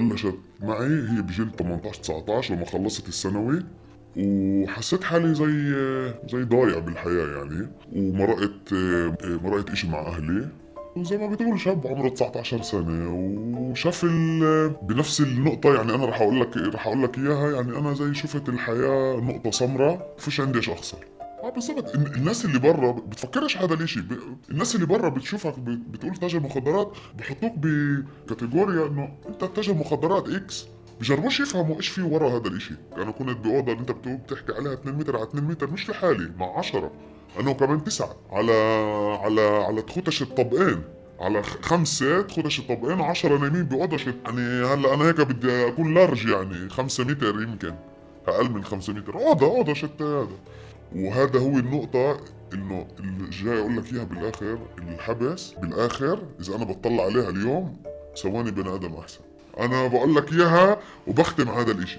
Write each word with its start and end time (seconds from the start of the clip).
بلشت 0.00 0.34
معي 0.60 0.86
هي 0.86 1.22
بجيل 1.22 1.50
18 1.58 2.02
19 2.02 2.54
لما 2.54 2.64
خلصت 2.64 3.08
الثانوي. 3.08 3.62
وحسيت 4.16 5.04
حالي 5.04 5.34
زي 5.34 5.74
زي 6.32 6.44
ضايع 6.44 6.78
بالحياة 6.78 7.26
يعني. 7.36 7.68
ومرقت 7.96 8.74
مرقت 9.24 9.70
إشي 9.70 9.88
مع 9.88 9.98
أهلي. 9.98 10.48
وزي 10.96 11.18
ما 11.18 11.26
بتقول 11.26 11.60
شاب 11.60 11.86
عمره 11.86 12.08
19 12.08 12.62
سنة. 12.62 13.14
وشاف 13.58 14.04
بنفس 14.82 15.20
النقطة 15.20 15.74
يعني 15.74 15.94
أنا 15.94 16.04
رح 16.04 16.20
أقول 16.20 16.40
لك 16.40 16.56
رح 16.56 16.86
أقول 16.86 17.02
لك 17.02 17.18
إياها. 17.18 17.50
يعني 17.50 17.78
أنا 17.78 17.94
زي 17.94 18.14
شفت 18.14 18.48
الحياة 18.48 19.20
نقطة 19.20 19.50
سمراء 19.50 20.14
فيش 20.18 20.40
عندي 20.40 20.58
إيش 20.58 20.70
أخسر 20.70 20.98
بالضبط 21.56 21.94
الناس 21.94 22.44
اللي 22.44 22.58
برا 22.58 22.92
بتفكرش 22.92 23.56
هذا 23.56 23.74
الإشي. 23.74 24.00
الناس 24.50 24.74
اللي 24.74 24.86
برا 24.86 25.08
بتشوفك. 25.08 25.58
بتقول 25.58 26.16
تاجر 26.16 26.40
مخدرات 26.40 26.92
بحطوك 27.18 27.52
بكاتيجوريا 27.56 28.86
إنه 28.86 29.08
أنت 29.28 29.44
تاجر 29.44 29.74
مخدرات 29.74 30.28
إكس 30.28 30.66
بجربوش 31.00 31.40
يفهموا 31.40 31.76
إيش 31.76 31.88
في 31.88 32.02
ورا 32.02 32.28
هذا 32.28 32.48
الإشي. 32.48 32.74
أنا 32.96 33.10
كنت 33.10 33.36
بأوضة 33.46 33.72
اللي 33.72 33.80
أنت 33.80 33.90
بتقول 33.90 34.16
بتحكي 34.16 34.52
عليها 34.52 34.72
2 34.72 34.96
متر 34.96 35.16
على 35.16 35.24
2 35.24 35.44
متر 35.44 35.70
مش 35.70 35.90
لحالي 35.90 36.32
مع 36.38 36.58
10 36.58 36.90
أنا 37.40 37.50
وكمان 37.50 37.84
تسعة. 37.84 38.16
على 38.30 38.52
على 39.22 39.40
على 39.40 39.82
تخوتش 39.82 40.22
الطبقين. 40.22 40.82
على 41.20 41.42
خمسة 41.42 42.20
تخوتش 42.22 42.58
الطبقين 42.58 43.00
10 43.00 43.38
نايمين 43.38 43.62
بأوضة 43.62 43.96
يعني 43.96 44.66
هلا 44.66 44.94
أنا 44.94 45.04
هيك 45.04 45.20
بدي 45.20 45.68
أكون 45.68 45.94
لارج 45.94 46.26
يعني 46.26 46.68
5 46.70 47.04
متر 47.04 47.42
يمكن. 47.42 47.74
أقل 48.28 48.50
من 48.50 48.64
5 48.64 48.92
متر. 48.92 49.14
أوضة 49.14 49.46
أوضة 49.46 49.74
شتى 49.74 50.04
هذا. 50.04 50.36
وهذا 50.94 51.38
هو 51.40 51.58
النقطة 51.58 52.20
إنه 52.54 52.86
اللي 52.98 53.30
جاي 53.30 53.60
أقول 53.60 53.76
لك 53.76 53.92
إياها 53.92 54.04
بالآخر 54.04 54.58
الحبس 54.78 55.50
بالآخر 55.52 56.22
إذا 56.40 56.56
أنا 56.56 56.64
بطلع 56.64 57.04
عليها 57.04 57.30
اليوم 57.30 57.76
سواني 58.14 58.50
بني 58.50 58.74
آدم 58.74 58.94
أحسن. 58.94 59.20
أنا 59.60 59.86
بقول 59.86 60.14
لك 60.14 60.32
إياها 60.32 60.78
وبختم 61.06 61.48
هذا 61.48 61.72
الإشي. 61.72 61.98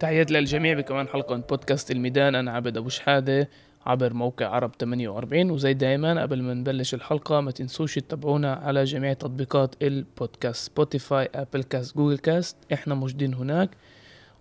تحيات 0.00 0.30
للجميع 0.30 0.74
بكمان 0.74 1.08
حلقة 1.08 1.34
من 1.34 1.40
بودكاست 1.40 1.90
الميدان. 1.90 2.34
أنا 2.34 2.52
عبد 2.52 2.76
أبو 2.76 2.88
شحادة. 2.88 3.48
عبر 3.86 4.12
موقع 4.12 4.46
عرب 4.46 4.72
48 4.80 5.50
وزي 5.50 5.74
دايما 5.74 6.22
قبل 6.22 6.42
ما 6.42 6.54
نبلش 6.54 6.94
الحلقة 6.94 7.40
ما 7.40 7.50
تنسوش 7.50 7.94
تتابعونا 7.94 8.52
على 8.52 8.84
جميع 8.84 9.12
تطبيقات 9.12 9.74
البودكاست 9.82 10.66
Spotify 10.66 11.28
Apple 11.34 11.62
Cast 11.62 11.96
Google 11.96 12.18
Cast 12.18 12.56
إحنا 12.72 12.94
موجودين 12.94 13.34
هناك. 13.34 13.70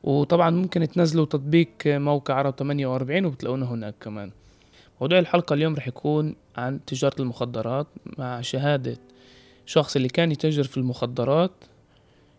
وطبعا 0.04 0.50
ممكن 0.50 0.88
تنزلوا 0.88 1.26
تطبيق 1.26 1.70
موقع 1.86 2.34
عرب 2.34 2.54
48 2.60 3.26
وبتلاقونا 3.26 3.66
هناك 3.66 3.96
كمان. 4.02 4.32
موضوع 5.02 5.20
الحلقة 5.20 5.54
اليوم 5.54 5.76
رح 5.76 5.88
يكون 5.88 6.36
عن 6.58 6.86
تجارة 6.86 7.22
المخدرات 7.22 7.88
مع 8.18 8.42
شهادة 8.42 8.98
شخص 9.66 9.96
اللي 9.96 10.08
كان 10.08 10.32
يتاجر 10.32 10.64
في 10.64 10.78
المخدرات 10.78 11.52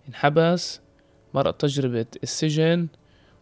انحبس 0.09 0.81
مرق 1.35 1.57
تجربة 1.57 2.07
السجن 2.23 2.87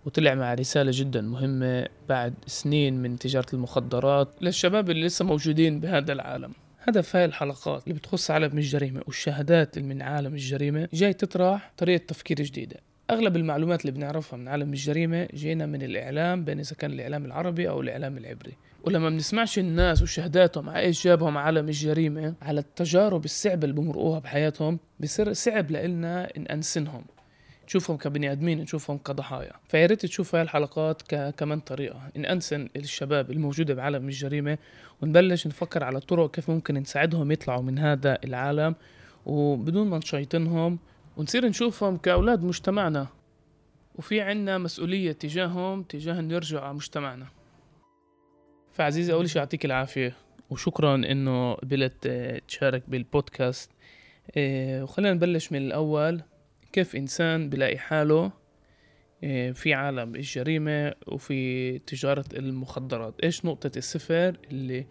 وطلع 0.06 0.34
مع 0.34 0.55
رسالة 0.55 0.91
جدا 0.94 1.20
مهمة 1.20 1.86
بعد 2.08 2.34
سنين 2.47 3.02
من 3.02 3.19
تجارة 3.19 3.47
المخدرات 3.52 4.28
للشباب 4.41 4.91
اللي 4.91 5.06
لسه 5.06 5.24
موجودين 5.24 5.80
بهذا 5.80 6.12
العالم. 6.12 6.52
هدف 6.80 7.16
هاي 7.16 7.24
الحلقات 7.24 7.84
اللي 7.84 7.94
بتخص 7.94 8.30
عالم 8.30 8.58
الجريمة 8.58 9.02
والشهادات 9.06 9.77
اللي 9.77 9.88
من 9.88 10.02
عالم 10.02 10.34
الجريمة 10.34 10.88
جاي 10.94 11.12
تطرح 11.12 11.72
طريقة 11.77 12.05
تفكير 12.06 12.42
جديدة. 12.42 12.77
أغلب 13.11 13.36
المعلومات 13.36 13.80
اللي 13.80 13.92
بنعرفها 13.92 14.36
من 14.36 14.48
عالم 14.48 14.72
الجريمة 14.72 15.28
جينا 15.34 15.66
من 15.66 15.83
الإعلام 15.83 16.44
بين 16.44 16.58
إذا 16.58 16.77
كان 16.77 16.92
الإعلام 16.92 17.24
العربي 17.24 17.68
أو 17.68 17.80
الإعلام 17.80 18.18
العبري. 18.18 18.52
ولما 18.84 19.11
بنسمعش 19.11 19.58
الناس 19.58 20.02
وشهاداتهم 20.02 20.70
على 20.70 20.80
إيش 20.80 21.05
جابهم 21.05 21.39
عالم 21.39 21.68
الجريمة 21.68 22.34
على 22.42 22.61
التجارب 22.61 23.24
الصعبة 23.24 23.64
اللي 23.64 23.80
بمرقوها 23.80 24.18
بحياتهم 24.18 24.78
بصير 25.01 25.33
صعب 25.33 25.70
لإلنا 25.70 26.28
إن 26.36 26.46
أنسنهم. 26.46 27.05
نشوفهم 27.67 27.97
كبني 27.97 28.33
آدمين 28.33 28.61
نشوفهم 28.61 28.98
كضحايا. 28.98 29.52
فيا 29.69 29.86
ريت 29.86 30.07
تشوف 30.07 30.35
هاي 30.35 30.42
الحلقات 30.42 31.02
ك... 31.02 31.35
كمان 31.35 31.61
طريقة. 31.61 32.11
إن 32.17 32.25
أنسن 32.25 32.69
الشباب 32.77 33.30
الموجودة 33.30 33.75
بعالم 33.75 34.08
الجريمة 34.08 34.58
ونبلش 35.02 35.47
نفكر 35.47 35.85
على 35.85 36.01
طرق 36.01 36.30
كيف 36.30 36.51
ممكن 36.51 36.75
نساعدهم 36.75 37.33
يطلعوا 37.33 37.63
من 37.63 37.79
هذا 37.79 38.19
العالم. 38.25 38.75
وبدون 39.27 39.86
ما 39.86 39.98
نشيطنهم 39.98 40.79
ونصير 41.17 41.47
نشوفهم 41.47 41.97
كأولاد 41.97 42.45
مجتمعنا. 42.45 43.07
وفي 43.95 44.20
عنا 44.20 44.58
مسؤولية 44.58 45.13
تجاههم 45.13 45.83
تجاه 45.83 46.19
ان 46.19 46.31
يرجعوا 46.31 46.64
على 46.64 46.75
مجتمعنا. 46.75 47.27
فعزيزي 48.73 49.13
أول 49.13 49.31
شيء 49.31 49.39
يعطيك 49.39 49.64
العافية. 49.64 50.17
وشكرا 50.51 50.95
إنه 50.95 51.55
قبلت 51.55 52.08
تشارك 52.48 52.83
بالبودكاست. 52.89 53.70
إيه، 54.36 54.83
وخلينا 54.83 55.14
نبلش 55.14 55.52
من 55.52 55.58
الأول. 55.58 56.23
كيف 56.74 56.96
إنسان 56.96 57.51
بلاقي 57.51 57.79
حاله 57.79 58.33
آه، 59.24 59.51
في 59.51 59.74
عالم 59.74 60.14
الجريمة 60.14 60.95
وفي 61.07 61.79
تجارة 61.79 62.24
المخدرات. 62.33 63.20
إيش 63.20 63.45
نقطة 63.45 63.70
الصفر 63.77 64.39
اللي 64.51 64.86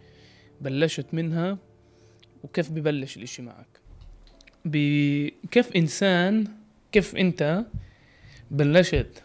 بلشت 0.60 1.14
منها 1.14 1.58
وكيف 2.44 2.70
ببلش 2.70 3.16
الإشي 3.16 3.42
معك؟ 3.42 3.80
كيف 5.50 5.76
إنسان 5.76 6.46
كيف 6.92 7.16
أنت 7.16 7.64
بلشت 8.50 9.22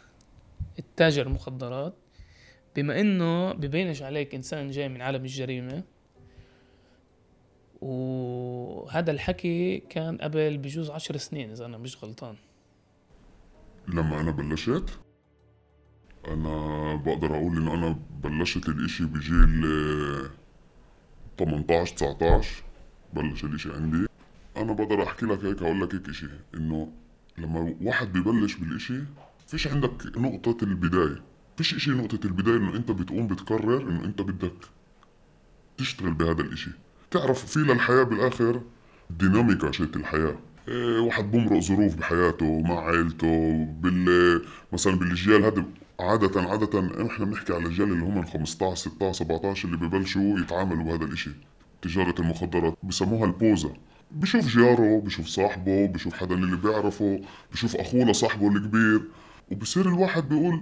التاجر 0.80 1.30
مخدرات 1.30 1.94
بما 2.75 3.02
إنه 3.02 3.53
ببينش 3.53 4.02
عليك 4.02 4.36
إنسان 4.36 4.72
جاي 4.72 4.90
من 4.90 5.02
عالم 5.02 5.22
الجريمة 5.22 5.84
وهذا 7.81 9.12
الحكي 9.12 9.78
كان 9.78 10.18
قبل 10.18 10.58
بجوز 10.58 10.90
عشر 10.90 11.18
سنين 11.18 11.52
إذا 11.52 11.66
أنا 11.66 11.78
مش 11.78 12.03
غلطان. 12.03 12.36
لما 13.94 14.22
أنا 14.22 14.31
بلشت 14.31 14.89
أنا 16.27 16.95
بقدر 16.95 17.35
أقول 17.35 17.57
إن 17.57 17.67
أنا 17.67 18.00
بلشت 18.23 18.69
الإشي 18.69 19.05
بجيل 19.05 19.66
18 21.39 21.95
19 21.95 22.63
بلش 23.13 23.44
الإشي 23.44 23.73
عندي. 23.73 24.07
أنا 24.57 24.73
بقدر 24.73 25.03
أحكي 25.03 25.25
لك 25.25 25.45
هيك 25.45 25.61
أقول 25.61 25.81
لك 25.81 25.95
هيك 25.95 26.09
إشي 26.09 26.27
إنه 26.55 26.91
لما 27.38 27.75
واحد 27.81 28.13
ببلش 28.13 28.55
بالإشي 28.55 29.03
فيش 29.47 29.67
عندك 29.67 30.17
نقطة 30.17 30.63
البداية. 30.63 31.21
فيش 31.57 31.73
إشي 31.75 31.91
نقطة 31.91 32.27
البداية 32.27 32.57
إنه 32.57 32.75
أنت 32.75 32.91
بتقوم 32.91 33.27
بتقرر 33.27 33.81
إنه 33.81 34.06
أنت 34.06 34.21
بدك 34.21 34.53
تشتغل 35.77 36.13
بهذا 36.13 36.41
الإشي. 36.41 36.71
تعرف 37.11 37.45
في 37.45 37.59
للحياة 37.59 38.03
بالآخر 38.03 38.61
ديناميكا 39.09 39.71
شت 39.71 39.95
الحياة. 39.95 40.35
واحد 41.00 41.31
بمرق 41.31 41.59
ظروف 41.59 41.96
بحياته 41.96 42.59
مع 42.62 42.80
عائلته 42.80 43.63
بال 43.81 44.41
مثلا 44.74 44.96
بالاجيال 44.96 45.44
هذا 45.44 45.66
عادة 46.00 46.41
عادة 46.41 46.80
إحنا 47.07 47.25
بنحكي 47.25 47.53
على 47.53 47.62
الاجيال 47.66 47.91
اللي 47.91 48.06
هم 48.06 48.25
15 48.25 48.75
16 48.91 49.13
17 49.25 49.68
اللي 49.68 49.78
ببلشوا 49.78 50.40
يتعاملوا 50.40 50.84
بهذا 50.84 51.06
الإشي 51.06 51.31
تجارة 51.81 52.16
المخدرات 52.19 52.78
بسموها 52.84 53.25
البوزة. 53.25 53.74
بشوف 54.12 54.47
جاره 54.47 55.00
بشوف 55.06 55.28
صاحبه 55.28 55.85
بشوف 55.88 56.13
حدا 56.13 56.35
اللي 56.35 56.57
بيعرفه 56.57 57.22
بشوف 57.53 57.75
أخوه 57.75 58.06
لصاحبه 58.06 58.47
الكبير 58.47 59.01
وبصير 59.51 59.88
الواحد 59.88 60.30
بيقول 60.30 60.62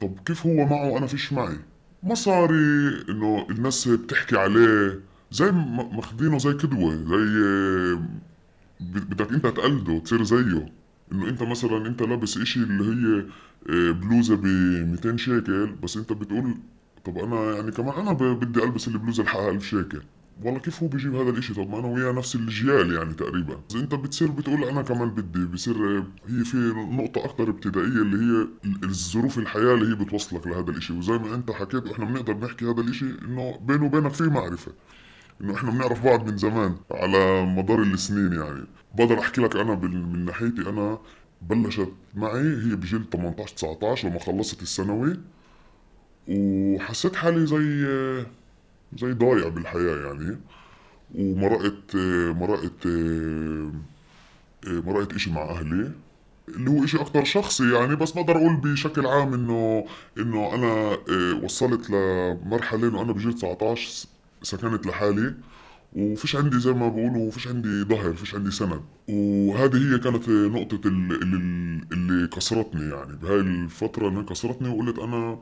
طب 0.00 0.18
كيف 0.26 0.46
هو 0.46 0.66
معه 0.66 0.88
وأنا 0.90 1.06
فيش 1.06 1.32
معي؟ 1.32 1.58
مصاري 2.02 2.54
إنه 3.08 3.46
الناس 3.50 3.88
بتحكي 3.88 4.36
عليه 4.38 5.00
زي 5.30 5.50
ماخذينه 5.92 6.38
زي 6.38 6.52
كدوة 6.54 6.94
زي 6.94 7.98
بدك 8.82 9.32
انت 9.32 9.46
تقلده 9.46 9.98
تصير 9.98 10.22
زيه. 10.22 10.72
إنه 11.12 11.28
انت 11.28 11.42
مثلا 11.42 11.86
انت 11.86 12.02
لابس 12.02 12.36
إشي 12.38 12.60
اللي 12.60 12.84
هي 12.84 13.26
آه، 13.70 13.90
بلوزة 13.92 14.36
ب 14.36 14.44
200 14.90 15.16
شيكل 15.16 15.66
بس 15.82 15.96
انت 15.96 16.12
بتقول 16.12 16.54
طب 17.04 17.18
أنا 17.18 17.54
يعني 17.56 17.70
كمان 17.72 17.94
أنا 17.94 18.12
بدي 18.12 18.64
ألبس 18.64 18.88
البلوزة 18.88 19.22
الحقها 19.22 19.50
1000 19.50 19.64
شيكل. 19.64 20.02
والله 20.42 20.60
كيف 20.60 20.82
هو 20.82 20.88
بيجيب 20.88 21.14
هذا 21.14 21.30
الإشي؟ 21.30 21.54
طب 21.54 21.68
ما 21.70 21.78
أنا 21.78 21.86
وياه 21.88 22.12
نفس 22.12 22.34
الجيال 22.34 22.94
يعني 22.94 23.14
تقريبا. 23.14 23.60
اذا 23.70 23.80
انت 23.80 23.94
بتصير 23.94 24.30
بتقول 24.30 24.64
أنا 24.64 24.82
كمان 24.82 25.10
بدي 25.10 25.44
بصير 25.46 25.74
آه، 25.98 26.06
هي 26.28 26.44
في 26.44 26.56
نقطة 26.90 27.24
أكثر 27.24 27.50
ابتدائية 27.50 27.86
اللي 28.02 28.16
هي 28.16 28.48
الظروف 28.84 29.38
الحياة 29.38 29.74
اللي 29.74 29.90
هي 29.90 30.04
بتوصلك 30.04 30.46
لهذا 30.46 30.70
الإشي. 30.70 30.92
وزي 30.92 31.12
ما 31.18 31.34
انت 31.34 31.50
حكيت 31.50 31.86
إحنا 31.86 32.04
بنقدر 32.04 32.36
نحكي 32.36 32.64
هذا 32.64 32.80
الإشي 32.80 33.04
إنه 33.22 33.58
بيني 33.62 33.86
وبينك 33.86 34.12
في 34.14 34.24
معرفة. 34.24 34.72
انه 35.42 35.54
إحنا 35.54 35.70
بنعرف 35.70 36.04
بعض 36.04 36.28
من 36.30 36.36
زمان 36.36 36.76
على 36.90 37.46
مدار 37.46 37.82
السنين 37.82 38.32
يعني. 38.32 38.64
بقدر 38.94 39.18
أحكي 39.18 39.40
لك 39.40 39.56
أنا 39.56 39.74
من 39.74 40.24
ناحيتي 40.24 40.60
أنا 40.68 40.98
بلشت 41.42 41.92
معي 42.14 42.40
هي 42.40 42.76
بجيل 42.76 43.10
18 43.10 43.56
19 43.56 44.08
لما 44.08 44.18
خلصت 44.18 44.62
الثانوي. 44.62 45.20
وحسيت 46.28 47.16
حالي 47.16 47.46
زي 47.46 47.86
زي 48.98 49.12
ضايع 49.12 49.48
بالحياة 49.48 49.96
يعني. 50.06 50.38
ومرقت 51.14 51.96
مرقت 52.36 52.86
مرقت 54.66 55.12
إشي 55.14 55.30
مع 55.30 55.42
أهلي. 55.42 55.92
اللي 56.48 56.70
هو 56.70 56.84
إشي 56.84 57.00
أكتر 57.00 57.24
شخصي 57.24 57.72
يعني 57.74 57.96
بس 57.96 58.10
بقدر 58.12 58.36
أقول 58.36 58.56
بشكل 58.56 59.06
عام 59.06 59.34
إنه 59.34 59.84
إنه 60.18 60.54
أنا 60.54 60.98
وصلت 61.44 61.90
لمرحلة 61.90 62.88
إنه 62.88 63.02
أنا 63.02 63.12
بجيل 63.12 63.32
19 63.32 64.08
سكنت 64.42 64.86
لحالي 64.86 65.34
وفيش 65.92 66.36
عندي 66.36 66.60
زي 66.60 66.72
ما 66.72 66.88
بقولوا 66.88 67.30
فيش 67.30 67.48
عندي 67.48 67.82
ظهر 67.82 68.12
فيش 68.12 68.34
عندي 68.34 68.50
سند. 68.50 68.82
وهذه 69.08 69.94
هي 69.94 69.98
كانت 69.98 70.28
نقطة 70.28 70.88
اللي, 70.88 71.14
اللي 71.92 72.28
كسرتني 72.28 72.90
يعني. 72.94 73.16
بهاي 73.16 73.40
الفترة 73.40 74.08
اللي 74.08 74.22
كسرتني 74.22 74.68
وقلت 74.68 74.98
أنا 74.98 75.38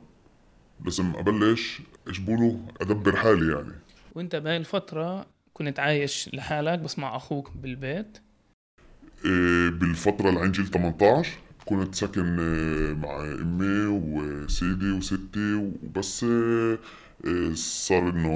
لازم 0.85 1.13
أبلش 1.17 1.81
إيش 2.09 2.19
بقولوا 2.19 2.57
أدبر 2.81 3.17
حالي 3.17 3.53
يعني. 3.53 3.73
وأنت 4.15 4.37
بهاي 4.37 4.57
الفترة 4.57 5.27
كنت 5.53 5.79
عايش 5.79 6.31
لحالك 6.35 6.79
بس 6.79 6.99
مع 6.99 7.17
أخوك 7.17 7.51
بالبيت؟ 7.57 8.19
إيه، 9.25 9.69
بالفترة 9.71 10.29
اللي 10.29 10.41
عندي 10.41 10.63
18 10.63 11.39
كنت 11.65 11.95
ساكن 11.95 12.39
إيه، 12.39 12.95
مع 12.95 13.25
أمي 13.25 13.87
وسيدي 13.87 14.91
وستي 14.91 15.55
وبس 15.55 16.25
إيه، 16.25 16.79
صار 17.55 18.09
إنه 18.09 18.33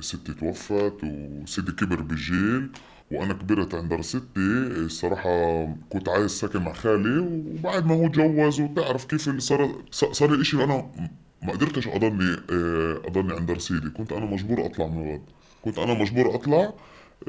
ستي 0.00 0.34
توفت 0.34 0.94
وسيدي 1.04 1.72
كبر 1.72 2.02
بالجيل 2.02 2.70
وأنا 3.12 3.32
كبرت 3.34 3.74
عند 3.74 4.00
ستي 4.00 4.28
الصراحة 4.36 5.64
كنت 5.90 6.08
عايز 6.08 6.30
ساكن 6.30 6.62
مع 6.62 6.72
خالي 6.72 7.18
وبعد 7.18 7.86
ما 7.86 7.94
هو 7.94 8.08
تجوز 8.08 8.60
وتعرف 8.60 9.04
كيف 9.04 9.38
صار 9.40 9.82
صار 9.90 10.34
الاشي 10.34 10.64
أنا 10.64 10.90
ما 11.42 11.52
قدرتش 11.52 11.88
أضلني 11.88 12.36
أضلني 13.06 13.32
عند 13.34 13.50
رصيدي. 13.50 13.90
كنت 13.90 14.12
أنا 14.12 14.26
مجبور 14.26 14.66
أطلع 14.66 14.86
من 14.86 15.02
الغد 15.08 15.22
كنت 15.62 15.78
أنا 15.78 15.94
مجبور 15.94 16.34
أطلع 16.34 16.72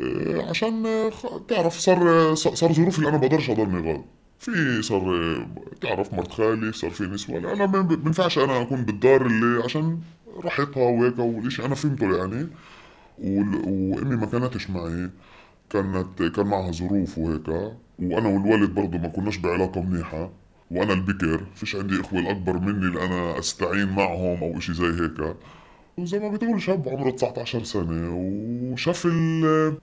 آه، 0.02 0.50
عشان 0.50 0.86
آه، 0.86 1.12
تعرف 1.48 1.80
صار 1.80 2.36
صار 2.36 2.74
ظروفي 2.74 2.98
اللي 3.00 3.10
أنا 3.10 3.18
بقدرش 3.18 3.50
أضلني 3.50 3.92
غاد 3.92 4.06
في 4.40 4.82
صار 4.82 5.04
تعرف 5.82 6.14
مرت 6.14 6.32
خالي 6.32 6.72
صار 6.72 6.90
في 6.92 7.04
نسوة. 7.04 7.38
أنا 7.38 7.66
ما 7.66 7.82
بينفعش 7.82 8.38
أنا 8.38 8.62
أكون 8.62 8.86
بالدار 8.86 9.26
اللي 9.26 9.64
عشان 9.64 10.00
راحتها 10.44 10.84
وهيك 10.84 11.20
والشيء 11.20 11.66
أنا 11.66 11.76
فهمته 11.76 12.18
يعني. 12.18 12.48
وأمي 13.20 14.16
ما 14.16 14.26
كانتش 14.26 14.70
معي. 14.70 15.10
كانت 15.70 16.24
كان 16.24 16.48
معها 16.48 16.72
ظروف 16.72 17.18
وهيك. 17.18 17.48
وأنا 18.00 18.30
والوالد 18.30 18.76
برضه 18.76 18.98
ما 18.98 19.08
كناش 19.08 19.38
بعلاقة 19.38 19.82
منيحة. 19.82 20.30
وأنا 20.72 20.94
البكر 20.94 21.46
فيش 21.56 21.76
عندي 21.76 22.02
إخوة 22.02 22.20
الأكبر 22.20 22.60
مني 22.60 22.86
اللي 22.88 23.06
أنا 23.06 23.40
أستعين 23.40 23.90
معهم 23.90 24.44
أو 24.44 24.58
إشي 24.58 24.74
زي 24.74 24.86
هيك. 25.04 25.36
وزي 26.02 26.20
ما 26.20 26.30
بتقول 26.30 26.62
شاب 26.62 26.90
عمره 26.90 27.12
19 27.12 27.64
سنة 27.64 28.16
وشاف 28.72 29.08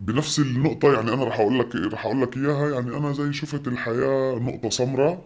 بنفس 0.00 0.38
النقطة 0.38 0.92
يعني 0.92 1.12
أنا 1.12 1.24
رح 1.24 1.40
أقول 1.40 1.58
لك 1.58 1.76
رح 1.76 2.06
أقول 2.06 2.22
لك 2.22 2.36
إياها. 2.36 2.70
يعني 2.74 2.96
أنا 2.96 3.12
زي 3.12 3.32
شفت 3.32 3.68
الحياة 3.68 4.38
نقطة 4.38 4.70
سمراء 4.70 5.24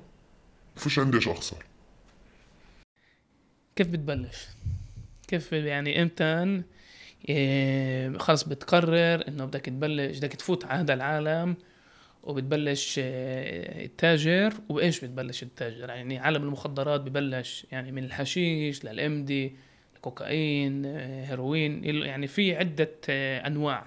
فيش 0.76 0.98
عندي 0.98 1.16
إيش 1.16 1.28
أخسر. 1.28 1.64
كيف 3.76 3.88
بتبلش؟ 3.88 4.46
كيف 5.28 5.52
يعني 5.52 6.02
إمتى؟ 6.02 6.62
إيه 7.28 8.18
خلص 8.18 8.42
بتقرر 8.44 9.28
إنه 9.28 9.44
بدك 9.44 9.66
تبلش 9.66 10.18
بدك 10.18 10.32
تفوت 10.32 10.64
على 10.64 10.80
هذا 10.80 10.94
العالم 10.94 11.56
وبتبلش 12.22 12.98
إيه 12.98 13.86
تتاجر 13.86 14.52
وبايش 14.68 15.04
بتبلش 15.04 15.44
تتاجر 15.44 15.88
يعني 15.88 16.18
عالم 16.18 16.42
المخدرات 16.42 17.00
ببلش 17.00 17.66
يعني 17.72 17.92
من 17.92 18.04
الحشيش 18.04 18.84
للإمدي. 18.84 19.52
كوكايين 20.00 20.84
هيروين 20.84 21.84
يعني 21.84 22.26
في 22.26 22.56
عدة 22.56 22.90
آه، 23.08 23.46
أنواع. 23.46 23.86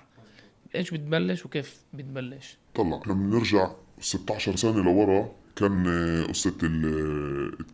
إيش 0.76 0.92
بتبلش 0.92 1.46
وكيف 1.46 1.82
بتبلش؟ 1.94 2.58
طلع 2.76 3.02
لما 3.08 3.36
نرجع 3.38 3.72
16 4.00 4.56
سنة 4.56 4.84
لورا. 4.84 5.32
كان 5.56 5.88
آه، 5.88 6.24
قصة 6.24 6.58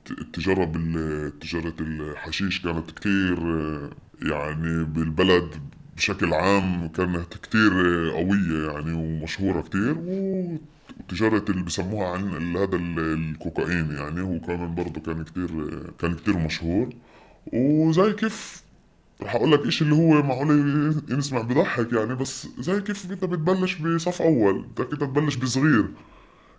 التجارة 0.09 0.65
بالتجارة 0.65 1.73
الحشيش 1.79 2.61
كانت 2.61 2.91
كتير 2.91 3.37
آه، 3.39 3.89
يعني 4.21 4.83
بالبلد 4.83 5.55
بشكل 5.97 6.33
عام 6.33 6.87
كانت 6.87 7.33
كتير 7.33 7.71
قوية 8.11 8.71
يعني 8.71 8.93
ومشهورة 8.93 9.61
كتير. 9.61 9.95
وتجارة 10.99 11.45
اللي 11.49 11.63
بسموها 11.63 12.07
عن 12.07 12.55
هذا 12.57 12.75
الكوكايين 12.75 13.91
يعني. 13.91 14.21
هو 14.21 14.39
كمان 14.39 14.75
برضه 14.75 15.01
كان 15.01 15.23
كتير 15.23 15.49
كان 15.99 16.15
كتير 16.15 16.37
مشهور. 16.37 16.89
وزي 17.53 18.13
كيف 18.13 18.63
رح 19.21 19.35
أقول 19.35 19.51
لك 19.51 19.59
اشي 19.67 19.83
اللي 19.83 19.95
هو 19.95 20.23
معقول 20.23 20.49
ينسمع 21.09 21.41
بضحك 21.41 21.93
يعني 21.93 22.15
بس 22.15 22.47
زي 22.59 22.81
كيف 22.81 23.11
أنت 23.11 23.25
بتبلش 23.25 23.75
بصف 23.75 24.21
أول 24.21 24.61
بدك 24.61 24.91
انت 24.93 25.01
تبلش 25.03 25.35
بصغير. 25.35 25.85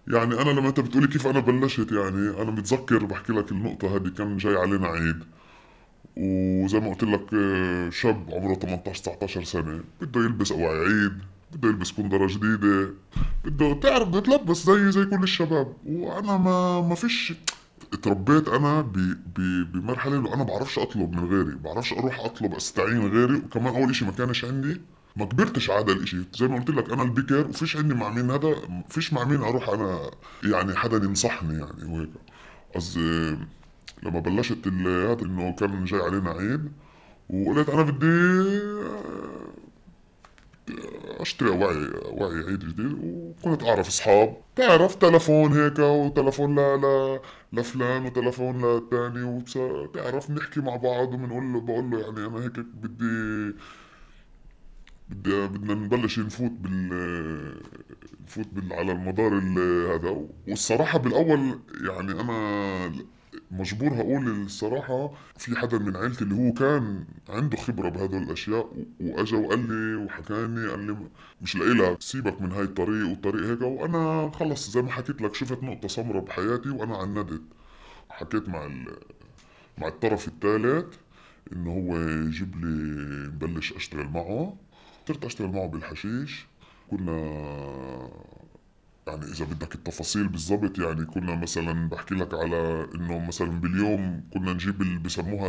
يعني 0.08 0.42
أنا 0.42 0.50
لما 0.50 0.68
أنت 0.68 0.80
بتقولي 0.80 1.06
كيف 1.08 1.26
أنا 1.26 1.40
بلشت 1.40 1.92
يعني 1.92 2.42
أنا 2.42 2.50
متذكر 2.50 3.04
بحكي 3.04 3.32
لك 3.32 3.52
النقطة 3.52 3.96
هذه 3.96 4.08
كان 4.18 4.36
جاي 4.36 4.56
علينا 4.56 4.86
عيد. 4.86 5.24
وزي 6.16 6.80
ما 6.80 6.88
قلت 6.90 7.04
لك 7.04 7.30
شاب 7.92 8.30
عمره 8.32 8.54
18 8.54 9.02
19 9.02 9.44
سنة 9.44 9.80
بده 10.00 10.20
يلبس 10.20 10.52
أواعي 10.52 10.78
عيد 10.78 11.12
بده 11.52 11.68
يلبس 11.68 11.92
كندرة 11.92 12.26
جديدة 12.26 12.90
بده 13.44 13.74
تعرف 13.74 14.08
بده 14.08 14.18
يتلبس 14.18 14.66
زي 14.66 14.92
زي 14.92 15.04
كل 15.04 15.22
الشباب. 15.22 15.72
وأنا 15.86 16.36
ما 16.36 16.80
ما 16.80 16.94
فيش 16.94 17.32
اتربيت 17.92 18.48
أنا 18.48 18.80
بمرحلة 19.72 20.16
إنه 20.16 20.34
أنا 20.34 20.44
بعرفش 20.44 20.78
أطلب 20.78 21.12
من 21.12 21.24
غيري 21.28 21.56
بعرفش 21.56 21.92
أروح 21.92 22.20
أطلب 22.20 22.54
أستعين 22.54 23.08
غيري 23.12 23.34
وكمان 23.34 23.74
أول 23.74 23.90
إشي 23.90 24.04
ما 24.04 24.12
كانش 24.12 24.44
عندي 24.44 24.80
ما 25.16 25.24
كبرتش 25.24 25.70
على 25.70 25.84
هذا 25.84 25.92
الإشي. 25.92 26.16
زي 26.34 26.48
ما 26.48 26.58
قلت 26.58 26.70
لك 26.70 26.90
أنا 26.92 27.02
البكر 27.02 27.46
وفيش 27.48 27.76
عندي 27.76 27.94
مع 27.94 28.08
مين 28.10 28.30
هذا 28.30 28.56
فيش 28.88 29.12
مع 29.12 29.24
مين 29.24 29.42
أروح 29.42 29.68
أنا 29.68 30.10
يعني 30.44 30.76
حدا 30.76 30.96
ينصحني 30.96 31.54
يعني 31.58 31.84
وهيك. 31.94 32.10
قصدي 32.74 33.36
لما 34.02 34.20
بلشت 34.20 34.68
هذا 34.68 35.22
إنه 35.22 35.52
كان 35.52 35.84
جاي 35.84 36.00
علينا 36.00 36.30
عيد 36.30 36.72
وقلت 37.30 37.68
أنا 37.68 37.82
بدي 37.82 38.60
أشتري 41.20 41.50
وعي 41.50 41.90
وعي 42.04 42.44
عيد 42.44 42.58
جديد 42.58 42.98
وكنت 43.02 43.62
أعرف 43.64 43.88
أصحاب. 43.88 44.36
تعرف 44.56 44.94
تلفون 44.94 45.52
هيك 45.52 45.78
وتلفون 45.78 46.56
لفلان 47.52 48.06
وتلفون 48.06 48.64
للثاني 48.64 49.22
وتعرف 49.56 50.30
نحكي 50.30 50.60
مع 50.60 50.76
بعض 50.76 51.14
وبنقول 51.14 51.52
له 51.52 51.60
بقول 51.60 51.90
له 51.90 52.00
يعني 52.00 52.26
أنا 52.26 52.44
هيك 52.44 52.58
بدي 52.58 53.54
بدي 55.08 55.46
بدنا 55.46 55.74
نبلش 55.74 56.18
نفوت 56.18 56.50
بال 56.50 56.88
نفوت 58.26 58.46
بال 58.52 58.72
على 58.72 58.92
المدار 58.92 59.32
هذا. 59.94 60.26
والصراحة 60.48 60.98
بالأول 60.98 61.60
يعني 61.84 62.20
أنا 62.20 62.92
مجبور 63.50 63.88
هقول 63.94 64.28
الصراحة 64.28 65.12
في 65.38 65.56
حدا 65.56 65.78
من 65.78 65.96
عيلتي 65.96 66.24
اللي 66.24 66.34
هو 66.34 66.52
كان 66.52 67.04
عنده 67.28 67.56
خبرة 67.56 67.88
بهدول 67.88 68.22
الأشياء 68.22 68.72
وأجا 69.00 69.36
وقال 69.36 69.68
لي 69.68 69.96
وحكاني 70.04 70.68
قال 70.68 70.86
لي 70.86 70.96
مش 71.42 71.56
لك 71.56 72.02
سيبك 72.02 72.42
من 72.42 72.52
هاي 72.52 72.62
الطريق 72.62 73.08
والطريق 73.08 73.44
هيك. 73.50 73.60
وأنا 73.62 74.30
خلص 74.34 74.70
زي 74.70 74.82
ما 74.82 74.90
حكيت 74.90 75.22
لك 75.22 75.34
شفت 75.34 75.62
نقطة 75.62 75.88
سمراء 75.88 76.24
بحياتي 76.24 76.70
وأنا 76.70 76.96
عندت. 76.96 77.42
حكيت 78.10 78.48
مع 78.48 78.68
مع 79.78 79.88
الطرف 79.88 80.28
الثالث 80.28 80.96
إنه 81.52 81.70
هو 81.72 81.98
يجيب 81.98 82.56
لي 82.56 82.68
نبلش 83.28 83.72
أشتغل 83.72 84.08
معه. 84.08 84.56
صرت 85.08 85.24
أشتغل 85.24 85.48
معه 85.52 85.66
بالحشيش. 85.66 86.46
كنا 86.90 87.20
يعني 89.10 89.24
إذا 89.24 89.44
بدك 89.44 89.74
التفاصيل 89.74 90.28
بالضبط 90.28 90.78
يعني 90.78 91.04
كنا 91.04 91.34
مثلا 91.36 91.88
بحكي 91.88 92.14
لك 92.14 92.34
على 92.34 92.88
إنه 92.94 93.18
مثلا 93.26 93.60
باليوم 93.60 94.24
كنا 94.34 94.52
نجيب 94.52 94.82
اللي 94.82 94.98
بسموها 94.98 95.48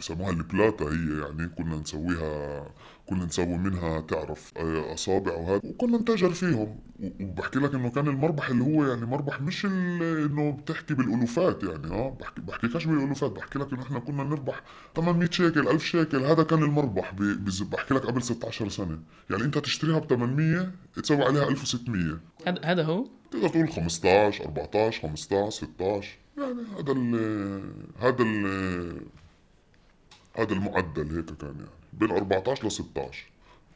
بسموها 0.00 0.30
البلاتا 0.30 0.84
هي 0.84 1.20
يعني 1.20 1.48
كنا 1.48 1.76
نسويها 1.76 2.66
كنا 3.06 3.24
نسوي 3.24 3.46
منها 3.58 4.00
تعرف 4.00 4.52
آه، 4.56 4.94
أصابع 4.94 5.32
وهذا. 5.32 5.60
وكنا 5.64 5.98
نتاجر 5.98 6.30
فيهم. 6.30 6.76
وبحكي 7.20 7.58
لك 7.58 7.74
إنه 7.74 7.90
كان 7.90 8.08
المربح 8.08 8.48
اللي 8.48 8.64
هو 8.64 8.84
يعني 8.84 9.06
مربح 9.06 9.40
مش 9.40 9.66
إنه 9.66 10.50
بتحكي 10.50 10.94
بالألوفات 10.94 11.62
يعني 11.62 11.86
آه 11.86 12.16
بحكي 12.20 12.40
بحكيكش 12.40 12.84
بالألوفات. 12.84 13.30
بحكي 13.30 13.58
لك 13.58 13.72
إنه 13.72 13.82
إحنا 13.82 13.98
كنا 13.98 14.24
نربح 14.24 14.60
800 14.96 15.30
شيكل 15.30 15.68
1000 15.68 15.84
شيكل. 15.84 16.24
هذا 16.24 16.42
كان 16.42 16.62
المربح 16.62 17.14
بحكي 17.60 17.94
لك 17.94 18.06
قبل 18.06 18.22
16 18.22 18.68
سنة. 18.68 18.98
يعني 19.30 19.44
أنت 19.44 19.58
تشتريها 19.58 19.98
ب 19.98 20.06
800 20.06 20.72
تسوي 20.94 21.24
عليها 21.24 21.48
1600 21.48 22.18
هذا 22.64 22.82
هو؟ 22.82 23.06
تقدر 23.30 23.48
تقول 23.48 23.68
15 23.72 24.44
14 24.44 25.02
15 25.02 25.50
16 25.50 26.18
يعني 26.38 26.62
هذا 26.78 26.92
ال 26.92 27.14
هذا 28.00 28.22
ال 28.22 29.00
هذا 30.38 30.52
المعدل 30.52 31.16
هيك 31.16 31.26
كان 31.26 31.54
يعني. 31.56 31.85
بين 31.96 32.10
14 32.10 32.66
ل 32.66 32.70
16 32.70 33.24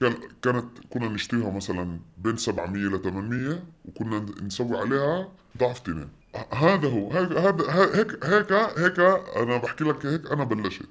كان 0.00 0.15
كانت 0.43 0.65
كنا 0.91 1.09
نشتريها 1.09 1.50
مثلا 1.50 2.00
بين 2.19 2.37
700 2.37 2.83
ل 2.83 3.03
800 3.03 3.62
وكنا 3.85 4.27
نسوي 4.43 4.79
عليها 4.79 5.29
ضعف 5.59 5.79
تنين. 5.79 6.09
هذا 6.53 6.89
هو. 6.89 7.11
هذا 7.12 7.65
هيك 7.99 8.25
هيك 8.25 8.53
هيك 8.53 9.00
أنا 9.37 9.57
بحكي 9.57 9.85
لك 9.85 10.07
هيك 10.07 10.31
أنا 10.33 10.45
بلشت. 10.45 10.89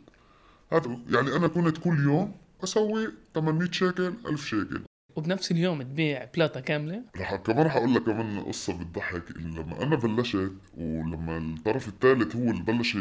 هذا 0.73 0.99
يعني 1.09 1.35
أنا 1.35 1.47
كنت 1.47 1.77
كل 1.77 2.03
يوم 2.03 2.35
أسوي 2.63 3.09
800 3.35 3.71
شيكل 3.71 4.13
1000 4.27 4.45
شيكل. 4.45 4.81
وبنفس 5.15 5.51
اليوم 5.51 5.81
تبيع 5.81 6.25
بلاطة 6.35 6.59
كاملة؟ 6.59 7.01
رح 7.17 7.35
كمان 7.35 7.65
رح 7.65 7.75
أقول 7.75 7.93
لك 7.95 8.03
كمان 8.03 8.39
قصة 8.39 8.77
بتضحك. 8.79 9.23
لما 9.37 9.83
أنا 9.83 9.95
بلشت 9.95 10.51
ولما 10.77 11.37
الطرف 11.37 11.87
الثالث 11.87 12.35
هو 12.35 12.51
اللي 12.51 12.63
بلش 12.63 12.95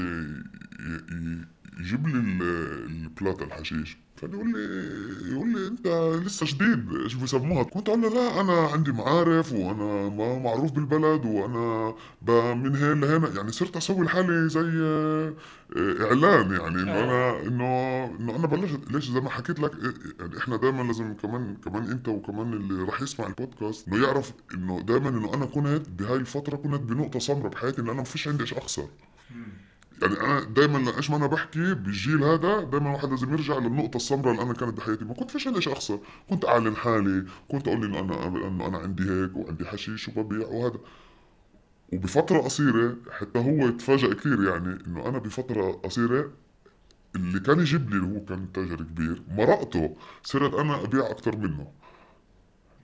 يجيب 1.80 2.06
لي 2.08 2.14
ال- 2.18 2.86
البلاطة 2.86 3.44
الحشيش. 3.44 3.96
كان 4.20 4.32
يقول 4.32 4.52
لي 4.52 5.32
يقول 5.32 5.48
لي 5.52 5.66
انت 5.66 5.86
لسه 6.26 6.46
جديد 6.46 6.92
إيش 7.04 7.14
بيسموها 7.14 7.62
كنت 7.62 7.88
أقول 7.88 8.02
له 8.02 8.08
لا 8.08 8.40
أنا 8.40 8.52
عندي 8.68 8.92
معارف 8.92 9.52
وأنا 9.52 10.08
ما 10.08 10.38
معروف 10.38 10.72
بالبلد 10.72 11.24
وأنا 11.26 11.94
من 12.54 12.76
هين 12.76 13.00
لهنا. 13.00 13.28
يعني 13.36 13.52
صرت 13.52 13.76
أسوي 13.76 14.04
لحالي 14.06 14.48
زي 14.48 14.60
آه، 14.82 15.34
آه، 15.76 16.04
إعلان 16.04 16.52
يعني 16.52 16.82
إنه 16.82 17.04
أنا 17.04 17.42
انه 17.42 18.04
إنه 18.20 18.36
أنا 18.36 18.46
بلشت. 18.46 18.80
ليش؟ 18.90 19.10
زي 19.10 19.20
ما 19.20 19.30
حكيت 19.30 19.60
لك 19.60 19.72
آه، 19.74 19.94
يعني 20.20 20.38
إحنا 20.38 20.56
دائما 20.56 20.82
لازم 20.82 21.14
كمان 21.14 21.56
كمان 21.64 21.90
أنت 21.90 22.08
وكمان 22.08 22.52
اللي 22.52 22.82
راح 22.84 23.02
يسمع 23.02 23.26
البودكاست 23.26 23.88
انه 23.88 24.04
يعرف 24.06 24.32
إنه 24.54 24.80
دائما 24.80 25.08
إنه 25.08 25.34
أنا 25.34 25.46
كنت 25.46 25.88
بهاي 25.88 26.16
الفترة 26.16 26.56
كنت 26.56 26.80
بنقطة 26.82 27.18
سمراء 27.18 27.48
بحياتي 27.48 27.80
انه 27.80 27.90
أنا 27.92 27.98
ما 27.98 28.04
فيش 28.04 28.28
عندي 28.28 28.42
إيش 28.42 28.54
أخسر. 28.54 28.88
يعني 30.02 30.20
أنا 30.20 30.40
دائما 30.40 30.96
إيش 30.96 31.10
ما 31.10 31.16
أنا 31.16 31.26
بحكي 31.26 31.74
بالجيل 31.74 32.24
هذا 32.24 32.60
دائما 32.60 32.88
الواحد 32.90 33.10
لازم 33.10 33.32
يرجع 33.32 33.58
للنقطة 33.58 33.96
السمراء 33.96 34.32
اللي 34.32 34.42
أنا 34.42 34.52
كانت 34.52 34.76
بحياتي. 34.76 35.04
ما 35.04 35.14
كنت 35.14 35.30
فيش 35.30 35.42
شيء 35.42 35.72
اخسر 35.72 36.00
كنت 36.30 36.44
أعلن 36.44 36.76
حالي. 36.76 37.24
كنت 37.48 37.68
أقول 37.68 37.84
إنه 37.84 38.00
أنا 38.00 38.26
إنه 38.26 38.66
أنا 38.66 38.78
عندي 38.78 39.02
هيك 39.02 39.36
وعندي 39.36 39.64
حشيش 39.66 40.08
وببيع 40.08 40.46
وهذا. 40.48 40.78
وبفترة 41.92 42.38
قصيرة 42.38 42.96
حتى 43.10 43.38
هو 43.38 43.70
تفاجأ 43.70 44.14
كثير 44.14 44.42
يعني 44.44 44.78
إنه 44.86 45.08
أنا 45.08 45.18
بفترة 45.18 45.72
قصيرة 45.72 46.32
اللي 47.16 47.40
كان 47.40 47.60
يجيب 47.60 47.90
لي 47.90 47.96
اللي 47.96 48.18
هو 48.18 48.24
كان 48.24 48.52
تاجر 48.52 48.76
كبير 48.76 49.22
مرقته 49.28 49.96
صرت 50.22 50.54
أنا 50.54 50.84
أبيع 50.84 51.10
أكثر 51.10 51.36
منه. 51.36 51.72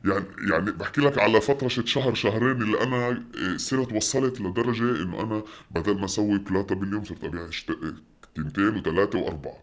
يعني 0.04 0.24
يعني 0.50 0.70
بحكي 0.70 1.00
لك 1.00 1.18
على 1.18 1.40
فترة 1.40 1.68
شت 1.68 1.86
شهر 1.86 2.14
شهرين 2.14 2.62
اللي 2.62 2.82
أنا 2.82 3.08
إيه، 3.34 3.56
صرت 3.56 3.92
وصلت 3.92 4.40
لدرجة 4.40 5.02
إنه 5.02 5.20
أنا 5.20 5.42
بدل 5.70 5.98
ما 5.98 6.04
أسوي 6.04 6.38
بلاطة 6.38 6.74
باليوم 6.74 7.04
صرت 7.04 7.24
أبيع 7.24 7.50
شت- 7.50 7.94
تنتين 8.34 8.76
وثلاثة 8.76 9.18
وأربعة. 9.18 9.56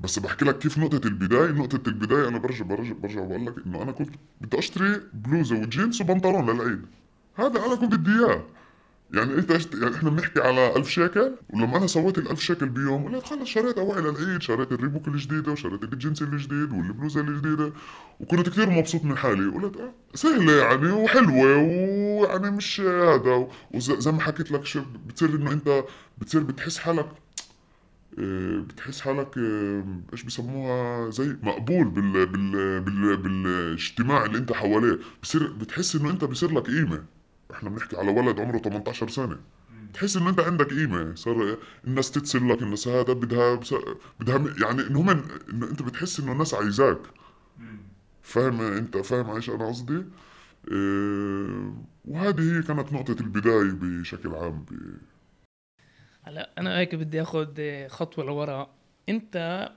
بس 0.00 0.18
بحكي 0.18 0.44
لك 0.44 0.58
كيف 0.58 0.78
نقطة 0.78 1.06
البداية. 1.08 1.50
نقطة 1.50 1.88
البداية 1.88 2.28
أنا 2.28 2.38
برجع 2.38 2.64
برجع 2.64 2.92
برجع 2.92 3.24
بقول 3.24 3.46
لك 3.46 3.54
إنه 3.66 3.82
أنا 3.82 3.92
كنت 3.92 4.10
بدي 4.40 4.58
أشتري 4.58 5.00
بلوزة 5.14 5.56
وجينز 5.56 6.00
وبنطلون 6.00 6.50
للعيد 6.50 6.82
هذا 7.34 7.66
أنا 7.66 7.74
كنت 7.74 7.94
بدي 7.94 8.10
إياه. 8.10 8.44
يعني 9.14 9.34
انت 9.34 9.50
اشت... 9.50 9.74
يعني 9.74 9.96
إحنا 9.96 10.10
بنحكي 10.10 10.40
على 10.40 10.76
ألف 10.76 10.88
شيكل؟ 10.88 11.32
ولما 11.50 11.76
أنا 11.76 11.86
سويت 11.86 12.18
الألف 12.18 12.40
شيكل 12.40 12.68
بيوم 12.68 13.14
قلت 13.14 13.24
خلص 13.24 13.48
شريت 13.48 13.78
اوعي 13.78 14.00
للعيد 14.02 14.42
شريت 14.42 14.72
الريبوك 14.72 15.08
الجديدة 15.08 15.52
وشريت 15.52 15.82
الجنس 15.84 16.22
الجديد 16.22 16.72
والبلوزة 16.72 17.20
الجديدة 17.20 17.72
وكنت 18.20 18.48
كثير 18.48 18.70
مبسوط 18.70 19.04
من 19.04 19.16
حالي. 19.16 19.50
قلت 19.50 19.76
آه 19.76 19.92
سهلة 20.14 20.52
يعني 20.52 20.92
وحلوة 20.92 21.56
ويعني 21.56 22.50
مش 22.50 22.80
هذا. 22.80 23.48
وزي 23.74 24.12
ما 24.12 24.20
حكيت 24.20 24.52
لك 24.52 24.64
شو 24.66 24.82
بتصير 25.06 25.28
إنه 25.28 25.52
أنت 25.52 25.84
بتصير 26.18 26.42
بتحس 26.42 26.78
حالك 26.78 27.08
آه، 28.18 28.58
بتحس 28.60 29.00
حالك 29.00 29.38
آه، 29.38 29.84
إيش 30.12 30.22
بسموها؟ 30.22 31.10
زي 31.10 31.36
مقبول 31.42 31.84
بال 31.88 32.26
بال 32.26 32.80
بال 32.80 33.16
بالإجتماع 33.16 34.24
اللي 34.24 34.38
أنت 34.38 34.52
حواليه. 34.52 34.98
بصير 35.22 35.52
بتحس 35.52 35.96
إنه 35.96 36.10
أنت 36.10 36.24
بصير 36.24 36.50
لك 36.52 36.66
قيمة. 36.66 37.04
إحنا 37.52 37.70
بنحكي 37.70 37.96
على 37.96 38.10
ولد 38.10 38.40
عمره 38.40 38.58
18 38.58 39.08
سنة. 39.08 39.38
تحس 39.94 40.16
انه 40.16 40.30
أنت 40.30 40.40
عندك 40.40 40.66
قيمة. 40.70 41.14
صار 41.14 41.56
الناس 41.86 42.10
تتصل 42.10 42.48
لك 42.48 42.62
الناس 42.62 42.88
هذا 42.88 43.12
بدها 43.12 43.54
بس 43.54 43.74
بدها 44.20 44.54
يعني 44.62 44.82
انه 44.82 45.00
هم 45.00 45.08
انه 45.10 45.70
أنت 45.70 45.82
بتحس 45.82 46.20
إنه 46.20 46.32
الناس 46.32 46.54
عايزاك. 46.54 46.98
فاهم 48.22 48.60
أنت؟ 48.60 48.96
فاهم 48.96 49.30
إيش 49.30 49.50
أنا 49.50 49.68
قصدي؟ 49.68 50.04
آه 50.72 51.74
وهذه 52.04 52.58
هي 52.58 52.62
كانت 52.62 52.92
نقطة 52.92 53.16
البداية 53.20 53.70
بشكل 53.72 54.34
عام. 54.34 54.64
ب... 54.70 54.96
هلا 56.22 56.50
أنا 56.58 56.78
هيك 56.78 56.94
بدي 56.94 57.22
آخذ 57.22 57.48
خطوة 57.88 58.24
لورا. 58.24 58.70
أنت 59.08 59.68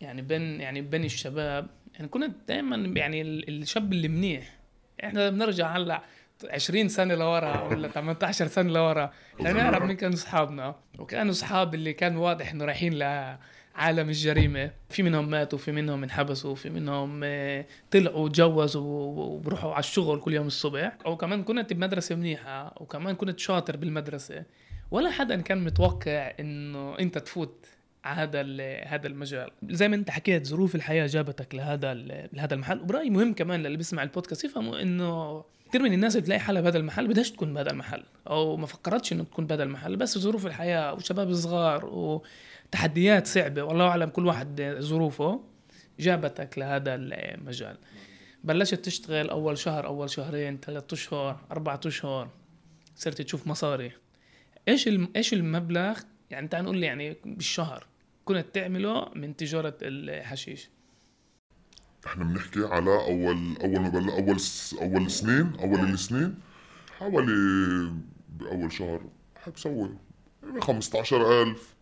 يعني 0.00 0.22
بين 0.22 0.42
يعني 0.60 0.80
بين 0.82 1.04
الشباب 1.04 1.70
يعني 1.94 2.08
كنت 2.08 2.34
دائما 2.48 2.76
يعني 2.76 3.22
ال- 3.22 3.62
الشاب 3.62 3.92
اللي 3.92 4.08
منيح. 4.08 4.60
إحنا 5.04 5.30
بنرجع 5.30 5.76
هلأ 5.76 6.02
20 6.50 6.88
سنة 6.88 7.14
لورا 7.14 7.62
ولا 7.62 7.88
18 7.88 8.46
سنة 8.46 8.72
لورا. 8.72 9.10
لنعرف 9.40 9.82
مين 9.82 9.96
كانوا 9.96 10.14
أصحابنا. 10.14 10.74
وكانوا 10.98 11.32
أصحاب 11.32 11.74
اللي 11.74 11.92
كان 11.92 12.16
واضح 12.16 12.50
إنه 12.50 12.64
رايحين 12.64 12.94
لعالم 12.94 14.08
الجريمة. 14.08 14.70
في 14.90 15.02
منهم 15.02 15.30
ماتوا 15.30 15.58
في 15.58 15.72
منهم 15.72 16.02
انحبسوا 16.02 16.54
في 16.54 16.70
منهم 16.70 17.20
آه، 17.24 17.66
طلعوا 17.90 18.18
وتجوزوا 18.18 18.82
وبروحوا 18.82 19.72
على 19.72 19.80
الشغل 19.80 20.20
كل 20.20 20.34
يوم 20.34 20.46
الصبح. 20.46 20.92
أو 21.06 21.16
كمان 21.16 21.44
كنت 21.44 21.72
بمدرسة 21.72 22.14
منيحة 22.14 22.74
وكمان 22.80 23.14
كنت 23.14 23.38
شاطر 23.38 23.76
بالمدرسة. 23.76 24.44
ولا 24.90 25.10
حدا 25.10 25.40
كان 25.40 25.64
متوقع 25.64 26.32
إنه 26.40 26.98
أنت 26.98 27.18
تفوت 27.18 27.66
على 28.04 28.20
هذا 28.20 28.42
هذا 28.84 29.06
المجال. 29.06 29.50
زي 29.70 29.88
ما 29.88 29.96
أنت 29.96 30.10
حكيت 30.10 30.46
ظروف 30.46 30.74
الحياة 30.74 31.06
جابتك 31.06 31.54
لهذا 31.54 31.94
لهذا 32.32 32.54
المحل. 32.54 32.80
وبرأيي 32.80 33.10
مهم 33.10 33.34
كمان 33.34 33.62
للي 33.62 33.76
بيسمع 33.76 34.02
البودكاست 34.02 34.44
يفهموا 34.44 34.82
إنه 34.82 35.44
كثير 35.74 35.82
من 35.82 35.92
الناس 35.92 36.16
اللي 36.16 36.26
تلاقي 36.26 36.40
حالها 36.40 36.62
بهذا 36.62 36.78
المحل 36.78 37.08
بدهاش 37.08 37.30
تكون 37.30 37.54
بهذا 37.54 37.70
المحل 37.70 38.02
أو 38.26 38.56
ما 38.56 38.66
فكرتش 38.66 39.12
إنه 39.12 39.24
تكون 39.24 39.46
بهذا 39.46 39.62
المحل 39.62 39.96
بس 39.96 40.18
ظروف 40.18 40.46
الحياة 40.46 40.94
وشباب 40.94 41.34
صغار 41.34 41.86
وتحديات 41.86 43.26
صعبة 43.26 43.62
والله 43.62 43.88
أعلم 43.88 44.10
كل 44.10 44.26
واحد 44.26 44.76
ظروفه 44.80 45.40
جابتك 46.00 46.58
لهذا 46.58 46.94
المجال. 46.94 47.76
بلشت 48.44 48.74
تشتغل 48.74 49.30
أول 49.30 49.58
شهر 49.58 49.86
أول 49.86 50.10
شهرين 50.10 50.58
ثلاثة 50.58 50.94
أشهر 50.94 51.40
أربعة 51.50 51.80
أشهر 51.86 52.28
صرت 52.96 53.22
تشوف 53.22 53.46
مصاري. 53.46 53.92
إيش. 54.68 54.88
إيش 55.16 55.32
المبلغ؟ 55.32 55.98
يعني 56.30 56.48
تعال 56.48 56.64
نقول 56.64 56.78
لي 56.78 56.86
يعني 56.86 57.16
بالشهر 57.24 57.86
كنت 58.24 58.46
تعمله 58.52 59.08
من 59.14 59.36
تجارة 59.36 59.76
الحشيش. 59.82 60.68
إحنا 62.06 62.24
بنحكي 62.24 62.64
على 62.64 62.90
أول 62.90 63.56
أول 63.60 63.80
ما 63.80 63.88
بل 63.88 64.10
أول. 64.10 64.36
أول 64.82 65.10
سنين 65.10 65.52
أول 65.60 65.80
السنين 65.80 66.34
حوالي 66.98 67.92
بأول 68.28 68.72
شهر 68.72 69.00
حبسوي 69.36 69.90
15000 70.60 71.74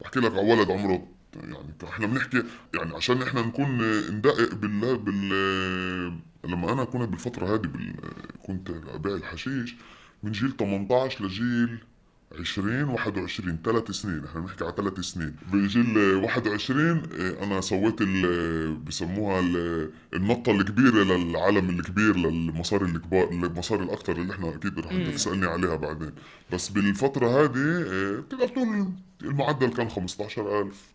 بحكي 0.00 0.20
لك 0.20 0.32
على 0.32 0.52
ولد 0.52 0.70
عمره 0.70 1.06
يعني 1.36 1.56
إحنا 1.84 2.06
بنحكي 2.06 2.42
يعني 2.74 2.96
عشان 2.96 3.22
إحنا 3.22 3.42
نكون 3.42 3.78
ندقق 4.10 4.54
بال 4.54 4.98
بال 4.98 5.28
لما 6.44 6.72
أنا 6.72 6.84
كنت 6.84 7.08
بالفترة 7.08 7.54
هذه 7.54 7.60
بال... 7.66 7.94
كنت 8.46 8.70
أبيع 8.70 9.14
الحشيش 9.14 9.76
من 10.22 10.32
جيل 10.32 10.56
18 10.56 11.24
لجيل 11.24 11.78
20 12.38 12.84
21 12.88 13.58
ثلاث 13.64 13.90
سنين. 13.90 14.24
إحنا 14.24 14.40
بنحكي 14.40 14.64
على 14.64 14.72
ثلاث 14.76 15.00
سنين. 15.00 15.36
بجيل 15.52 16.14
21 16.14 17.02
آه، 17.20 17.44
أنا 17.44 17.60
سويت 17.60 18.00
ال 18.00 18.76
بسموها 18.76 19.40
ال- 19.40 19.90
النطه 20.14 20.52
الكبيرة 20.52 21.04
للعالم 21.04 21.70
الكبير 21.70 22.16
للمصاري 22.16 22.84
الكبار 22.84 23.30
المصاري 23.30 23.82
الأكثر 23.82 24.12
اللي 24.16 24.32
إحنا 24.32 24.48
أكيد 24.54 24.78
رح. 24.78 25.12
تسألني 25.14 25.46
عليها 25.46 25.76
بعدين. 25.76 26.12
بس 26.52 26.68
بالفترة 26.68 27.26
هذه 27.28 27.84
آه، 27.92 28.22
تقدر 28.30 28.48
تقول 28.48 28.92
المعدل 29.22 29.68
كان 29.68 29.88
15000 29.88 30.90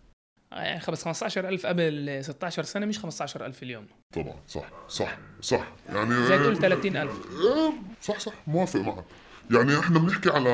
يعني 0.51 0.79
خمس 0.79 1.03
15000 1.03 1.65
قبل 1.65 2.19
16 2.23 2.63
سنة 2.63 2.85
مش 2.85 2.99
15000 2.99 3.63
اليوم. 3.63 3.85
طبعا 4.13 4.35
صح 4.47 4.69
صح 4.89 5.17
صح. 5.41 5.67
يعني 5.89 6.25
زي 6.27 6.37
تقول 6.37 6.57
30000 6.57 7.11
آه، 7.11 7.73
صح 8.01 8.19
صح 8.19 8.33
موافق 8.47 8.79
معك. 8.79 9.03
يعني 9.51 9.79
إحنا 9.79 9.99
بنحكي 9.99 10.29
على 10.29 10.49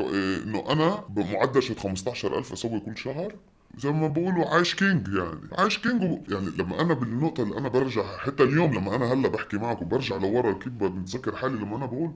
آه، 0.00 0.42
إنه 0.44 0.72
أنا 0.72 1.04
بمعدل 1.08 1.62
شت 1.62 1.78
15000 1.78 2.52
أسوي 2.52 2.80
كل 2.80 2.98
شهر 2.98 3.34
زي 3.78 3.90
ما 3.92 4.08
بقولوا 4.08 4.46
عايش 4.46 4.74
king 4.74 5.08
يعني. 5.08 5.40
عايش 5.58 5.78
king 5.78 6.02
يعني 6.28 6.50
لما 6.58 6.80
أنا 6.80 6.94
بالنقطة 6.94 7.42
اللي 7.42 7.58
أنا 7.58 7.68
برجع 7.68 8.16
حتى 8.16 8.42
اليوم 8.42 8.74
لما 8.74 8.96
أنا 8.96 9.12
هلأ 9.12 9.28
بحكي 9.28 9.56
معك 9.56 9.82
وبرجع 9.82 10.16
لورا 10.16 10.52
كيف 10.52 10.72
بتذكر 10.72 11.36
حالي 11.36 11.54
لما 11.54 11.76
أنا 11.76 11.86
بقول 11.86 12.12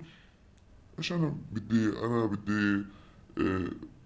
إيش 0.98 1.12
أنا 1.12 1.36
بدي 1.52 1.88
أنا 1.88 2.26
بدي 2.26 2.84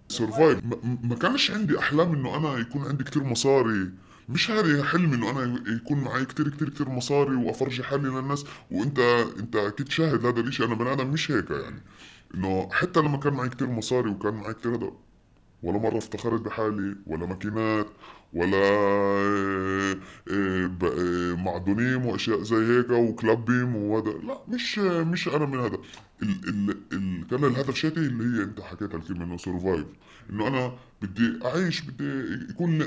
سرفايف 0.07 0.59
ما 1.03 1.15
كانش 1.15 1.51
عندي 1.51 1.79
أحلام 1.79 2.13
إنه 2.13 2.37
أنا 2.37 2.57
يكون 2.57 2.81
عندي 2.87 3.03
كتير 3.03 3.23
مصاري. 3.23 3.91
مش 4.31 4.51
هذه 4.51 4.83
حلمي 4.83 5.15
إنه 5.15 5.29
أنا 5.29 5.63
يكون 5.75 5.97
معي 6.03 6.25
كتير 6.25 6.49
كتير 6.49 6.69
كتير 6.69 6.89
مصاري 6.89 7.35
وافرجي 7.35 7.83
حالي 7.83 8.09
للناس 8.09 8.45
وأنت 8.71 8.99
أنت 9.39 9.55
أكيد 9.55 9.89
شاهد 9.89 10.25
هذا 10.25 10.39
الإشي. 10.39 10.63
أنا 10.65 10.75
بني 10.75 10.93
آدم 10.93 11.07
مش 11.07 11.31
هيك 11.31 11.51
يعني. 11.51 11.81
إنه 12.35 12.69
حتى 12.71 12.99
لما 12.99 13.17
كان 13.17 13.33
معي 13.33 13.49
كتير 13.49 13.67
مصاري 13.69 14.09
وكان 14.09 14.33
معي 14.33 14.53
كتير 14.53 14.75
هذا 14.75 14.91
ولا 15.63 15.77
مرة 15.79 15.97
افتخرت 15.97 16.41
بحالي 16.41 16.95
ولا 17.07 17.25
ماكينات 17.25 17.87
ولا 18.33 18.57
آه، 18.57 19.95
آه، 20.31 20.71
آه، 20.83 21.35
معدونيم 21.35 22.05
وأشياء 22.05 22.41
زي 22.43 22.55
هيك 22.79 22.89
وكلاب 22.89 23.45
بيم 23.45 23.75
وهذا. 23.75 24.11
لا 24.11 24.41
مش 24.47 24.79
مش 24.79 25.27
أنا 25.27 25.45
من 25.45 25.59
هذا. 25.59 25.77
ال 26.23 26.49
ال 26.49 26.77
ال 26.93 27.27
كان 27.27 27.43
الهدف 27.45 27.75
شاتي 27.75 27.99
اللي 27.99 28.39
هي 28.39 28.43
أنت 28.43 28.61
حكيتها 28.61 28.97
الكلمة 28.97 29.23
إنه 29.25 29.37
سرفايف 29.37 29.85
إنه 30.29 30.47
أنا 30.47 30.73
بدي 31.01 31.39
أعيش 31.45 31.81
بدي 31.81 32.33
يكون 32.49 32.81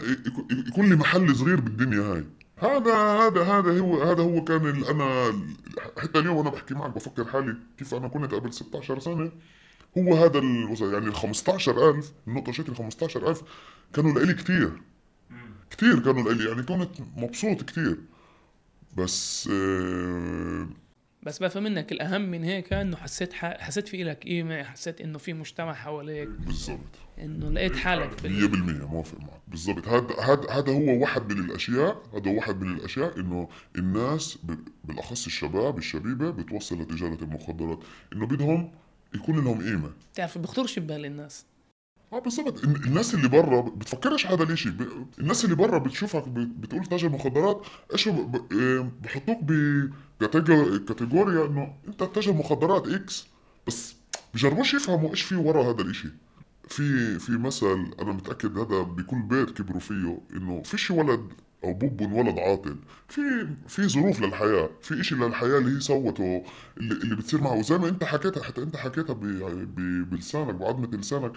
يكون- 0.69 0.89
لي 0.89 0.97
محل 0.97 1.37
صغير 1.37 1.61
بالدنيا 1.61 2.01
هاي. 2.01 2.25
هذا 2.59 2.95
هذا 2.95 3.43
هذا 3.43 3.81
هو 3.81 4.03
هذا 4.03 4.23
هو 4.23 4.45
كان 4.45 4.85
أنا 4.85 5.33
حتى 6.03 6.19
اليوم 6.19 6.37
وأنا 6.37 6.51
بحكي 6.51 6.75
معك 6.75 6.95
بفكر 6.95 7.25
حالي 7.25 7.57
كيف 7.79 7.95
أنا 7.95 8.09
كنت 8.09 8.35
قبل 8.35 8.53
16 8.53 8.99
سنة. 8.99 9.33
هو 9.99 10.15
هذا 10.15 10.39
يعني 10.93 11.07
ال 11.09 11.15
15000 11.15 12.13
النقطة 12.29 12.53
شكل 12.53 12.73
ال 12.73 12.77
15000 12.77 13.43
كانوا 13.95 14.13
لإلي 14.13 14.35
كتير. 14.35 14.73
كتير 15.71 15.99
كانوا 15.99 16.23
لإلي 16.23 16.49
يعني 16.49 16.63
كنت 16.63 16.91
مبسوط 17.17 17.63
كتير. 17.63 17.97
بس 18.97 19.49
آه 19.53 20.67
بس 21.25 21.43
بفهم 21.43 21.63
منك 21.63 21.93
الأهم 21.93 22.21
من 22.21 22.45
هيك 22.45 22.73
إنه 22.73 22.97
حسيت 22.97 23.33
ح... 23.33 23.61
حسيت 23.61 23.89
في 23.89 24.05
لك 24.05 24.25
قيمة 24.25 24.63
حسيت 24.63 25.01
إنه 25.01 25.19
في 25.19 25.33
مجتمع 25.33 25.75
حواليك. 25.75 26.29
بالضبط. 26.29 26.79
إنه 27.19 27.51
لقيت 27.51 27.77
حالك 27.77 28.21
100% 28.21 28.23
بال... 28.23 28.87
موافق 28.87 29.21
معك. 29.21 29.41
بالضبط. 29.49 29.89
هذا 29.89 30.21
هذا 30.21 30.51
هذا 30.51 30.73
هو 30.73 31.01
واحد 31.03 31.33
من 31.33 31.45
الأشياء 31.45 32.03
هذا 32.15 32.31
واحد 32.31 32.61
من 32.61 32.77
الأشياء 32.77 33.21
إنه 33.21 33.49
الناس 33.77 34.39
ب... 34.43 34.55
بالأخص 34.85 35.27
الشباب 35.27 35.79
الشبيبة 35.79 36.31
بتوصل 36.31 36.83
لتجارة 36.83 37.19
المخدرات. 37.25 37.79
إنه 38.13 38.27
بدهم 38.27 38.73
يكون 39.15 39.45
لهم 39.45 39.63
قيمة. 39.63 39.91
بتعرف 40.13 40.39
بخطرش 40.39 40.79
ببال 40.79 41.05
الناس. 41.05 41.47
آه 42.13 42.19
بالضبط 42.19 42.65
ال- 42.65 42.85
الناس 42.85 43.15
اللي 43.15 43.29
برا 43.29 43.61
بتفكرش 43.61 44.27
هذا 44.27 44.43
الإشي. 44.43 44.71
ب... 44.71 45.07
الناس 45.19 45.45
اللي 45.45 45.57
برا 45.57 45.79
بتشوفك 45.79 46.29
ب... 46.29 46.61
بتقول 46.61 46.87
تاجر 46.87 47.09
مخدرات 47.09 47.67
إيش 47.93 48.09
ب... 48.09 48.13
ب... 48.33 48.53
إيه، 48.53 48.91
بحطوك 49.03 49.39
ب 50.21 50.37
קטגוריה 50.37 51.47
إنه 51.47 51.75
أنت 51.89 52.03
تاجر 52.05 52.33
مخدرات 52.33 52.89
X 52.89 53.27
بس 53.67 53.97
بجربوش 54.35 54.75
يفهموا 54.75 55.11
إيش 55.11 55.23
في 55.23 55.37
ورا 55.37 55.63
هذا 55.63 55.83
الإشي. 55.83 56.09
في 56.69 57.19
في 57.19 57.33
مثل 57.33 57.93
أنا 58.03 58.13
متأكد 58.13 58.59
هذا 58.59 58.83
بكل 58.83 59.23
بيت 59.23 59.51
كبروا 59.51 59.81
فيه 59.81 60.19
إنه 60.37 60.63
فيش 60.63 60.91
ولد 60.91 61.29
بنولد 61.65 62.39
عاطل. 62.39 62.77
في 63.09 63.21
في 63.69 63.89
ظروف 63.89 64.21
للحياة. 64.21 64.71
في 64.83 65.01
إشي 65.01 65.15
للحياة 65.15 65.59
اللي 65.59 65.77
هي 65.77 65.81
سوته 65.81 66.45
اللي, 66.79 66.95
اللي 66.95 67.17
بتصير 67.17 67.41
معه. 67.41 67.53
وزي 67.59 67.79
ما 67.79 67.89
أنت 67.89 68.05
حكيتها 68.05 68.43
حتى 68.43 68.63
أنت 68.63 68.77
حكيتها 68.77 69.15
ب... 69.15 69.21
ب... 69.75 70.11
بلسانك 70.11 70.55
بعظمة 70.55 70.89
لسانك. 70.97 71.33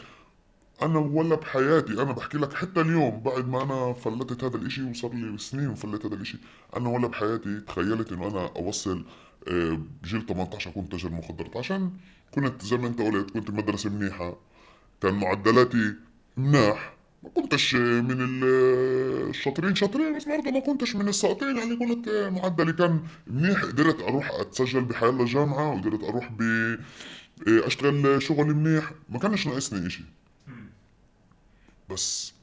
أنا 0.82 1.00
ولا 1.00 1.36
بحياتي 1.36 1.94
أنا 1.94 2.12
بحكي 2.12 2.38
لك 2.38 2.54
حتى 2.54 2.82
اليوم 2.82 3.20
بعد 3.20 3.48
ما 3.48 3.64
أنا 3.64 3.94
فلتت 3.94 4.44
هذا 4.44 4.58
الإشي 4.58 4.84
وصار 4.84 5.14
لي 5.14 5.38
سنين 5.38 5.76
فلت 5.76 6.06
هذا 6.06 6.16
الإشي. 6.16 6.38
أنا 6.78 6.90
ولا 6.90 7.08
بحياتي 7.08 7.60
تخيلت 7.60 8.12
إنه 8.12 8.28
أنا 8.28 8.46
أوصل 8.56 9.06
آه، 9.48 9.80
بجيل 10.04 10.26
18 10.26 10.70
اكون 10.70 10.90
تاجر 10.90 11.10
مخدرات. 11.10 11.58
عشان 11.58 11.92
كنت 12.32 12.62
زي 12.62 12.78
ما 12.78 12.88
أنت 12.88 13.02
قلت 13.02 13.32
كنت 13.32 13.52
مدرسة 13.52 13.90
منيحة 13.90 14.38
كان 15.02 15.14
معدلاتي 15.14 15.96
مناح. 16.38 16.94
ما 17.24 17.30
كنتش 17.30 17.76
آه، 17.76 17.80
من 18.02 18.22
ال- 18.22 19.30
الشاطرين 19.30 19.76
شاطرين 19.76 20.16
بس 20.18 20.26
برضه 20.26 20.52
ما 20.52 20.60
كنتش 20.60 20.96
من 20.96 21.08
الساقطين 21.08 21.58
يعني 21.58 21.76
كنت 21.76 22.08
آه، 22.08 22.30
معدلي 22.30 22.74
كان 22.74 23.00
منيح. 23.28 23.64
قدرت 23.64 24.02
أروح 24.02 24.32
أتسجل 24.32 24.82
بحيالله 24.86 25.26
جامعة 25.26 25.70
وقدرت 25.74 26.04
أروح 26.04 26.32
ب 26.32 26.42
آه، 26.42 27.68
أشتغل 27.68 28.22
شغل 28.22 28.46
منيح. 28.56 28.92
ما 29.10 29.20
كانش 29.20 29.48
ناقصني 29.48 29.88
إشي. 29.88 30.04
بس 31.90 32.34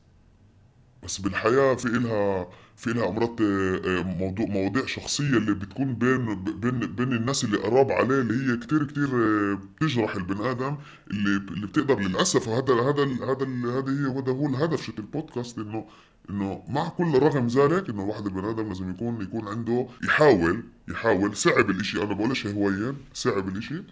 بس 1.04 1.18
بالحياة 1.20 1.74
في 1.74 1.86
إلها 1.86 2.48
في 2.76 2.90
إلها 2.90 3.08
أمراض 3.08 3.42
آه، 3.42 3.80
آه، 3.84 4.02
موضوع 4.02 4.46
مواضيع 4.46 4.86
شخصية 4.86 5.24
اللي 5.36 5.54
بتكون 5.54 5.94
بين 5.94 6.44
بين 6.44 6.78
بين 6.78 7.12
الناس 7.12 7.44
اللي 7.44 7.56
قراب 7.56 7.92
عليه 7.92 8.20
اللي 8.20 8.52
هي 8.52 8.56
كتير 8.56 8.84
كتير 8.84 9.08
آه، 9.14 9.58
بتجرح 9.76 10.14
البني 10.14 10.50
آدم 10.50 10.76
اللي 11.10 11.36
اللي 11.36 11.66
بتقدر 11.66 11.98
للأسف 12.00 12.48
هذا 12.48 12.74
هذا 12.74 13.04
هذا 13.04 13.46
هذا 13.78 13.92
هي 13.92 14.18
هذا 14.18 14.32
هو 14.32 14.46
الهدف 14.46 14.82
شت 14.82 14.98
البودكاست 14.98 15.58
إنه 15.58 15.86
إنه 16.30 16.62
مع 16.68 16.88
كل 16.88 17.18
رغم 17.18 17.46
ذلك 17.46 17.88
إنه 17.90 18.02
الواحد 18.02 18.26
البني 18.26 18.50
آدم 18.50 18.68
لازم 18.68 18.90
يكون 18.90 19.22
يكون 19.22 19.48
عنده 19.48 19.88
يحاول 20.04 20.62
يحاول 20.88 21.36
صعب 21.36 21.70
الإشي. 21.70 22.02
أنا 22.02 22.14
بقولش 22.14 22.46
هوين 22.46 22.96
صعب 23.14 23.48
الإشي 23.48 23.82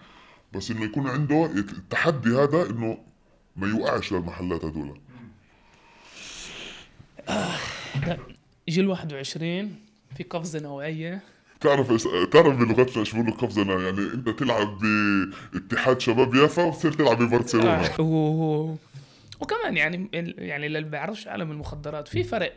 بس 0.54 0.71
إنه 0.71 0.85
يكون 0.85 1.06
عنده 1.06 1.47
التحدي 1.47 2.28
هذا 2.28 2.71
إنه 2.71 2.99
ما 3.56 3.68
يوقعش 3.68 4.12
للمحلات 4.12 4.64
هذول 4.64 5.00
جيل 8.69 8.87
21 8.89 9.76
في 10.17 10.23
قفزة 10.23 10.61
نوعية. 10.61 11.21
تعرف 11.61 11.89
إيش- 11.89 12.28
تعرف 12.30 12.56
بلغتنا 12.56 13.00
إيش 13.00 13.13
بيقولوا 13.13 13.35
قفزنا 13.35 13.75
يعني 13.82 13.99
أنت 14.15 14.28
تلعب 14.28 14.78
باتحاد 15.52 16.00
شباب 16.00 16.35
يافا 16.35 16.63
وتصير 16.65 16.93
تلعب 16.93 17.23
ببرشلونة. 17.23 17.87
آه، 17.87 18.00
و... 18.00 18.75
وكمان 19.41 19.76
يعني 19.76 20.08
يعني 20.39 20.67
اللي 20.67 20.80
بيعرفش 20.82 21.26
عالم 21.28 21.50
المخدرات 21.50 22.08
في 22.08 22.23
فرق 22.25 22.52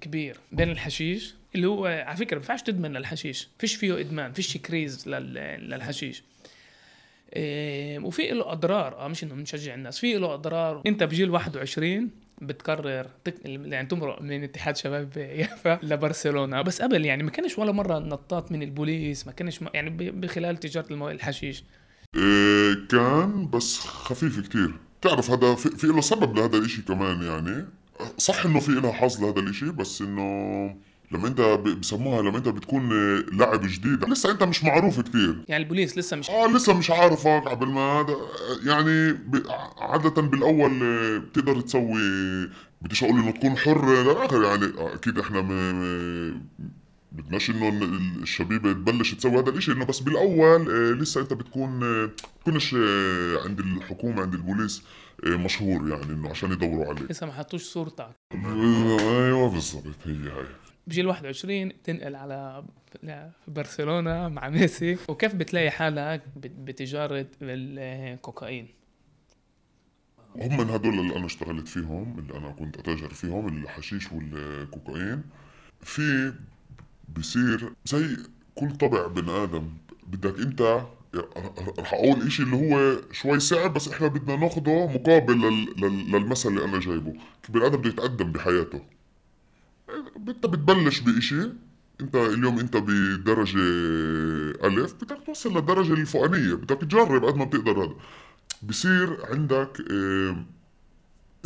كبير 0.00 0.36
بين 0.52 0.70
الحشيش 0.70 1.34
اللي 1.54 1.66
هو 1.68 1.86
على 1.86 2.16
فكرة 2.16 2.36
ما 2.36 2.40
ينفعش 2.42 2.62
تدمن 2.62 2.96
الحشيش. 2.96 3.48
فيش 3.58 3.74
فيه 3.74 4.00
إدمان 4.00 4.32
فيش 4.32 4.56
كريز 4.56 5.08
لل... 5.08 5.34
للحشيش. 5.70 6.22
إيه 7.36 7.98
وفي 7.98 8.28
له 8.30 8.52
أضرار. 8.52 8.98
آه 8.98 9.08
مش 9.08 9.24
إنه 9.24 9.34
بنشجع 9.34 9.74
الناس 9.74 9.98
في 9.98 10.14
له 10.14 10.34
أضرار. 10.34 10.82
أنت 10.86 11.02
بجيل 11.02 11.30
21 11.30 12.10
بتقرر 12.40 13.06
تك... 13.24 13.34
يعني 13.44 13.88
تمرق 13.88 14.22
من 14.22 14.44
اتحاد 14.44 14.76
شباب 14.76 15.16
يافا 15.16 15.78
لبرشلونة 15.82 16.62
بس 16.62 16.82
قبل 16.82 17.04
يعني 17.04 17.22
ما 17.22 17.30
كانش 17.30 17.58
ولا 17.58 17.72
مرة 17.72 17.98
نطاط 17.98 18.52
من 18.52 18.62
البوليس 18.62 19.26
ما 19.26 19.32
كانش. 19.32 19.60
يعني. 19.74 19.90
بخلال 20.10 20.56
تجارة 20.56 20.86
المو... 20.90 21.10
الحشيش 21.10 21.64
إيه 22.16 22.74
كان 22.88 23.50
بس 23.50 23.78
خفيف 23.78 24.48
كتير 24.48 24.72
تعرف 25.02 25.30
هذا 25.30 25.54
في, 25.54 25.70
في 25.70 25.86
له 25.86 26.00
سبب 26.00 26.36
لهذا 26.38 26.58
الإشي 26.58 26.82
كمان 26.82 27.22
يعني 27.22 27.66
صح 28.18 28.44
إنه 28.44 28.60
في 28.60 28.72
له 28.72 28.92
حظ 28.92 29.24
لهذا 29.24 29.40
الإشي 29.40 29.70
بس 29.70 30.02
إنه 30.02 30.76
لما 31.12 31.28
انت 31.28 31.40
بسموها 31.80 32.22
لما 32.22 32.38
انت 32.38 32.48
بتكون 32.48 32.92
آه، 32.92 33.24
لاعب 33.36 33.60
جديد. 33.66 34.04
لسه 34.08 34.30
انت 34.30 34.42
مش 34.42 34.64
معروف 34.64 35.00
كتير. 35.00 35.44
يعني 35.48 35.62
البوليس 35.64 35.98
لسه 35.98 36.16
مش 36.16 36.30
آه 36.30 36.46
لسه 36.46 36.78
مش 36.78 36.90
عارفك 36.90 37.42
قبل 37.48 37.66
ما 37.66 37.80
هذا. 37.80 38.16
يعني 38.64 39.12
ب- 39.12 39.46
عادة 39.78 40.22
بالأول 40.22 40.82
آه، 40.82 41.18
بتقدر 41.18 41.60
تسوي 41.60 42.00
بديش 42.82 43.04
أقول 43.04 43.18
إنه 43.18 43.30
تكون 43.30 43.56
حر 43.56 44.02
للاخر 44.02 44.42
يعني. 44.42 44.64
آه، 44.78 44.94
أكيد 44.94 45.18
إحنا 45.18 45.40
م... 45.40 45.52
م... 45.52 46.42
بدناش 47.12 47.50
إنه 47.50 47.68
ال- 47.68 48.22
الشبيبه 48.22 48.72
تبلش 48.72 49.14
تسوي 49.14 49.38
هذا 49.40 49.50
الإشي 49.50 49.72
إنه 49.72 49.84
بس 49.84 50.00
بالأول 50.00 50.70
آه، 50.70 50.92
لسه 50.94 51.20
أنت 51.20 51.32
بتكون 51.32 51.82
آه، 51.82 52.10
بتكونش 52.38 52.74
آه، 52.74 53.38
عند 53.44 53.60
الحكومة 53.60 54.22
عند 54.22 54.34
البوليس 54.34 54.82
آه، 55.26 55.28
مشهور 55.36 55.88
يعني 55.88 56.04
إنه 56.12 56.30
عشان 56.30 56.52
يدوروا 56.52 56.86
عليك. 56.86 57.10
لسه 57.10 57.26
ما 57.26 57.32
حطوش 57.32 57.62
صورتك. 57.62 58.10
أيوه 58.34 59.48
بالضبط 59.50 59.84
هي 60.06 60.12
هاي 60.12 60.46
بجيل 60.86 61.06
21 61.06 61.82
تنقل 61.82 62.14
على 62.16 62.64
برشلونة 63.48 64.28
مع 64.28 64.48
ميسي. 64.48 64.96
وكيف 65.08 65.34
بتلاقي 65.34 65.70
حالك 65.70 66.22
بت- 66.36 66.50
بتجارة 66.50 67.26
الكوكايين؟ 67.42 68.68
هم 70.36 70.56
من 70.56 70.70
هدول 70.70 70.98
اللي 71.00 71.16
أنا 71.16 71.26
اشتغلت 71.26 71.68
فيهم 71.68 72.18
اللي 72.18 72.38
أنا 72.38 72.50
كنت 72.50 72.76
أتاجر 72.78 73.08
فيهم 73.08 73.62
الحشيش 73.62 74.12
والكوكايين. 74.12 75.22
في 75.80 76.32
بصير 77.16 77.72
زي 77.84 78.16
كل 78.54 78.70
طبع 78.76 79.06
بني 79.06 79.30
آدم. 79.30 79.68
بدك 80.06 80.38
أنت 80.38 80.82
رح 81.78 81.92
أقول 81.94 82.26
إشي 82.26 82.42
اللي 82.42 82.56
هو 82.56 83.00
شوي 83.12 83.40
صعب 83.40 83.74
بس 83.74 83.88
إحنا 83.88 84.06
بدنا 84.08 84.36
ناخده 84.36 84.86
مقابل 84.86 85.34
لل... 85.40 85.74
لل... 85.84 86.12
للمثل 86.12 86.48
اللي 86.48 86.64
أنا 86.64 86.80
جايبه. 86.80 87.14
البني 87.48 87.66
آدم 87.66 87.78
بده 87.78 87.88
يتقدم 87.88 88.32
بحياته. 88.32 88.80
انت 90.28 90.46
بتبلش 90.46 91.00
بإشي. 91.00 91.42
انت 92.00 92.16
اليوم 92.16 92.58
انت 92.58 92.76
بدرجة 92.76 93.58
ألف 94.66 94.94
بدك 94.94 95.18
توصل 95.26 95.56
للدرجة 95.56 95.92
الفوقانية 95.92 96.54
بدك 96.54 96.80
تجرب 96.80 97.24
قد 97.24 97.36
ما 97.36 97.44
بتقدر 97.44 97.84
هذا. 97.84 97.94
بصير 98.62 99.26
عندك 99.30 99.82
آه، 99.90 100.44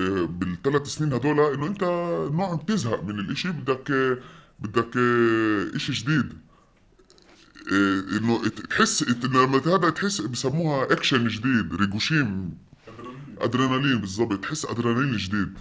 آه، 0.00 0.24
بالثلاث 0.24 0.86
سنين 0.86 1.12
هدول 1.12 1.40
إنه 1.40 1.66
انت 1.66 1.84
نوعا 2.32 2.54
بتزهق 2.54 3.04
من 3.04 3.20
الإشي 3.20 3.48
بدك 3.48 3.92
بدك 4.60 4.96
آه، 4.96 5.76
إشي 5.76 5.92
جديد. 5.92 6.32
إنه 7.72 8.48
تحس 8.48 9.02
لما 9.24 9.62
هذا 9.66 9.90
تحس 9.90 10.20
بسموها 10.20 10.92
أكشن 10.92 11.28
جديد 11.28 11.74
ריגושים 11.74 12.58
أدرينالين 13.38 13.98
بالضبط. 14.00 14.44
تحس 14.44 14.66
أدرينالين 14.66 15.16
جديد. 15.16 15.58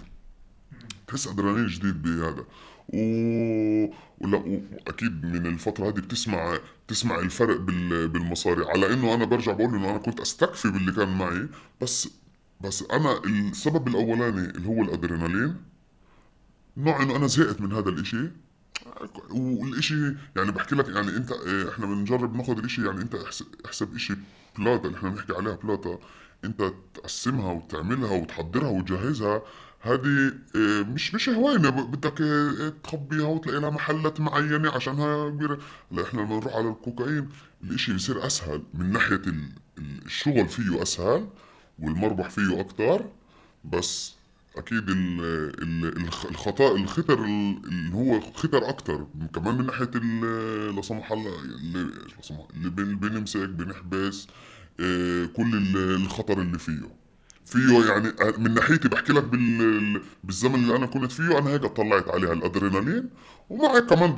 تحس 1.06 1.26
أدرينالين 1.26 1.66
جديد 1.66 2.02
بهذا. 2.02 2.44
و... 2.88 2.98
ولا 4.20 4.38
واكيد 4.86 5.24
من 5.26 5.46
الفترة 5.46 5.88
هذه 5.88 5.92
بتسمع 6.00 6.58
بتسمع 6.86 7.18
الفرق 7.18 7.56
بال... 7.56 8.08
بالمصاري. 8.08 8.64
على 8.64 8.92
إنه 8.94 9.14
أنا 9.14 9.24
برجع 9.24 9.52
بقول 9.52 9.74
إنه 9.74 9.90
أنا 9.90 9.98
كنت 9.98 10.20
أستكفي 10.20 10.70
باللي 10.70 10.92
كان 10.92 11.18
معي 11.18 11.48
بس 11.80 12.08
بس 12.60 12.82
أنا 12.82 13.18
السبب 13.24 13.88
الأولاني 13.88 14.50
اللي 14.50 14.68
هو 14.68 14.82
الأدرينالين 14.82 15.56
نوع 16.76 17.02
إنه 17.02 17.16
أنا 17.16 17.26
زهقت 17.26 17.60
من 17.60 17.72
هذا 17.72 17.88
الإشي. 17.88 18.30
والإشي 19.30 20.14
يعني 20.36 20.52
بحكي 20.52 20.74
لك 20.74 20.88
يعني 20.88 21.16
أنت 21.16 21.32
آه، 21.32 21.70
إحنا 21.70 21.86
بنجرب 21.86 22.36
ناخذ 22.36 22.58
الإشي 22.58 22.86
يعني 22.86 23.02
أنت 23.02 23.14
أحسب 23.66 23.94
إشي 23.94 24.14
بلاطه 24.58 24.86
اللي 24.86 24.98
إحنا 24.98 25.08
بنحكي 25.08 25.32
عليها 25.32 25.56
بلاطه 25.56 26.00
أنت 26.44 26.72
تقسمها 26.94 27.52
وتعملها 27.52 28.10
وتحضرها 28.12 28.68
وتجهزها. 28.68 29.42
هذه 29.84 30.32
آه، 30.56 30.82
مش 30.82 31.14
مش 31.14 31.28
هواينه 31.28 31.70
ب- 31.70 31.90
بدك 31.90 32.20
آه، 32.20 32.72
تخبيها 32.84 33.26
وتلاقي 33.26 33.60
لها 33.60 33.70
محلات 33.70 34.20
معينة 34.20 34.70
عشانها 34.70 35.28
كبيرة. 35.30 35.58
هلا 35.92 36.02
إحنا 36.02 36.20
لما 36.20 36.36
نروح 36.36 36.54
على 36.56 36.68
الكوكايين. 36.68 37.28
الإشي 37.64 37.92
بيصير 37.92 38.26
أسهل. 38.26 38.62
من 38.74 38.96
ال- 39.26 39.48
الشغل 40.06 40.48
فيه 40.48 40.82
أسهل 40.82 41.28
والمربح 41.78 42.30
فيه 42.30 42.60
أكتر. 42.60 43.04
بس 43.64 44.14
أكيد 44.56 44.90
ال 44.90 45.20
ال 45.62 45.96
الخ- 46.06 46.26
الخطأ 46.26 46.76
الخطر 46.76 47.24
ال- 47.24 47.60
اللي 47.64 47.94
هو 47.94 48.20
خطر 48.20 48.68
أكتر. 48.68 49.06
كمان 49.34 49.58
من 49.58 49.66
ناحية 49.66 49.90
لا 50.76 50.82
سمح 50.82 51.12
الله 51.12 51.42
اللي 52.54 52.94
بنمسك 52.96 53.48
بنحبس 53.48 54.26
آه، 54.80 55.26
كل 55.26 55.54
ال- 55.56 56.02
الخطر 56.02 56.40
اللي 56.42 56.58
فيه. 56.58 57.03
فيه 57.44 57.84
يعني 57.90 58.12
من 58.38 58.54
ناحيتي 58.54 58.88
بحكي 58.88 59.12
لك 59.12 59.24
بال 59.24 60.02
بالزمن 60.24 60.54
اللي 60.54 60.76
أنا 60.76 60.86
كنت 60.86 61.12
فيه 61.12 61.38
أنا 61.38 61.50
هيك 61.50 61.62
طلعت 61.62 62.08
عليها 62.08 62.32
الأدرينالين. 62.32 63.10
ومع 63.50 63.76
هيك 63.76 63.84
كمان 63.84 64.10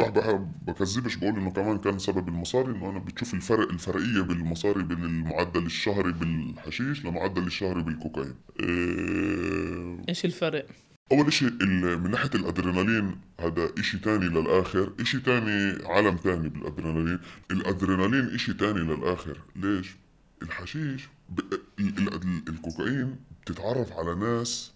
بكذبش 0.66 1.16
بقول 1.16 1.36
إنه 1.36 1.50
كمان 1.50 1.78
كان 1.78 1.98
سبب 1.98 2.28
المصاري 2.28 2.72
إنه 2.72 2.90
أنا 2.90 2.98
بتشوف 2.98 3.34
الفرق 3.34 3.70
الفرقية 3.70 4.20
بالمصاري 4.20 4.82
بين 4.82 5.04
المعدل 5.04 5.66
الشهري 5.66 6.12
بالحشيش 6.12 7.04
لمعدل 7.04 7.46
الشهري 7.46 7.82
بالكوكايين. 7.82 8.34
إيه. 8.60 10.04
إيش 10.08 10.24
الفرق؟ 10.24 10.66
أول 11.12 11.26
إشي 11.26 11.44
من 11.60 12.10
ناحية 12.10 12.30
الأدرينالين 12.34 13.18
هذا 13.40 13.70
إشي 13.78 13.98
تاني 13.98 14.28
للآخر 14.28 14.92
إشي 15.00 15.20
تاني 15.20 15.86
عالم 15.86 16.16
تاني 16.16 16.48
بالأدرينالين. 16.48 17.18
الأدرينالين 17.50 18.34
إشي 18.34 18.54
تاني 18.54 18.80
للآخر. 18.80 19.38
ليش؟ 19.56 19.96
الحشيش 20.42 21.09
ب... 21.29 21.40
ال... 21.40 21.99
ال... 21.99 22.14
ال... 22.14 22.42
الكوكايين 22.49 23.16
بتتعرف 23.42 23.92
على 23.92 24.14
ناس 24.14 24.72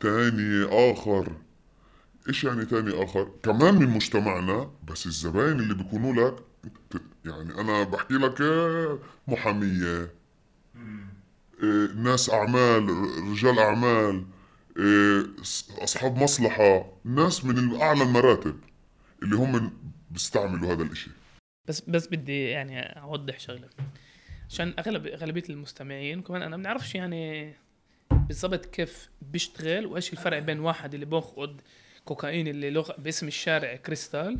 تاني 0.00 0.64
آخر. 0.64 1.32
إيش 2.28 2.44
يعني 2.44 2.64
تاني 2.64 3.04
آخر؟ 3.04 3.30
كمان 3.42 3.74
من 3.74 3.88
مجتمعنا 3.88 4.70
بس 4.88 5.06
الزباين 5.06 5.60
اللي 5.60 5.74
بيكونوا 5.74 6.14
لك 6.30 6.36
يعني 7.24 7.60
أنا 7.60 7.82
بحكي 7.82 8.14
لك 8.14 8.42
محامية 9.28 10.10
آه، 11.62 11.86
ناس 11.96 12.30
أعمال 12.30 12.88
ر- 12.90 13.30
رجال 13.30 13.58
أعمال 13.58 14.24
آه، 14.80 15.22
أص- 15.38 15.82
أصحاب 15.82 16.16
مصلحة 16.22 16.92
ناس 17.04 17.44
من 17.44 17.80
أعلى 17.80 18.02
المراتب 18.02 18.60
اللي 19.22 19.36
هم 19.36 19.72
بيستعملوا 20.10 20.72
هذا 20.72 20.82
الإشي. 20.82 21.10
بس 21.68 21.80
بس 21.80 22.06
بدي 22.06 22.44
يعني 22.44 22.80
أوضح 22.82 23.40
شغلة. 23.40 23.68
عشان 24.50 24.74
اغلب 24.78 25.06
أغلبية 25.06 25.42
المستمعين 25.50 26.18
وكمان 26.18 26.42
أنا 26.42 26.56
ما 26.56 26.62
بنعرفش 26.62 26.94
يعني 26.94 27.54
بالضبط 28.10 28.66
كيف 28.66 29.10
بيشتغل 29.22 29.86
وإيش 29.86 30.12
الفرق 30.12 30.38
بين 30.38 30.60
واحد 30.60 30.94
اللي 30.94 31.06
باخذ 31.06 31.50
كوكايين 32.04 32.48
اللي 32.48 32.70
لغ... 32.70 32.92
باسم 32.98 33.26
الشارع 33.26 33.76
كريستال 33.76 34.38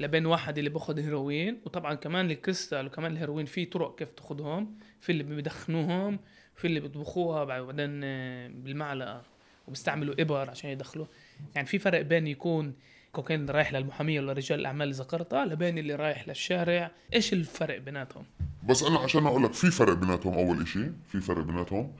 لبين 0.00 0.26
واحد 0.26 0.58
اللي 0.58 0.70
باخذ 0.70 0.98
هيروين. 0.98 1.60
وطبعا 1.64 1.94
كمان 1.94 2.30
الكريستال 2.30 2.86
وكمان 2.86 3.12
الهيروين 3.12 3.46
في 3.46 3.64
طرق 3.64 3.98
كيف 3.98 4.10
تاخذهم 4.10 4.78
في 5.00 5.12
اللي 5.12 5.22
بدخنوهم 5.22 6.18
في 6.56 6.66
اللي 6.66 6.80
بيطبخوها 6.80 7.44
بعدين 7.44 8.00
آه، 8.04 8.48
بالمعلقة 8.48 9.22
وبيستعملوا 9.68 10.14
إبر 10.18 10.50
عشان 10.50 10.70
يدخلوا. 10.70 11.06
يعني 11.54 11.66
في 11.66 11.78
فرق 11.78 12.00
بين 12.00 12.26
يكون 12.26 12.74
كوكايين 13.14 13.50
رايح 13.50 13.72
للمحامية 13.72 14.20
ولا 14.20 14.32
رجال 14.32 14.60
الأعمال 14.60 14.82
اللي 14.82 14.94
ذكرتها 15.02 15.44
لبين 15.44 15.78
اللي 15.78 15.94
رايح 15.94 16.28
للشارع 16.28 16.90
إيش 17.14 17.32
الفرق 17.32 17.78
بيناتهم؟ 17.78 18.24
بس 18.68 18.82
أنا 18.82 18.98
عشان 18.98 19.26
أقول 19.26 19.42
لك 19.44 19.52
في 19.52 19.70
فرق 19.70 19.92
بيناتهم 19.92 20.34
أول 20.34 20.62
إشي 20.62 20.90
في 21.08 21.20
فرق 21.20 21.44
بيناتهم. 21.44 21.92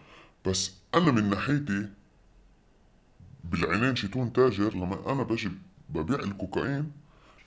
بس 0.47 0.75
أنا 0.95 1.13
من 1.13 1.31
ناحيتي 1.31 1.89
بالعينين 3.45 3.97
شيتون 3.97 4.33
تاجر 4.33 4.75
لما 4.75 5.13
أنا 5.13 5.23
باجي 5.23 5.51
ببيع 5.89 6.19
الكوكايين 6.19 6.93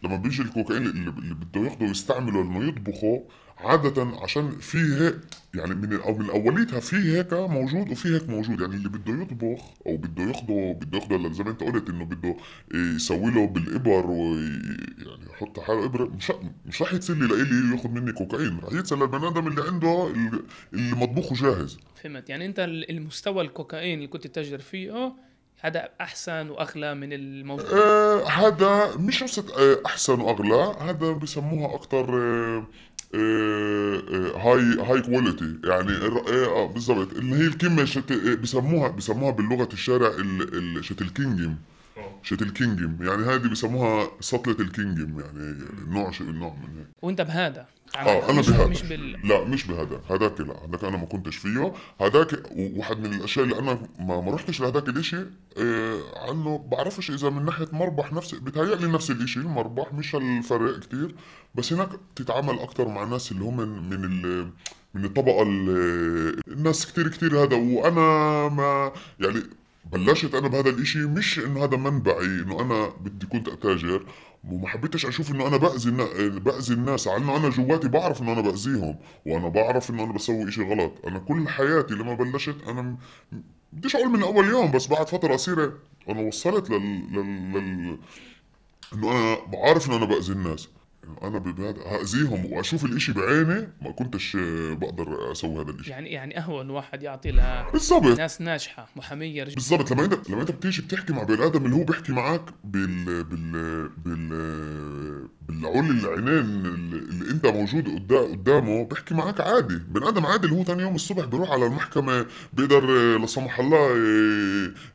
لما 0.03 0.15
بيجي 0.15 0.41
الكوكايين 0.41 0.85
اللي, 0.85 1.11
بده 1.11 1.61
ياخده 1.61 1.85
ويستعمله 1.85 2.41
انه 2.41 2.67
يطبخه 2.67 3.23
عادة 3.57 4.07
عشان 4.21 4.51
في 4.51 4.77
هيك 4.77 5.15
يعني 5.55 5.75
من 5.75 5.93
أو 6.01 6.17
من 6.17 6.29
اوليتها 6.29 6.79
في 6.79 6.95
هيك 6.95 7.33
موجود 7.33 7.89
وفي 7.91 8.15
هيك 8.15 8.29
موجود. 8.29 8.61
يعني 8.61 8.75
اللي 8.75 8.89
بده 8.89 9.21
يطبخ 9.21 9.61
أو 9.87 9.97
بده 9.97 10.23
ياخده 10.23 10.77
بده 10.81 10.97
ياخده 10.97 11.31
زي 11.33 11.43
ما 11.43 11.49
أنت 11.49 11.63
قلت 11.63 11.89
إنه 11.89 12.05
بده 12.05 12.35
يسوي 12.73 13.31
له 13.31 13.47
بالإبر 13.47 14.05
ويعني 14.05 15.25
يحط 15.33 15.59
حاله 15.59 15.85
ابره 15.85 16.05
مش 16.05 16.31
مش 16.65 16.81
راح 16.81 16.93
يتصير 16.93 17.15
لي 17.15 17.27
لإلي 17.27 17.75
ياخذ 17.77 17.89
مني 17.89 18.11
كوكايين. 18.11 18.59
راح 18.59 18.73
يتصل 18.73 18.99
للبني 18.99 19.27
آدم 19.27 19.47
اللي 19.47 19.61
عنده 19.67 20.07
ال- 20.07 20.43
اللي 20.73 20.95
مطبوخه 20.95 21.35
جاهز. 21.35 21.77
فهمت. 22.03 22.29
يعني 22.29 22.45
أنت 22.45 22.59
ال- 22.59 22.89
المستوى 22.91 23.41
الكوكايين 23.43 23.97
اللي 23.97 24.07
كنت 24.07 24.27
تتاجر 24.27 24.59
فيه 24.59 25.13
هذا 25.61 25.89
أحسن 26.01 26.49
وأغلى 26.49 26.95
من 26.95 27.13
الموجود؟ 27.13 27.65
آه 27.65 28.27
هذا 28.27 28.95
مش 28.97 29.23
قصة 29.23 29.45
آه 29.59 29.77
أحسن 29.85 30.19
وأغلى. 30.21 30.75
هذا 30.89 31.11
بسموها 31.11 31.65
آه 31.75 31.79
آه 31.93 32.67
هاي 34.35 34.61
هاي 34.79 35.01
كواليتي 35.01 35.59
يعني 35.63 35.91
آه 35.91 36.45
آه، 36.45 36.67
بالضبط 36.73 37.13
اللي 37.13 37.35
هي 37.35 37.47
الكلمة 37.47 37.81
آه، 38.31 38.35
بسموها 38.35 38.87
بسموها 38.89 39.31
باللغة 39.31 39.69
الشارع 39.73 40.07
ال- 40.07 41.76
ال- 42.31 42.37
شت 42.37 42.41
الكينجم 42.41 42.77
شت 42.77 42.81
الكينجم 42.97 43.07
يعني 43.07 43.23
هذه 43.35 43.47
بسموها 43.51 44.07
سطلة 44.19 44.55
الكينجم 44.59 45.19
يعني 45.19 45.57
نوع 45.87 46.11
شيء 46.11 46.31
نوع 46.31 46.53
من 46.53 46.77
هيك. 46.77 46.87
وانت 47.01 47.21
بهذا. 47.21 47.65
آه 47.97 48.29
أنا 48.29 48.39
مش, 48.39 48.49
بهذا. 48.49 48.67
مش 48.67 48.83
بال 48.83 49.27
لا 49.27 49.43
مش 49.43 49.67
بهذا. 49.67 50.01
هذاك 50.09 50.41
لا. 50.41 50.65
هذاك 50.65 50.83
أنا 50.83 50.97
ما 50.97 51.05
كنتش 51.05 51.35
فيه. 51.35 51.73
هذاك 52.01 52.43
واحد 52.55 52.97
من 52.99 53.13
الأشياء 53.13 53.45
اللي 53.45 53.59
أنا 53.59 53.79
ما, 53.99 54.21
ما 54.21 54.31
رحتش 54.31 54.61
لهذاك 54.61 54.89
الإشي 54.89 55.17
آه 55.57 56.29
عنه 56.29 56.57
بعرفش 56.71 57.11
إذا 57.11 57.29
من 57.29 57.45
ناحية 57.45 57.67
مربح 57.71 58.13
نفس 58.13 58.35
بتهيألي 58.35 58.87
نفس 58.87 59.11
الإشي 59.11 59.39
المربح 59.39 59.93
مش 59.93 60.15
الفرق 60.15 60.79
كتير. 60.79 61.15
بس 61.55 61.73
هناك 61.73 61.89
تتعامل 62.15 62.59
أكتر 62.59 62.87
مع 62.87 63.03
ناس 63.03 63.31
اللي 63.31 63.43
هم 63.43 63.57
من 63.57 63.89
من 63.89 64.05
ال 64.05 64.49
من 64.93 65.05
الطبقة 65.05 65.43
ال- 65.43 66.41
الناس 66.47 66.85
كتير 66.91 67.07
كتير 67.07 67.43
هذا. 67.43 67.55
وأنا 67.55 68.49
ما 68.49 68.91
يعني 69.19 69.39
بلشت 69.91 70.35
أنا 70.35 70.47
بهذا 70.47 70.69
الإشي 70.69 70.99
مش 70.99 71.39
انه 71.39 71.63
هذا 71.63 71.77
منبعي 71.77 72.25
إنه 72.25 72.61
أنا 72.61 72.87
بدي 72.87 73.25
كنت 73.25 73.47
أتاجر 73.47 74.05
وما 74.43 74.67
حبيتش 74.67 75.05
أشوف 75.05 75.31
إنه 75.31 75.47
أنا 75.47 75.57
بأذي 75.57 75.91
بأذي 76.39 76.73
الناس. 76.73 77.07
على 77.07 77.17
إنه 77.17 77.37
أنا 77.37 77.49
جواتي 77.49 77.87
بعرف 77.87 78.21
إنه 78.21 78.33
أنا 78.33 78.41
بأذيهم 78.41 78.97
وأنا 79.25 79.49
بعرف 79.49 79.89
إنه 79.89 80.03
أنا 80.03 80.13
بسوي 80.13 80.49
إشي 80.49 80.61
غلط. 80.63 80.93
أنا 81.07 81.19
كل 81.19 81.49
حياتي 81.49 81.93
لما 81.93 82.13
بلشت 82.13 82.55
أنا 82.67 82.97
بديش 83.73 83.95
أقول 83.95 84.09
من 84.09 84.23
أول 84.23 84.45
يوم 84.45 84.71
بس 84.71 84.87
بعد 84.87 85.07
فترة 85.07 85.33
قصيرة 85.33 85.73
أنا 86.09 86.21
وصلت 86.21 86.69
لل, 86.69 87.13
لل... 87.13 87.53
لل... 87.53 87.97
إنه 88.93 89.11
أنا 89.11 89.37
بعرف 89.45 89.87
إنه 89.87 89.97
أنا 89.97 90.05
بأذي 90.05 90.31
الناس. 90.33 90.69
أنا 91.23 91.37
بهذا 91.39 91.81
هاذيهم 91.85 92.45
وأشوف 92.45 92.85
الإشي 92.85 93.13
بعيني 93.13 93.67
ما 93.81 93.91
كنتش 93.91 94.35
آه، 94.35 94.73
بقدر 94.73 95.31
أسوي 95.31 95.61
هذا 95.63 95.71
الإشي. 95.71 95.89
يعني 95.91 96.09
يعني 96.09 96.37
أهون 96.39 96.69
واحد 96.69 97.03
يعطي 97.03 97.31
لها 97.31 97.71
بالضبط. 97.71 98.17
ناس 98.17 98.41
ناجحة 98.41 98.87
محامية 98.95 99.43
رجال 99.43 99.55
بالضبط. 99.55 99.91
لما 99.91 100.05
أنت 100.05 100.29
لما 100.29 100.41
أنت 100.41 100.51
بتيجي 100.51 100.81
بتحكي 100.81 101.13
مع 101.13 101.23
بني 101.23 101.45
آدم 101.45 101.65
اللي 101.65 101.75
هو 101.75 101.83
بيحكي 101.83 102.11
معك 102.11 102.41
بال 102.63 103.23
بال 103.23 103.89
بال 103.89 105.27
بالعول 105.49 105.89
العينين 105.89 106.65
اللي 106.65 107.31
انت 107.31 107.45
موجود 107.45 107.87
قدا- 107.89 108.31
قدامه 108.31 108.83
بيحكي 108.85 109.13
معك 109.13 109.41
عادي. 109.41 109.75
بني 109.89 110.07
آدم 110.09 110.25
عادي 110.25 110.47
اللي 110.47 110.57
هو 110.59 110.63
ثاني 110.63 110.81
يوم 110.81 110.95
الصبح 110.95 111.25
بيروح 111.25 111.51
على 111.51 111.65
المحكمة 111.65 112.25
بيقدر 112.53 112.85
لا 113.17 113.25
سمح 113.27 113.59
الله 113.59 113.89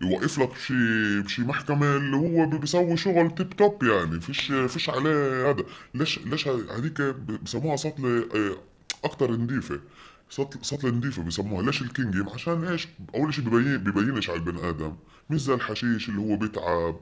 يوقف 0.03 0.39
لك 0.39 0.51
بشي 0.51 1.21
بشي 1.21 1.43
محكمة 1.43 1.97
اللي 1.97 2.17
هو 2.17 2.47
بي- 2.47 2.59
بيسوي 2.59 2.97
شغل 2.97 3.35
tip 3.35 3.51
top 3.57 3.83
يعني. 3.83 4.21
فيش 4.21 4.53
فيش 4.53 4.91
عليه 4.91 5.51
هذا. 5.51 5.65
ليش 5.95 6.19
ليش 6.27 6.49
هذيك 6.49 7.03
بسموها 7.45 7.77
سطله 7.77 8.25
أكتر 9.05 9.31
نظيفه 9.33 9.81
سطل 10.31 10.59
سطل 10.63 10.95
نظيفة 10.95 11.23
بيسموها. 11.23 11.63
ليش 11.63 11.83
ال 11.83 11.88
קינגים؟ 11.89 12.29
عشان 12.29 12.65
إيش؟ 12.65 12.89
أول 13.15 13.35
شيء 13.35 13.45
ببين 13.45 13.77
ببينش 13.79 14.31
على 14.31 14.39
البني 14.39 14.69
آدم. 14.69 14.93
مش 15.31 15.41
زي 15.43 15.55
الحشيش 15.55 16.09
اللي 16.09 16.21
هو 16.21 16.37
بيتعب. 16.37 16.97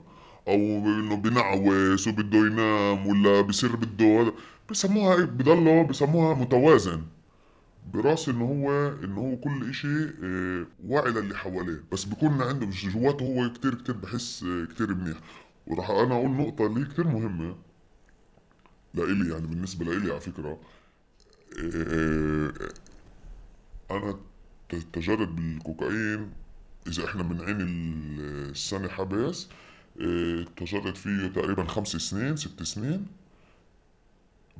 أو 0.49 0.55
إنه 0.87 1.17
بنعوس 1.17 2.09
وبده 2.09 2.39
ينام 2.39 3.07
ولا 3.07 3.41
بصير 3.41 3.77
بده 3.77 4.05
هذا 4.23 4.33
بسموها 4.71 5.15
هيك 5.21 5.29
بضله 5.29 5.83
بسموها 5.83 6.35
متوازن. 6.35 7.03
براس 7.95 8.29
إنه 8.29 8.45
هو 8.45 8.95
إنه 9.05 9.21
هو 9.21 9.37
كل 9.37 9.71
إشي 9.71 10.05
آه، 10.23 10.67
واعي 10.87 11.11
للي 11.13 11.37
حواليه. 11.37 11.85
بس 11.93 12.05
بيكون 12.05 12.43
عنده 12.43 12.67
جواته 12.67 13.25
هو 13.25 13.53
كتير 13.53 13.75
كتير 13.75 13.97
بحس 13.97 14.43
آه، 14.43 14.65
كتير 14.75 14.95
منيح. 14.95 15.19
وراح 15.67 15.91
أنا 15.91 16.15
أقول 16.15 16.31
نقطة 16.31 16.67
اللي 16.67 16.85
كتير 16.87 17.07
مهمة 17.07 17.57
لإلي 18.95 19.33
يعني 19.33 19.47
بالنسبة 19.47 19.85
لإلي 19.85 20.11
على 20.11 20.21
فكرة 20.21 20.59
آه، 21.59 22.53
أنا 23.91 24.17
تجرد 24.93 25.37
بالكوكايين 25.37 26.31
إذا 26.87 27.05
إحنا 27.05 27.23
من 27.23 27.41
عين 27.41 27.61
ال- 27.61 28.51
السنة 28.51 28.89
حبس 28.89 29.49
تجرد 30.57 30.97
فيه 30.97 31.27
تقريبا 31.27 31.65
خمس 31.65 31.89
سنين 31.89 32.37
ست 32.37 32.63
سنين. 32.63 33.07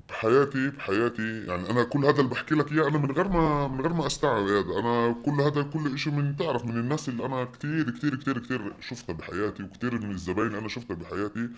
بحياتي 0.09 0.71
بحياتي 0.71 1.45
يعني 1.47 1.71
أنا 1.71 1.85
كل 1.85 2.05
هذا 2.05 2.19
اللي 2.21 2.31
بحكي 2.31 2.55
لك 2.55 2.73
إياه 2.73 2.89
أنا 2.89 2.99
من 2.99 3.11
غير 3.13 3.29
ما 3.29 3.69
من 3.69 3.81
غير 3.81 3.93
ما 3.93 4.07
أستوعب 4.07 4.43
هذا 4.43 4.79
أنا 4.81 5.17
كل 5.25 5.41
هذا 5.41 5.63
كل 5.63 5.99
شيء 5.99 6.13
من 6.13 6.37
تعرف 6.37 6.65
من 6.65 6.77
الناس 6.79 7.09
اللي 7.09 7.27
أنا 7.27 7.45
كتير 7.45 7.91
كتير 7.91 8.15
كتير 8.17 8.39
كتير 8.39 8.73
شفتها 8.81 9.13
بحياتي 9.13 9.63
وكتير 9.63 10.01
من 10.01 10.11
الزباين 10.11 10.47
اللي 10.47 10.59
أنا 10.59 10.69
شفتها 10.69 10.95
بحياتي. 10.95 11.49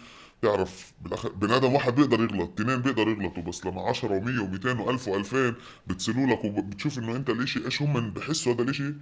تعرف 0.42 0.92
بالاخر 1.02 1.28
بني 1.32 1.56
آدم 1.56 1.72
واحد 1.72 1.94
بيقدر 1.94 2.20
يغلط 2.20 2.60
اثنين 2.60 2.82
بيقدر 2.82 3.08
يغلطوا 3.08 3.42
بس 3.42 3.66
لما 3.66 3.82
10 3.82 4.08
و100 4.08 4.22
و200 4.22 4.66
و1000 4.78 5.06
و2000 5.08 5.54
بتصلوا 5.86 6.26
لك 6.26 6.44
وبتشوف 6.44 6.98
إنه 6.98 7.16
أنت 7.16 7.30
الإشي 7.30 7.64
إيش 7.64 7.82
هم 7.82 8.10
بحسوا 8.10 8.54
هذا 8.54 8.62
الإشي؟ 8.62 8.94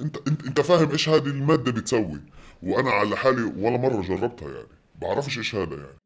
أنت 0.00 0.16
أنت 0.28 0.46
أنت 0.46 0.60
فاهم 0.60 0.90
إيش 0.90 1.08
هذه 1.08 1.26
المادة 1.26 1.72
بتسوي. 1.72 2.20
وأنا 2.66 2.90
على 2.90 3.16
حالي 3.16 3.42
ولا 3.42 3.76
مرة 3.76 4.02
جربتها 4.02 4.48
يعني. 4.48 4.68
بعرفش 4.94 5.38
إيش 5.38 5.54
هذا 5.54 5.76
يعني. 5.76 5.98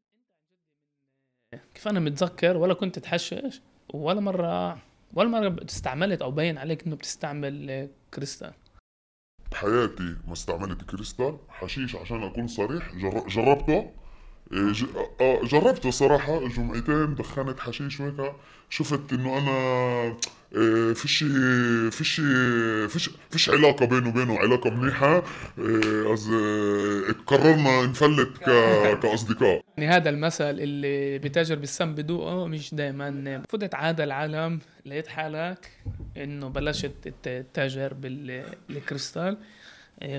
كيف 1.73 1.87
أنا 1.87 1.99
متذكر 1.99 2.57
ولا 2.57 2.73
كنت 2.73 2.99
تحشش 2.99 3.61
ولا 3.93 4.19
مرة 4.19 4.77
ولا 5.13 5.29
مرة 5.29 5.65
استعملت 5.65 6.21
أو 6.21 6.31
بين 6.31 6.57
عليك 6.57 6.87
إنه 6.87 6.95
بتستعمل 6.95 7.89
كريستال؟ 8.13 8.53
بحياتي 9.51 10.15
ما 10.27 10.33
استعملت 10.33 10.83
كريستال. 10.83 11.37
حشيش 11.49 11.95
عشان 11.95 12.23
أكون 12.23 12.47
صريح. 12.47 12.95
جر... 12.95 13.27
جربته. 13.27 13.91
جربته 15.43 15.89
صراحة 15.91 16.47
جمعتين 16.47 17.15
دخنت 17.15 17.59
حشيش 17.59 17.99
وهيك. 17.99 18.33
شفت 18.69 19.13
إنه 19.13 19.37
أنا 19.37 20.17
إيه، 20.55 20.93
فيش 20.93 21.23
فيش 21.91 22.21
فيش 22.87 23.09
فيش 23.29 23.49
علاقة 23.49 23.85
بينه 23.85 24.09
وبينه 24.09 24.37
علاقة 24.39 24.69
منيحة. 24.69 25.23
إيه، 25.59 27.13
قررنا 27.27 27.85
نفلت 27.85 28.37
ك... 28.37 28.43
كأصدقاء. 28.99 29.61
يعني 29.77 29.95
هذا 29.95 30.09
المثل 30.09 30.43
اللي 30.59 31.17
بيتاجر 31.19 31.55
بالسم 31.55 31.95
بدوقه 31.95 32.47
مش 32.47 32.73
دائما 32.75 33.43
فتت 33.49 33.75
عادة 33.75 34.03
العالم 34.03 34.59
لقيت 34.85 35.07
حالك 35.07 35.69
إنه 36.17 36.47
بلشت 36.47 36.91
تت- 37.01 37.45
تتاجر 37.53 37.93
بال- 37.93 38.45
بالكريستال. 38.69 39.37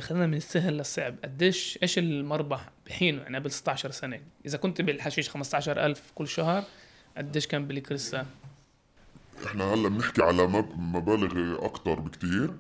خلينا 0.01 0.27
من 0.27 0.35
السهل 0.35 0.77
للصعب. 0.77 1.15
قديش 1.25 1.79
إيش 1.83 1.99
المربح 1.99 2.71
بحينه؟ 2.87 3.23
يعني 3.23 3.37
قبل 3.39 3.51
16 3.51 3.91
سنة. 3.91 4.21
إذا 4.47 4.59
كنت 4.59 4.81
بالحشيش 4.81 5.29
15000 5.31 6.13
كل 6.15 6.29
شهر 6.29 6.65
قديش 7.17 7.47
كان 7.47 7.67
بالكريستال 7.67 8.27
إحنا 9.47 9.65
هلأ 9.75 9.89
بنحكي 9.89 10.23
على 10.23 10.47
مب- 10.47 10.79
مبالغ 10.79 11.65
أكتر 11.65 12.01
بكتير. 12.01 12.51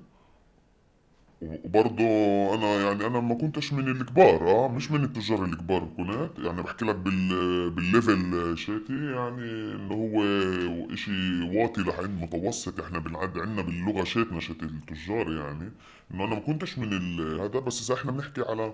وبرضه 1.42 2.04
أنا 2.54 2.80
يعني 2.82 3.06
أنا 3.06 3.20
ما 3.20 3.34
كنتش 3.34 3.72
من 3.72 3.88
الكبار 3.88 4.50
آه 4.50 4.68
مش 4.68 4.90
من 4.90 5.04
التجار 5.04 5.44
الكبار 5.44 5.88
كنت 5.96 6.38
يعني 6.38 6.62
بحكي 6.62 6.84
لك 6.84 6.94
بال 6.96 7.70
بال 7.70 7.95
level 7.95 8.58
شاتي 8.58 8.92
يعني 8.92 9.74
انه 9.74 9.94
هو 9.94 10.22
إشي 10.94 11.42
واطي 11.42 11.82
لعند 11.82 12.22
متوسط. 12.22 12.80
إحنا 12.80 12.98
بنعد 12.98 13.38
عندنا 13.38 13.62
باللغة 13.62 14.04
شاتنا 14.04 14.40
شات 14.40 14.62
التجار 14.62 15.32
يعني. 15.32 15.72
إنه 16.14 16.24
أنا 16.24 16.34
ما 16.34 16.40
كنتش 16.40 16.78
من 16.78 17.20
هذا 17.40 17.58
بس 17.58 17.90
إذا 17.90 18.00
إحنا 18.00 18.12
بنحكي 18.12 18.42
على 18.42 18.72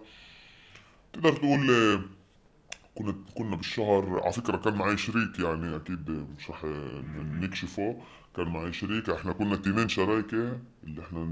تقدر 1.13 1.33
تقول 1.33 1.71
آه، 1.71 2.01
كنا 3.35 3.57
بالشهر 3.57 4.21
على 4.23 4.33
فكرة 4.33 4.57
كان 4.57 4.75
معي 4.75 4.97
شريك 4.97 5.39
يعني 5.39 5.77
أكيد 5.77 6.11
مش 6.39 6.51
رح 6.51 6.65
نكشفه. 7.41 7.97
كان 8.37 8.49
معي 8.49 8.73
شريك 8.73 9.11
إحنا 9.11 9.33
كنا 9.33 9.57
تنين 9.57 9.89
شرايكة 9.89 10.59
اللي 10.85 11.03
إحنا 11.03 11.25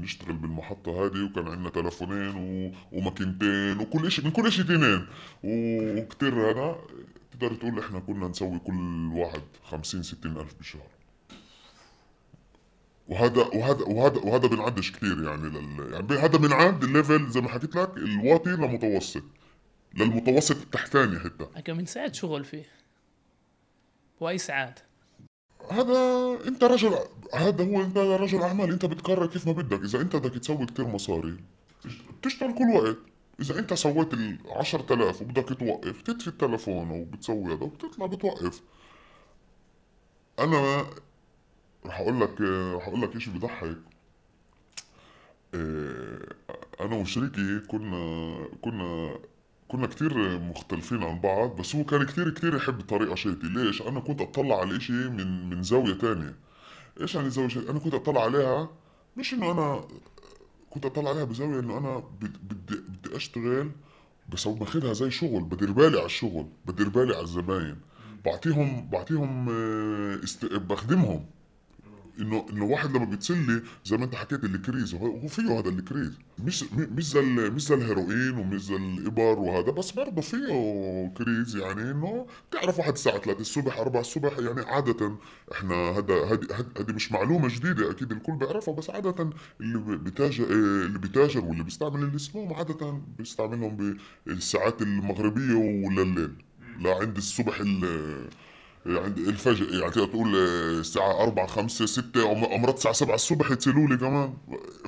نشتغل 0.00 0.32
بالمحطة 0.32 0.90
هذه 1.06 1.24
وكان 1.24 1.48
عندنا 1.48 1.70
تلفونين 1.70 2.34
و... 2.36 2.72
وماكينتين 2.92 3.78
وكل 3.78 4.06
إشي 4.06 4.22
من 4.22 4.30
كل 4.30 4.46
إشي 4.46 4.62
تنين 4.62 5.06
وكتير 5.44 6.50
هذا 6.50 6.76
تقدر 7.32 7.54
تقول 7.54 7.78
إحنا 7.78 7.98
كنا 8.00 8.28
نسوي 8.28 8.58
كل 8.58 9.10
واحد 9.12 9.42
خمسين 9.64 10.02
ستين 10.02 10.36
ألف 10.36 10.54
بالشهر 10.54 10.90
وهذا 13.08 13.42
وهذا 13.42 13.84
وهذا 13.84 14.18
وهذا 14.18 14.48
بنعدش 14.48 14.92
كثير 14.92 15.22
يعني 15.22 15.48
لل 15.48 15.92
يعني 15.92 16.12
هذا 16.12 16.38
بنعد 16.38 16.84
ال 16.84 16.92
level 16.92 17.30
زي 17.30 17.40
ما 17.40 17.48
حكيت 17.48 17.76
لك 17.76 17.96
الواطي 17.96 18.50
لمتوسط 18.50 19.24
للمتوسط 19.94 20.56
التحتاني 20.56 21.18
حتى. 21.18 21.62
كم 21.64 21.76
من 21.76 21.86
ساعة 21.86 22.12
شغل 22.12 22.44
فيه. 22.44 22.64
واي 24.20 24.38
ساعات 24.38 24.80
هذا 25.70 26.38
انت 26.48 26.64
رجل 26.64 26.98
هذا 27.34 27.64
هو 27.64 27.82
انت 27.82 27.98
رجل 27.98 28.42
أعمال 28.42 28.70
انت 28.72 28.86
بتقرر 28.86 29.26
كيف 29.26 29.46
ما 29.46 29.52
بدك. 29.52 29.82
إذا 29.82 30.00
انت 30.00 30.16
بدك 30.16 30.38
تسوي 30.38 30.66
كتير 30.66 30.86
مصاري 30.86 31.36
بتشتغل 32.20 32.54
كل 32.54 32.70
وقت. 32.74 32.96
إذا 33.40 33.58
انت 33.58 33.74
سويت 33.74 34.14
ال 34.14 34.38
10000 34.50 35.22
وبدك 35.22 35.58
توقف 35.58 36.02
تطفي 36.02 36.28
التلفون 36.28 36.90
وبتسوي 36.90 37.54
هذا 37.54 37.62
وبتطلع 37.64 38.06
بتوقف. 38.06 38.62
أنا 40.38 40.86
رح 41.86 42.00
أقول 42.00 42.20
لك 42.20 42.40
رح 42.76 42.88
أقول 42.88 43.02
لك 43.02 43.18
شيء 43.18 43.34
بضحك. 43.34 43.76
إيه، 45.54 46.28
أنا 46.80 46.96
وشريكي 46.96 47.58
كنا 47.58 48.48
كنا 48.62 49.18
كنا 49.70 49.86
كتير 49.86 50.38
مختلفين 50.38 51.02
عن 51.02 51.20
بعض 51.20 51.56
بس 51.56 51.76
هو 51.76 51.84
كان 51.84 52.04
كتير 52.06 52.30
كتير 52.30 52.56
يحب 52.56 52.80
طريقة 52.80 53.14
شيتي 53.14 53.46
ليش؟ 53.46 53.82
أنا 53.82 54.00
كنت 54.00 54.20
أطلع 54.20 54.60
على 54.60 54.70
الإشي 54.70 54.92
من 54.92 55.50
من 55.50 55.62
زاوية 55.62 55.94
تانية 55.94 56.34
إيش 57.00 57.14
يعني 57.14 57.30
زاوية 57.30 57.48
شيتي؟ 57.48 57.70
أنا 57.70 57.78
كنت 57.78 57.94
أطلع 57.94 58.24
عليها 58.24 58.68
مش 59.16 59.34
إنه 59.34 59.50
أنا 59.52 59.84
كنت 60.70 60.84
أطلع 60.86 61.10
عليها 61.10 61.24
بزاوية 61.24 61.60
إنه 61.60 61.78
أنا 61.78 61.98
بد- 62.20 62.36
بدي 62.42 62.76
بدي 62.88 63.16
أشتغل 63.16 63.70
بس 64.32 64.48
باخدها 64.48 64.92
زي 64.92 65.10
شغل 65.10 65.42
بدير 65.42 65.72
بالي 65.72 65.96
على 65.96 66.06
الشغل 66.06 66.46
بدير 66.66 66.88
بالي 66.88 67.14
على 67.14 67.22
الزباين 67.22 67.76
بعطيهم 68.24 68.88
بعطيهم 68.90 69.46
آه،. 69.50 70.18
بخدمهم 70.52 71.26
إنه 72.20 72.46
إنه 72.52 72.64
واحد 72.64 72.96
لما 72.96 73.04
بيتسلي 73.04 73.62
زي 73.84 73.96
ما 73.96 74.04
أنت 74.04 74.14
حكيت 74.14 74.44
ال 74.44 74.54
קריז 74.54 74.94
هو 74.94 75.28
فيه 75.28 75.58
هذا 75.58 75.68
ال 75.68 75.77
קריז 75.77 76.12
مش 76.44 76.64
مش 76.72 77.10
زي 77.10 77.20
مش 77.22 77.62
زي 77.66 77.74
الهيروين 77.74 78.30
ومش 78.38 78.62
زي 78.64 78.76
الإبر 78.76 79.38
وهذا 79.38 79.70
بس 79.70 79.90
برضه 79.90 80.20
فيه 80.22 80.46
קריז 81.18 81.56
يعني 81.56 81.90
إنه 81.90 82.26
بتعرف 82.50 82.78
واحد 82.78 82.92
الساعة 82.92 83.18
3 83.18 83.40
الصبح 83.40 83.78
4 83.78 84.00
الصبح 84.00 84.38
يعني 84.38 84.60
عادة 84.60 85.16
إحنا 85.52 85.74
هذا 85.74 86.14
هذه 86.24 86.46
هذه 86.78 86.92
مش 86.92 87.12
معلومة 87.12 87.48
جديدة 87.48 87.90
أكيد 87.90 88.12
الكل 88.12 88.32
بيعرفها 88.36 88.74
بس 88.74 88.90
عادة 88.90 89.30
اللي 89.60 89.98
بيتاجر 89.98 90.44
اللي 90.50 90.98
بيتاجر 90.98 91.44
واللي 91.44 91.64
بيستعمل 91.64 92.02
السموم 92.14 92.52
عادة 92.54 93.00
بيستعملهم 93.18 93.96
بالساعات 94.26 94.82
المغربية 94.82 95.54
ولا 95.54 96.02
الليل 96.02 96.30
لعند 96.78 97.16
الصبح 97.16 97.60
ال- 97.60 98.28
عند 98.86 99.18
الفجر 99.18 99.74
يعني 99.74 99.90
تقدر 99.90 100.06
تقول 100.06 100.36
آه، 100.36 100.80
الساعة 100.80 101.22
4 101.22 101.46
5 101.46 101.86
6 101.86 102.22
أو 102.22 102.32
أمرات 102.56 102.74
الساعة 102.76 102.94
7 102.94 103.14
الصبح 103.14 103.50
يتصلوا 103.50 103.88
لي 103.88 103.96
كمان. 103.96 104.34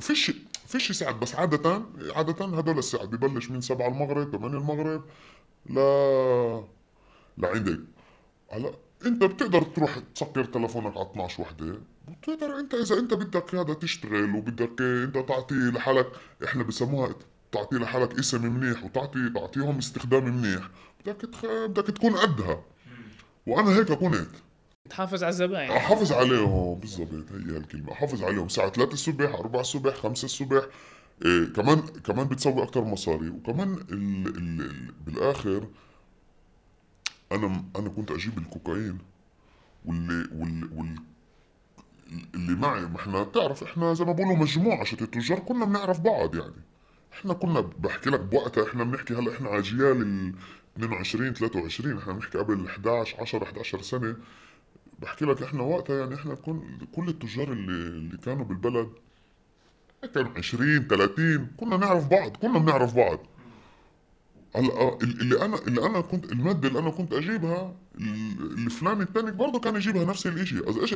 فيش 0.00 0.32
فيش 0.66 0.92
ساعات 0.92 1.14
بس 1.16 1.34
عادة 1.34 1.82
عادة 2.16 2.44
هدول 2.44 2.78
الساعات 2.78 3.08
ببلش 3.08 3.50
من 3.50 3.60
7 3.60 3.88
المغرب 3.88 4.30
8 4.36 4.58
المغرب 4.58 5.02
ل 5.70 5.78
لعندك 7.38 7.80
هلا 8.50 8.72
أنت 9.06 9.24
بتقدر 9.24 9.62
تروح 9.62 9.98
تسكر 10.14 10.44
تلفونك 10.44 10.96
على 10.96 11.06
12 11.10 11.42
وحدة؟ 11.42 11.74
بتقدر 12.08 12.58
أنت 12.58 12.74
إذا 12.74 12.98
أنت 12.98 13.14
بدك 13.14 13.54
هذا 13.54 13.74
تشتغل 13.74 14.34
وبدك 14.36 14.80
أنت 14.82 15.28
تعطي 15.28 15.54
لحالك 15.54 16.12
إحنا 16.44 16.62
بسموها 16.62 17.14
تعطي 17.52 17.76
لحالك 17.76 18.18
اسم 18.18 18.46
منيح 18.54 18.84
وتعطي 18.84 19.30
تعطيهم 19.34 19.78
استخدام 19.78 20.24
منيح. 20.24 20.68
بدك 21.06 21.20
تخ... 21.20 21.46
بدك 21.46 21.86
تكون 21.86 22.16
قدها. 22.16 22.64
وأنا 23.46 23.70
هيك 23.70 23.92
كنت 23.92 24.26
تحافظ 24.90 25.22
على 25.22 25.30
الزباين. 25.30 25.70
أحافظ 25.70 26.12
عليهم 26.12 26.74
بالضبط 26.78 27.08
هي 27.32 27.56
هالكلمه 27.56 27.92
أحافظ 27.92 28.22
عليهم. 28.22 28.46
الساعة 28.46 28.70
3 28.70 28.92
الصبح 28.92 29.34
4 29.34 29.60
الصبح 29.60 29.94
5 29.94 30.24
الصبح. 30.24 30.62
إيه 31.24 31.44
كمان 31.44 31.78
كمان 31.80 32.28
بتسوي 32.28 32.62
أكتر 32.62 32.84
مصاري. 32.84 33.28
وكمان 33.28 33.72
ال 33.74 34.26
ال 34.26 34.60
ال 34.60 34.92
بالآخر 35.06 35.66
أنا 37.32 37.64
أنا 37.76 37.88
كنت 37.88 38.10
أجيب 38.10 38.38
الكوكايين. 38.38 38.98
واللي 39.84 40.28
وال 40.34 40.70
وال 40.76 40.96
اللي 42.34 42.54
معي 42.54 42.80
ما 42.80 42.96
إحنا 42.96 43.22
بتعرف 43.22 43.62
إحنا 43.62 43.94
زي 43.94 44.04
ما 44.04 44.12
بقولوا 44.12 44.36
مجموعة 44.36 44.84
شت 44.84 45.02
التجار 45.02 45.38
كنا 45.38 45.64
بنعرف 45.64 46.00
بعض 46.00 46.34
يعني. 46.36 46.62
إحنا 47.12 47.34
كنا 47.34 47.60
بحكي 47.60 48.10
لك 48.10 48.20
بوقتها 48.20 48.68
إحنا 48.68 48.84
بنحكي 48.84 49.14
هلأ 49.14 49.32
إحنا 49.34 49.48
على 49.48 49.58
اجيال 49.58 50.02
ال 50.02 50.34
22 50.76 51.32
23 51.32 51.98
إحنا 51.98 52.12
بنحكي 52.12 52.38
قبل 52.38 52.66
11 52.66 53.20
10 53.20 53.44
11 53.44 53.82
سنة. 53.82 54.16
بحكي 54.98 55.24
لك 55.24 55.42
إحنا 55.42 55.62
وقتها 55.62 55.98
يعني 56.00 56.14
إحنا 56.14 56.34
كل 56.34 56.60
كل 56.94 57.08
التجار 57.08 57.52
اللي 57.52 57.72
اللي 57.72 58.16
كانوا 58.16 58.44
بالبلد 58.44 58.88
كانوا 60.14 60.30
20 60.36 60.86
30 60.88 61.46
كنا 61.56 61.76
نعرف 61.76 62.08
بعض 62.08 62.36
كنا 62.36 62.58
بنعرف 62.58 62.94
بعض. 62.96 63.18
هلا 64.56 64.98
اللي 65.02 65.44
أنا 65.44 65.58
اللي 65.58 65.86
أنا 65.86 66.00
كنت 66.00 66.32
المادة 66.32 66.68
اللي 66.68 66.78
أنا 66.78 66.90
كنت 66.90 67.12
أجيبها 67.12 67.76
ال- 68.00 68.52
الفلان 68.66 69.00
الثاني 69.02 69.30
برضه 69.30 69.60
كان 69.60 69.76
يجيبها 69.76 70.04
نفس 70.04 70.26
الشيء 70.26 70.80
إيش 70.82 70.94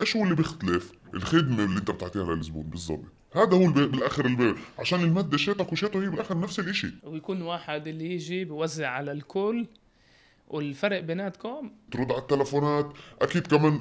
إيش 0.00 0.16
هو 0.16 0.22
اللي 0.24 0.34
بيختلف؟ 0.34 0.92
الخدمة 1.14 1.64
اللي 1.64 1.78
أنت 1.78 1.90
بتعطيها 1.90 2.34
للزبون 2.34 2.62
بالضبط. 2.62 3.04
هذا 3.34 3.56
هو 3.56 3.64
البي... 3.66 3.86
بالآخر 3.86 4.26
البيع 4.26 4.54
عشان 4.78 5.00
الماده 5.00 5.36
شيتك 5.36 5.72
وشيته 5.72 6.02
هي 6.02 6.08
بالآخر 6.08 6.40
نفس 6.40 6.58
الشيء 6.58 6.90
ويكون 7.02 7.42
واحد 7.42 7.86
اللي 7.86 8.14
يجي 8.14 8.44
بيوزع 8.44 8.88
على 8.88 9.12
الكل 9.12 9.66
والفرق 10.48 11.00
بيناتكم. 11.00 11.70
ترد 11.90 12.12
على 12.12 12.20
التلفونات. 12.20 12.92
أكيد 13.22 13.46
كمان 13.46 13.80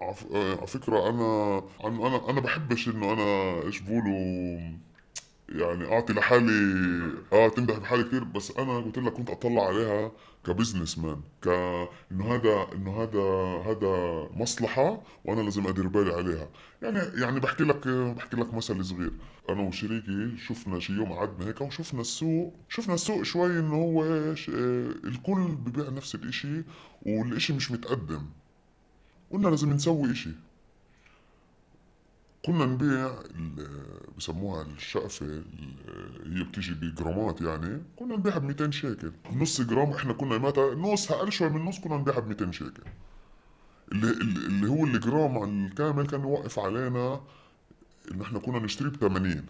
آه، 0.00 0.56
على 0.56 0.66
فكرة 0.66 1.08
أنا 1.08 1.62
أنا 1.84 2.30
أنا 2.30 2.40
بحبش 2.40 2.88
إنه 2.88 3.12
أنا 3.12 3.62
إيش 3.66 3.80
بقولوا 3.80 4.58
يعني 5.48 5.92
أعطي 5.92 6.12
لحالي 6.12 6.52
آه 7.32 7.48
تمدح 7.48 7.78
بحالي 7.78 8.04
كثير 8.04 8.24
بس 8.24 8.50
أنا 8.58 8.78
قلت 8.78 8.98
لك 8.98 9.12
كنت 9.12 9.30
أطلع 9.30 9.66
عليها 9.66 10.12
كبزنس 10.46 10.98
مان 10.98 11.20
ك 11.42 11.48
إنه 12.12 12.34
هذا 12.34 12.66
إنه 12.74 13.02
هذا 13.02 13.22
هذا 13.70 13.92
مصلحة 14.34 15.02
وأنا 15.24 15.40
لازم 15.40 15.66
أدير 15.66 15.86
بالي 15.88 16.12
عليها. 16.14 16.48
يعني 16.82 16.98
يعني 17.22 17.40
بحكي 17.40 17.64
لك 17.64 17.88
بحكي 17.88 18.36
لك 18.36 18.54
مثل 18.54 18.84
صغير. 18.84 19.12
أنا 19.48 19.62
وشريكي 19.62 20.36
شفنا 20.46 20.80
شي 20.80 20.92
يوم 20.92 21.12
قعدنا 21.12 21.48
هيك 21.48 21.60
وشفنا 21.60 22.00
السوق 22.00 22.54
شفنا 22.68 22.94
السوق 22.94 23.22
شوي 23.22 23.58
إنه 23.58 23.74
هو 23.74 24.04
آه، 24.04 24.34
الكل 25.04 25.48
ببيع 25.64 25.88
نفس 25.90 26.14
الإشي 26.14 26.64
والإشي 27.02 27.52
مش 27.52 27.70
متقدم. 27.70 28.22
قلنا 29.30 29.48
لازم 29.48 29.70
نسوي 29.72 30.12
إشي. 30.12 30.30
كنا 32.48 32.66
نبيع 32.66 33.10
بسموها 34.18 34.62
الشقفة 34.76 35.26
ال- 35.26 36.36
هي 36.38 36.44
بتيجي 36.44 36.74
بجرامات 36.74 37.40
يعني 37.40 37.82
كنا 37.96 38.16
نبيعها 38.16 38.38
ب 38.38 38.44
200 38.44 38.70
شيكل. 38.70 39.12
نص 39.32 39.60
جرام 39.60 39.90
إحنا 39.92 40.12
كنا 40.12 40.38
متى؟ 40.38 40.60
نص 40.60 41.12
أقل 41.12 41.32
شوي 41.32 41.48
من 41.48 41.64
نص 41.64 41.80
كنا 41.80 41.96
نبيعها 41.96 42.20
ب 42.20 42.28
200 42.28 42.52
شيكل. 42.52 42.82
اللي, 43.92 44.10
اللي 44.46 44.68
هو 44.68 44.84
الجرام 44.84 45.44
الكامل 45.66 46.06
كان 46.06 46.20
يوقف 46.20 46.58
علينا 46.58 47.20
إن 48.12 48.20
إحنا 48.22 48.38
كنا 48.38 48.58
نشتريه 48.58 48.90
ب 48.90 48.96
80 48.96 49.44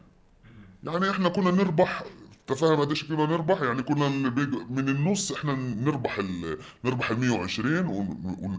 يعني 0.84 1.10
إحنا 1.10 1.28
كنا 1.28 1.50
نربح 1.50 2.04
تفاهم 2.48 2.80
قديش 2.80 3.04
كنا 3.04 3.26
نربح؟ 3.26 3.62
يعني 3.62 3.82
كنا 3.82 4.08
من 4.70 4.88
النص 4.88 5.32
إحنا 5.32 5.52
نربح 5.54 6.18
ال 6.18 6.58
نربح 6.84 7.10
ال 7.10 7.20
120 7.20 7.86
و... 7.86 8.00
و... 8.00 8.50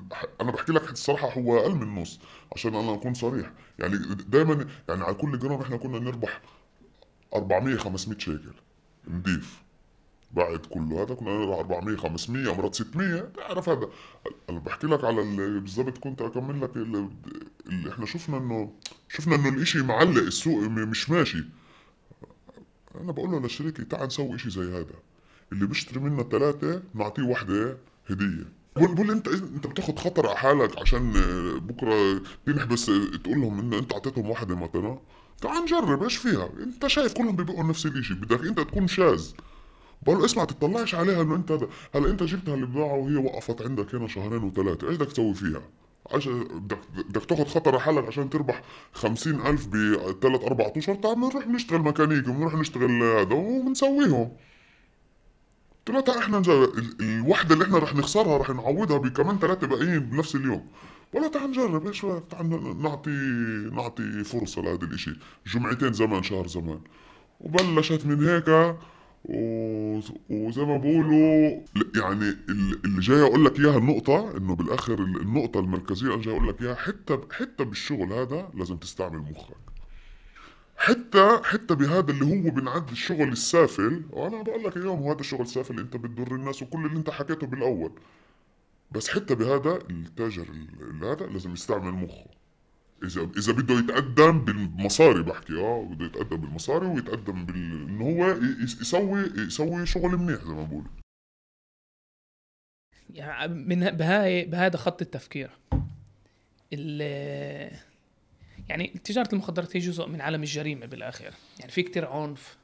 أنا 0.41 0.51
بحكي 0.51 0.71
لك 0.71 0.91
الصراحة 0.91 1.33
هو 1.33 1.57
أقل 1.59 1.75
من 1.75 1.83
النص 1.83 2.19
عشان 2.55 2.75
أنا 2.75 2.93
أكون 2.93 3.13
صريح. 3.13 3.51
يعني 3.79 3.97
دائما 4.27 4.67
يعني 4.89 5.03
على 5.03 5.13
كل 5.13 5.39
جرام 5.39 5.61
إحنا 5.61 5.77
كنا 5.77 5.99
نربح 5.99 6.41
400 7.35 7.77
500 7.77 8.17
شيكل. 8.19 8.51
نضيف. 9.07 9.61
بعد 10.31 10.57
كله 10.65 11.03
هذا 11.03 11.13
كنا 11.13 11.29
نربح 11.29 11.57
400 11.57 11.97
500 11.97 12.55
مرات 12.55 12.75
600 12.75 13.19
تعرف 13.21 13.69
هذا. 13.69 13.89
أنا 14.49 14.59
بحكي 14.59 14.87
لك 14.87 15.03
على 15.03 15.21
ال- 15.21 15.59
بالضبط 15.59 15.97
كنت 15.97 16.21
أكمل 16.21 16.61
لك 16.61 16.75
ال- 16.77 17.09
اللي 17.67 17.91
إحنا 17.91 18.05
شفنا 18.05 18.37
انه 18.37 18.73
شفنا 19.09 19.35
إنه 19.35 19.49
الإشي 19.49 19.81
معلق 19.81 20.21
السوق 20.21 20.63
مش 20.63 21.09
ماشي. 21.09 21.45
أنا 22.95 23.11
بقول 23.11 23.31
له 23.31 23.39
لشريكي 23.39 23.83
تعال 23.83 24.07
نسوي 24.07 24.35
إشي 24.35 24.49
زي 24.49 24.61
هذا. 24.61 24.95
اللي 25.51 25.67
بيشتري 25.67 25.99
منا 25.99 26.23
ثلاثة 26.23 26.81
نعطيه 26.93 27.23
واحدة 27.23 27.77
هدية. 28.09 28.45
بقول 28.75 29.11
أنت 29.11 29.27
أنت 29.27 29.67
بتاخد 29.67 29.99
خطر 29.99 30.27
على 30.27 30.37
حالك 30.37 30.77
عشان 30.79 31.11
بكرة 31.59 32.21
تنح 32.45 32.65
بس 32.65 32.85
تقول 33.23 33.41
لهم 33.41 33.59
إن 33.59 33.73
أنت 33.73 33.93
أعطيتهم 33.93 34.29
واحدة 34.29 34.55
مثلا 34.55 34.99
تعال 35.41 35.63
نجرب 35.63 36.03
إيش 36.03 36.15
فيها؟ 36.17 36.49
أنت 36.63 36.87
شايف 36.87 37.13
كلهم 37.13 37.35
بيبيعوا 37.35 37.63
نفس 37.63 37.85
الإشي 37.85 38.13
بدك 38.13 38.41
أنت 38.45 38.59
تكون 38.59 38.87
شاذ. 38.87 39.31
بقول 40.01 40.25
اسمع 40.25 40.45
تطلعش 40.45 40.95
عليها 40.95 41.21
إنه 41.21 41.35
أنت 41.35 41.59
هلا 41.95 42.09
أنت 42.09 42.23
جبتها 42.23 42.55
البضاعة 42.55 42.93
وهي 42.93 43.15
وقفت 43.15 43.61
عندك 43.61 43.95
هنا 43.95 44.07
شهرين 44.07 44.43
وثلاثة 44.43 44.89
إيش 44.89 44.97
بدك 44.97 45.11
تسوي 45.11 45.33
فيها؟ 45.33 45.61
عشان 46.11 46.43
بدك 47.09 47.25
تاخذ 47.25 47.45
خطر 47.45 47.71
على 47.71 47.81
حالك 47.81 48.05
عشان 48.07 48.29
تربح 48.29 48.61
خمسين 48.93 49.41
ألف 49.47 49.67
بثلاث 49.67 50.43
أربع 50.43 50.71
أشهر 50.77 50.95
تعال 50.95 51.15
بنروح 51.15 51.47
نشتغل 51.47 51.79
ميكانيكي 51.79 52.31
بنروح 52.31 52.53
نشتغل 52.53 53.03
هذا 53.03 53.33
وبنسويهم 53.35 54.31
تعال 55.85 56.17
إحنا 56.17 56.39
نجرب 56.39 56.77
ال- 56.77 56.95
الوحدة 57.01 57.53
اللي 57.53 57.65
إحنا 57.65 57.77
رح 57.77 57.95
نخسرها 57.95 58.37
رح 58.37 58.49
نعوضها 58.49 58.97
بكمان 58.97 59.39
ثلاثة 59.39 59.67
باقيين 59.67 59.99
بنفس 59.99 60.35
اليوم. 60.35 60.67
ولا 61.13 61.27
تعال 61.27 61.49
نجرب 61.49 61.87
إيش 61.87 62.05
تعال 62.29 62.81
نعطي 62.81 63.09
نعطي 63.73 64.23
فرصة 64.23 64.61
لهذا 64.61 64.85
الإشي. 64.85 65.15
جمعتين 65.47 65.93
زمان 65.93 66.23
شهر 66.23 66.47
زمان. 66.47 66.79
وبلشت 67.39 68.05
من 68.05 68.27
هيك. 68.27 68.75
وزي 69.25 70.61
ما 70.65 70.77
بقولوا 70.77 71.61
يعني 71.95 72.29
ال- 72.29 72.85
اللي 72.85 72.99
جاي 73.01 73.21
أقول 73.21 73.45
لك 73.45 73.59
إياها 73.59 73.77
النقطة 73.77 74.37
إنه 74.37 74.55
بالآخر 74.55 74.93
ال- 74.93 75.21
النقطة 75.21 75.59
المركزية 75.59 76.13
أنا 76.13 76.21
جاي 76.21 76.33
أقول 76.35 76.47
لك 76.49 76.61
إياها 76.61 76.75
حتى 76.75 77.19
حتى 77.31 77.63
بالشغل 77.63 78.13
هذا 78.13 78.49
لازم 78.53 78.77
تستعمل 78.77 79.17
مخك. 79.19 79.55
حتى 80.77 81.39
حتى 81.43 81.75
بهذا 81.75 82.11
اللي 82.11 82.25
هو 82.25 82.51
بنعد 82.51 82.89
الشغل 82.91 83.27
السافل 83.31 84.03
وأنا 84.11 84.41
بقول 84.41 84.63
لك 84.63 84.77
اليوم 84.77 85.03
هذا 85.03 85.19
الشغل 85.19 85.41
السافل 85.41 85.79
أنت 85.79 85.97
بتضر 85.97 86.35
الناس 86.35 86.61
وكل 86.63 86.85
اللي 86.85 86.97
أنت 86.97 87.09
حكيته 87.09 87.47
بالأول. 87.47 87.91
بس 88.91 89.09
حتى 89.09 89.35
بهذا 89.35 89.79
التاجر 89.89 90.43
ال- 90.49 91.03
هذا 91.05 91.25
لازم 91.25 91.53
يستعمل 91.53 91.91
مخه. 91.91 92.25
اذا 93.03 93.29
إذا 93.37 93.53
بده 93.53 93.73
يتقدم 93.79 94.45
بالمصاري 94.45 95.23
بحكي 95.23 95.53
آه 95.53 95.83
بده 95.83 96.05
يتقدم 96.05 96.37
بالمصاري 96.37 96.85
ويتقدم 96.85 97.45
بال 97.45 97.55
إنه 97.55 98.05
هو 98.05 98.37
يسوي 98.81 99.21
يسوي 99.37 99.85
شغل 99.85 100.17
منيح 100.17 100.43
زي 100.43 100.53
ما 100.53 100.63
بقول. 100.63 100.85
يعني 103.13 103.53
من 103.53 103.91
بهاي 103.91 104.45
بهذا 104.45 104.77
خط 104.77 105.01
التفكير. 105.01 105.49
ال- 106.73 107.79
يعني 108.69 108.87
تجارة 108.87 109.29
المخدرات 109.33 109.75
هي 109.75 109.79
جزء 109.79 110.07
من 110.07 110.21
عالم 110.21 110.41
الجريمة 110.41 110.85
بالآخر. 110.85 111.33
يعني 111.59 111.71
في 111.71 111.83
كتير 111.83 112.05
عنف 112.07 112.57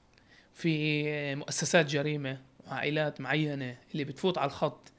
في 0.54 1.36
مؤسسات 1.36 1.86
جريمة 1.86 2.41
وعائلات 2.67 3.21
معينة 3.21 3.78
اللي 3.91 4.04
بتفوت 4.04 4.38
على 4.38 4.48
الخط. 4.48 4.91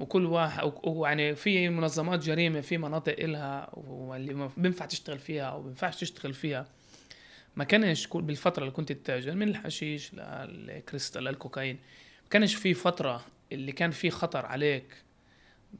وكل 0.00 0.26
واحد 0.26 0.72
ويعني 0.84 1.34
في 1.34 1.68
منظمات 1.68 2.20
جريمة 2.24 2.60
في 2.60 2.78
مناطق 2.78 3.16
إلها 3.18 3.70
واللي 3.74 4.50
بينفع 4.56 4.86
تشتغل 4.86 5.18
فيها 5.18 5.44
أو 5.44 5.62
بينفعش 5.62 6.00
تشتغل 6.00 6.34
فيها. 6.34 6.66
ما 7.56 7.64
كانش 7.64 8.06
بالفترة 8.06 8.62
اللي 8.62 8.74
كنت 8.74 8.92
تتاجر 8.92 9.34
من 9.34 9.48
الحشيش 9.48 10.14
للكريستال 10.14 11.24
للكوكايين 11.24 11.74
ما 12.22 12.28
كانش 12.30 12.54
في 12.54 12.74
فترة 12.74 13.24
اللي 13.52 13.72
كان 13.72 13.90
في 13.90 14.10
خطر 14.10 14.46
عليك 14.46 14.94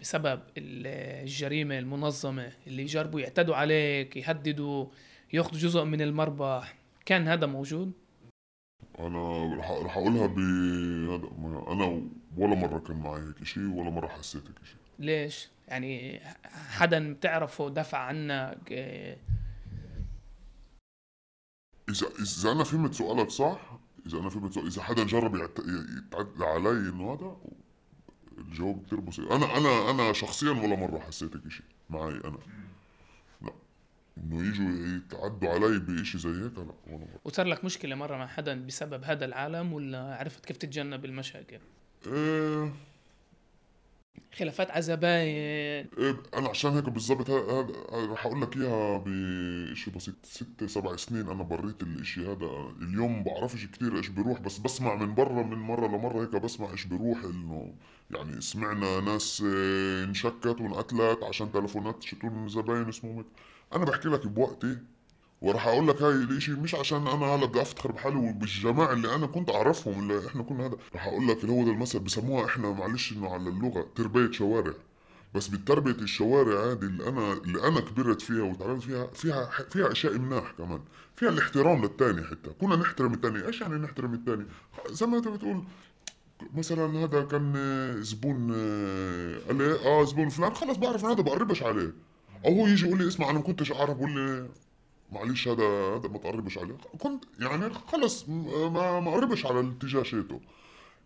بسبب 0.00 0.40
ال- 0.58 1.22
الجريمة 1.22 1.78
المنظمة 1.78 2.52
اللي 2.66 2.82
يجربوا 2.82 3.20
يعتدوا 3.20 3.56
عليك 3.56 4.16
يهددوا 4.16 4.86
ياخذوا 5.32 5.58
جزء 5.60 5.84
من 5.84 6.02
المربح. 6.02 6.74
كان 7.06 7.28
هذا 7.28 7.46
موجود. 7.46 7.92
أنا 8.98 9.54
رح 9.54 9.70
رح 9.70 9.96
أقولها 9.96 10.26
ب 10.26 10.38
أنا 11.68 12.02
ولا 12.36 12.54
مرة 12.54 12.78
كان 12.78 12.96
معي 12.96 13.20
هيك 13.20 13.44
شيء 13.44 13.68
ولا 13.68 13.90
مرة 13.90 14.08
حسيت 14.08 14.42
هيك 14.42 14.64
شيء 14.64 14.76
ليش؟ 14.98 15.48
يعني 15.68 16.20
حدا 16.68 17.12
بتعرفه 17.12 17.68
دفع 17.68 17.98
عنك 17.98 18.72
إذا 21.88 22.06
إذا 22.20 22.52
أنا 22.52 22.64
فهمت 22.64 22.94
سؤالك 22.94 23.30
صح 23.30 23.78
إذا 24.06 24.18
أنا 24.18 24.28
فهمت 24.28 24.52
سؤال 24.52 24.66
إذا 24.66 24.82
حدا 24.82 25.04
جرب 25.04 25.34
يتعدى 25.34 26.44
علي 26.44 26.70
إنه 26.70 27.12
هذا 27.12 27.36
الجواب 28.38 28.86
كثير 28.86 29.00
بسيط. 29.00 29.32
أنا 29.32 29.56
أنا 29.56 29.90
أنا 29.90 30.12
شخصيا 30.12 30.50
ولا 30.50 30.76
مرة 30.76 30.98
حسيت 30.98 31.36
هيك 31.36 31.48
شيء 31.48 31.66
معي 31.90 32.20
أنا. 32.24 32.38
إنه 34.18 34.48
يجوا 34.48 34.96
يتعدوا 34.96 35.48
علي 35.48 35.78
بشيء 35.78 36.20
زي 36.20 36.44
هيك؟ 36.44 36.58
لا 36.58 36.64
مره 36.86 37.08
وصار 37.24 37.46
لك 37.46 37.64
مشكلة 37.64 37.94
مرة 37.96 38.16
مع 38.16 38.26
حدا 38.26 38.66
بسبب 38.66 39.04
هذا 39.04 39.24
العالم 39.24 39.72
ولا 39.72 40.14
عرفت 40.16 40.44
كيف 40.44 40.56
تتجنب 40.56 41.04
المشاكل؟ 41.04 41.58
إيه. 42.06 42.72
خلافات 44.38 44.70
على 44.70 44.82
زباين 44.82 45.86
إيه 45.98 46.16
أنا 46.34 46.48
عشان 46.48 46.70
هيك 46.70 46.84
بالضبط 46.88 47.30
رح 48.10 48.26
أقول 48.26 48.42
لك 48.42 48.56
إياها 48.56 49.04
بشيء 49.06 49.94
بسيط. 49.94 50.14
ست 50.22 50.64
سبع 50.64 50.96
سنين 50.96 51.28
أنا 51.28 51.42
بريت 51.42 51.82
الإشي 51.82 52.20
هذا. 52.26 52.74
اليوم 52.82 53.24
بعرفش 53.24 53.66
كتير 53.66 53.96
إيش 53.96 54.08
بيروح 54.08 54.40
بس 54.40 54.58
بسمع 54.58 54.94
من 54.94 55.14
برا 55.14 55.42
من 55.42 55.56
مرة 55.58 55.86
لمرة 55.86 56.22
هيك 56.22 56.36
بسمع 56.36 56.70
إيش 56.70 56.84
بيروح 56.84 57.24
إنه 57.24 57.74
يعني 58.10 58.40
سمعنا 58.40 59.00
ناس 59.00 59.42
آه، 59.46 60.04
انشكت 60.04 60.46
وانقتلت 60.60 61.22
عشان 61.22 61.52
تلفونات 61.52 62.02
شتون 62.02 62.48
زباين 62.48 62.88
اسمهم 62.88 63.16
هيك. 63.16 63.26
أنا 63.74 63.84
بحكي 63.84 64.08
لك 64.08 64.26
بوقتي 64.26 64.78
وراح 65.42 65.66
أقول 65.66 65.88
لك 65.88 66.02
هاي 66.02 66.12
الإشي 66.12 66.52
مش 66.52 66.74
عشان 66.74 67.06
أنا 67.06 67.26
هلا 67.26 67.46
بدي 67.46 67.62
افتخر 67.62 67.92
بحالي 67.92 68.16
وبالجماعة 68.16 68.92
اللي 68.92 69.14
أنا 69.14 69.26
كنت 69.26 69.50
أعرفهم 69.50 69.98
اللي 70.10 70.26
إحنا 70.28 70.42
كنا 70.42 70.66
هذا. 70.66 70.76
راح 70.94 71.06
أقول 71.06 71.28
لك 71.28 71.44
اللي 71.44 71.52
هو 71.52 71.64
ده 71.64 71.70
المثل 71.70 71.98
بسموها 71.98 72.46
إحنا 72.46 72.70
معلش 72.70 73.12
إنه 73.12 73.30
على 73.32 73.48
اللغة 73.48 73.86
تربية 73.94 74.30
شوارع. 74.30 74.72
بس 75.34 75.48
بالتربيه 75.48 75.92
الشوارع 75.92 76.72
هذه 76.72 76.82
اللي 76.82 77.08
أنا 77.08 77.32
اللي 77.32 77.68
أنا 77.68 77.80
كبرت 77.80 78.22
فيها 78.22 78.42
وتعلمت 78.42 78.82
فيها 78.82 79.06
فيها 79.06 79.50
فيها 79.70 79.92
أشياء 79.92 80.18
مناح 80.18 80.52
كمان. 80.58 80.80
فيها 81.16 81.28
الاحترام 81.28 81.82
للتاني 81.82 82.22
حتى. 82.24 82.50
كنا 82.60 82.76
نحترم 82.76 83.14
التاني. 83.14 83.46
إيش 83.46 83.60
يعني 83.60 83.74
نحترم 83.74 84.14
التاني؟ 84.14 84.46
زي 84.90 85.06
ما 85.06 85.16
أنت 85.16 85.28
بتقول 85.28 85.64
مثلا 86.54 87.04
هذا 87.04 87.22
كان 87.22 87.52
زبون 88.02 88.50
آه، 88.54 89.38
قال 89.46 89.58
لي 89.58 89.72
آه 89.86 90.04
زبون 90.04 90.28
فلان. 90.28 90.54
خلص 90.54 90.76
بعرف 90.76 91.04
هذا 91.04 91.22
بقربش 91.22 91.62
عليه. 91.62 91.92
أو 92.46 92.66
يجي 92.66 92.86
يقول 92.86 92.98
لي 92.98 93.08
اسمع 93.08 93.30
أنا 93.30 93.38
ما 93.38 93.44
كنتش 93.44 93.72
أعرف 93.72 93.96
بقول 93.96 94.10
لي 94.14 94.48
معلش 95.12 95.48
هذا 95.48 95.64
هذا 95.96 96.08
ما 96.08 96.18
تقربش 96.18 96.58
عليه. 96.58 96.76
كنت 96.98 97.24
يعني 97.40 97.74
خلص 97.74 98.28
ما 98.28 99.00
ما 99.00 99.10
قربش 99.10 99.46
على 99.46 99.60
الاتجاه 99.60 100.02
شيته 100.02 100.40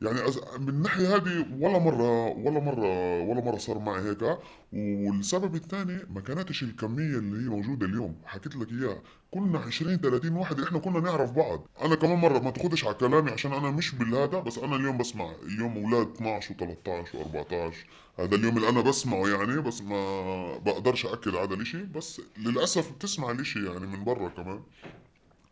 يعني 0.04 0.20
من 0.58 0.68
الناحيه 0.68 1.16
هذه 1.16 1.46
ولا 1.60 1.78
مرة 1.78 2.26
ولا 2.28 2.60
مرة 2.60 3.20
ولا 3.22 3.40
مرة 3.44 3.58
صار 3.58 3.78
معي 3.78 4.02
هيك. 4.02 4.38
والسبب 4.72 5.54
الثاني 5.54 5.98
ما 6.14 6.20
كانتش 6.20 6.62
الكمية 6.62 7.18
اللي 7.18 7.44
هي 7.44 7.48
موجودة 7.48 7.86
اليوم. 7.86 8.14
حكيت 8.24 8.56
لك 8.56 8.72
إياها. 8.72 9.02
كنا 9.30 9.58
20 9.58 9.96
30 9.96 10.36
واحد 10.36 10.60
إحنا 10.60 10.78
كنا 10.78 11.00
نعرف 11.00 11.32
بعض. 11.32 11.68
أنا 11.82 11.94
كمان 11.94 12.18
مرة 12.18 12.38
ما 12.38 12.50
تاخدش 12.50 12.84
على 12.84 12.94
كلامي 12.94 13.30
عشان 13.30 13.52
أنا 13.52 13.70
مش 13.70 13.94
بالهذا 13.94 14.40
بس 14.40 14.58
أنا 14.58 14.76
اليوم 14.76 14.98
بسمع. 14.98 15.32
اليوم 15.42 15.76
أولاد 15.84 16.08
12 16.14 16.54
و13 16.54 17.16
و14 17.16 17.74
هذا 18.20 18.34
اليوم 18.36 18.56
اللي 18.56 18.68
أنا 18.68 18.80
بسمعه 18.80 19.28
يعني 19.28 19.60
بس 19.60 19.82
ما 19.82 20.58
بقدرش 20.58 21.06
أكد 21.06 21.34
على 21.34 21.54
الإشي. 21.54 21.82
بس 21.82 22.20
للأسف 22.38 22.92
بتسمع 22.92 23.30
الإشي 23.30 23.66
يعني 23.66 23.86
من 23.86 24.04
برا 24.04 24.28
كمان. 24.28 24.60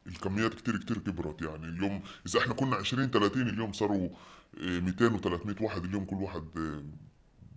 الكميات 0.07 0.55
كتير 0.55 0.77
كتير 0.77 0.99
كبرت 0.99 1.43
يعني. 1.43 1.65
اليوم 1.65 2.03
إذا 2.27 2.39
إحنا 2.41 2.55
كنا 2.55 2.77
20 2.77 3.11
30 3.11 3.43
اليوم 3.43 3.73
صاروا 3.73 4.09
200 4.61 5.09
و300 5.19 5.63
واحد 5.63 5.85
اليوم 5.85 6.05
كل 6.05 6.17
واحد 6.17 6.45
آه، 6.57 6.83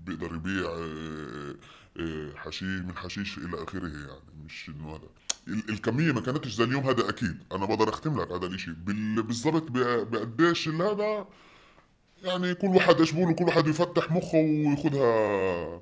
بيقدر 0.06 0.36
يبيع 0.36 0.70
آه، 0.70 1.56
آه، 2.00 2.36
حشيش 2.36 2.64
من 2.82 2.96
حشيش 2.98 3.38
إلى 3.38 3.64
آخره 3.64 3.88
يعني 3.88 4.46
مش 4.46 4.70
إنه 4.70 4.90
هذا. 4.96 5.08
ال- 5.48 5.70
الكمية 5.70 6.12
ما 6.12 6.22
كانتش 6.22 6.52
زي 6.54 6.64
اليوم 6.64 6.84
هذا 6.84 7.10
أكيد. 7.10 7.38
أنا 7.52 7.66
بقدر 7.66 7.90
أختم 7.90 8.22
لك 8.22 8.32
هذا 8.32 8.46
الإشي. 8.48 8.72
بال- 8.72 9.24
بالضبط 9.24 9.72
بقديش 9.72 10.68
هذا 10.70 11.28
يعني 12.24 12.54
كل 12.56 12.68
واحد 12.68 13.00
إيش 13.00 13.12
بقولوا 13.12 13.34
كل 13.34 13.44
واحد 13.46 13.68
يفتح 13.68 14.12
مخه 14.12 14.38
وياخذها 14.38 15.82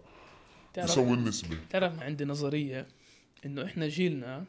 يسوي 0.78 1.14
النسبة. 1.14 1.58
تعرف 1.70 2.02
عندي 2.04 2.26
نظرية 2.26 2.88
إنه 3.46 3.66
إحنا 3.66 3.88
جيلنا 3.88 4.46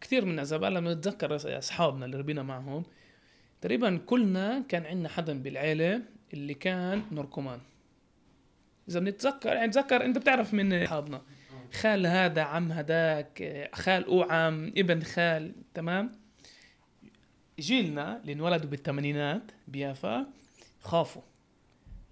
كثير 0.00 0.24
من 0.24 0.44
زمان 0.44 0.72
لما 0.72 0.94
نتذكر 0.94 1.36
أصحابنا 1.58 2.04
اللي 2.06 2.16
ربينا 2.16 2.42
معهم 2.42 2.82
تقريبا 3.62 3.96
كلنا 4.06 4.64
كان 4.68 4.86
عندنا 4.86 5.08
حدا 5.08 5.42
بالعيلة 5.42 6.02
اللي 6.34 6.54
كان 6.54 7.02
نركومان 7.12 7.60
إذا 8.88 9.00
بنتذكر 9.00 9.52
يعني 9.52 9.72
تذكر 9.72 10.04
أنت 10.04 10.18
بتعرف 10.18 10.54
من 10.54 10.82
أصحابنا. 10.82 11.22
خال 11.72 12.06
هذا 12.06 12.42
عم 12.42 12.72
هداك 12.72 13.68
خال 13.74 14.04
أوعم 14.04 14.72
ابن 14.76 15.02
خال 15.02 15.54
تمام؟ 15.74 16.12
جيلنا 17.60 18.20
اللي 18.20 18.32
انولدوا 18.32 18.70
بالثمانينات 18.70 19.42
بيافا 19.68 20.26
خافوا. 20.80 21.22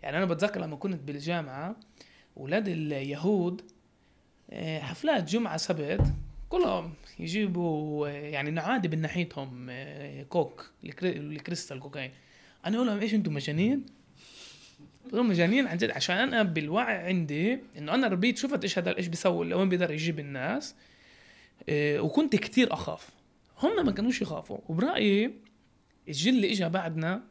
يعني 0.03 0.16
أنا 0.16 0.24
بتذكر 0.24 0.61
لما 0.61 0.76
كنت 0.76 1.03
بالجامعة 1.03 1.76
ولاد 2.36 2.68
اليهود 2.68 3.62
آه، 4.51 4.78
حفلات 4.78 5.24
جمعة 5.24 5.57
سبت 5.57 6.03
كلهم 6.48 6.94
يجيبوا 7.23 8.09
آه، 8.09 8.11
يعني 8.12 8.51
نعادي 8.51 8.89
من 8.89 9.01
ناحيتهم 9.01 9.66
آه، 9.71 10.23
كوك 10.23 10.71
الكري- 10.85 11.16
الكريستال 11.16 11.81
كوكايين. 11.81 12.11
أنا 12.66 12.77
أقول 12.77 12.87
لهم 12.87 13.01
إيش 13.01 13.14
أنتم 13.14 13.35
مجانين؟ 13.35 13.87
لهم 15.12 15.29
مجانين 15.29 15.66
عن 15.66 15.77
جد 15.77 15.91
عشان 15.91 16.16
أنا 16.16 16.43
بالوعي 16.43 16.97
عندي 16.97 17.59
إنه 17.79 17.95
أنا 17.95 18.07
ربيت 18.07 18.39
شفت 18.39 18.62
إيش 18.62 18.79
هذا 18.79 18.97
إيش 18.97 19.07
بيسوي 19.07 19.47
لوين 19.49 19.68
بيقدر 19.68 19.91
يجيب 19.91 20.18
الناس 20.18 20.75
آه، 21.68 22.01
وكنت 22.01 22.37
كتير 22.37 22.73
أخاف. 22.73 23.09
هم 23.59 23.87
ما 23.87 23.93
كانوش 23.93 24.23
يخافوا. 24.23 24.59
وبرأيي 24.68 25.31
الجيل 26.09 26.35
اللي 26.35 26.53
اجى 26.53 26.68
بعدنا 26.68 27.23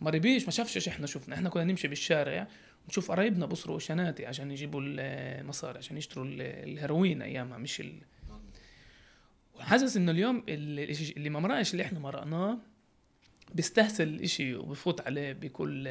ما 0.00 0.10
ربيش 0.10 0.44
ما 0.44 0.50
شافش 0.50 0.76
إيش 0.76 0.88
إحنا 0.88 1.06
شفنا. 1.06 1.34
إحنا 1.34 1.48
كنا 1.48 1.64
نمشي 1.64 1.88
بالشارع 1.88 2.48
ونشوف 2.88 3.10
قرايبنا 3.10 3.46
بصروا 3.46 3.78
شناتي 3.78 4.26
عشان 4.26 4.50
يجيبوا 4.50 4.80
المصاري 4.84 5.78
عشان 5.78 5.96
يشتروا 5.96 6.24
ال- 6.24 6.40
الهيروين 6.42 7.22
أيامها 7.22 7.58
مش 7.58 7.80
ال... 7.80 7.92
وحاسس 9.58 9.96
إنه 9.96 10.12
اليوم 10.12 10.42
اللي 10.48 11.30
ما 11.30 11.40
مرقش 11.40 11.72
اللي 11.72 11.82
إحنا 11.84 11.98
مرقناه 11.98 12.58
بيستهسل 13.54 14.08
الاشي 14.08 14.54
وبفوت 14.54 15.00
عليه 15.00 15.32
بكل 15.32 15.88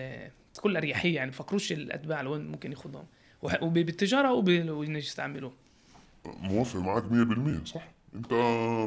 بكل 0.57 0.77
أريحية 0.77 1.15
يعني 1.15 1.31
بفكروش 1.31 1.71
الأتباع 1.71 2.21
لوين 2.21 2.47
ممكن 2.47 2.71
ياخذهم 2.71 3.05
وبالتجارة 3.61 4.33
وب- 4.33 4.69
ويستعملوه 4.69 5.53
موافق 6.25 6.79
معك 6.79 7.03
100% 7.63 7.65
صح. 7.65 7.87
أنت 8.15 8.33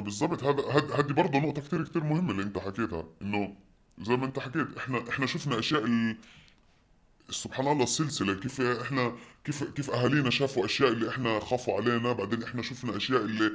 بالضبط 0.05 0.45
هذا 0.45 0.63
هاد- 0.63 0.93
هذه 0.93 1.13
برضه 1.13 1.39
نقطة 1.39 1.63
كتير 1.63 1.85
كتير 1.85 2.05
مهمة 2.05 2.31
اللي 2.31 2.43
أنت 2.43 2.59
حكيتها 2.59 3.05
إنه 3.23 3.55
زي 4.03 4.17
ما 4.17 4.27
أنت 4.27 4.39
حكيت 4.39 4.77
إحنا 4.77 5.05
إحنا 5.11 5.27
شفنا 5.27 5.59
أشياء 5.59 5.85
ال... 5.85 6.17
سبحان 7.31 7.69
الله 7.69 7.85
السلسلة 7.85 8.35
كيف 8.35 8.61
إحنا 8.61 9.13
كيف 9.45 9.65
كيف 9.65 9.91
أهالينا 9.91 10.31
شافوا 10.31 10.65
أشياء 10.65 10.89
اللي 10.89 11.09
إحنا 11.09 11.41
خافوا 11.41 11.75
علينا 11.77 12.13
بعدين 12.13 12.43
إحنا 12.43 12.63
شفنا 12.63 12.97
أشياء 12.97 13.21
اللي 13.21 13.53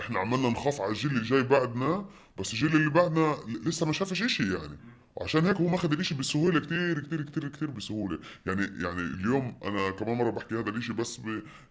إحنا 0.00 0.18
عملنا 0.18 0.48
نخاف 0.48 0.80
على 0.80 0.90
الجيل 0.90 1.10
اللي 1.10 1.22
جاي 1.24 1.42
بعدنا 1.42 2.06
بس 2.38 2.52
الجيل 2.52 2.76
اللي 2.76 2.90
بعدنا 2.90 3.36
لسه 3.46 3.86
ما 3.86 3.92
شافش 3.92 4.22
إشي 4.22 4.54
يعني 4.54 4.78
وعشان 5.16 5.46
هيك 5.46 5.56
هو 5.56 5.68
ماخذ 5.68 5.92
الإشي 5.92 6.14
بسهولة 6.14 6.60
كتير 6.60 7.00
كتير 7.00 7.22
كتير 7.22 7.48
كتير 7.48 7.70
بسهولة 7.70 8.18
يعني 8.46 8.62
يعني 8.82 9.00
اليوم 9.00 9.58
أنا 9.64 9.90
كمان 9.90 10.16
مرة 10.18 10.30
بحكي 10.30 10.54
هذا 10.54 10.70
الإشي 10.70 10.92
بس. 10.92 11.20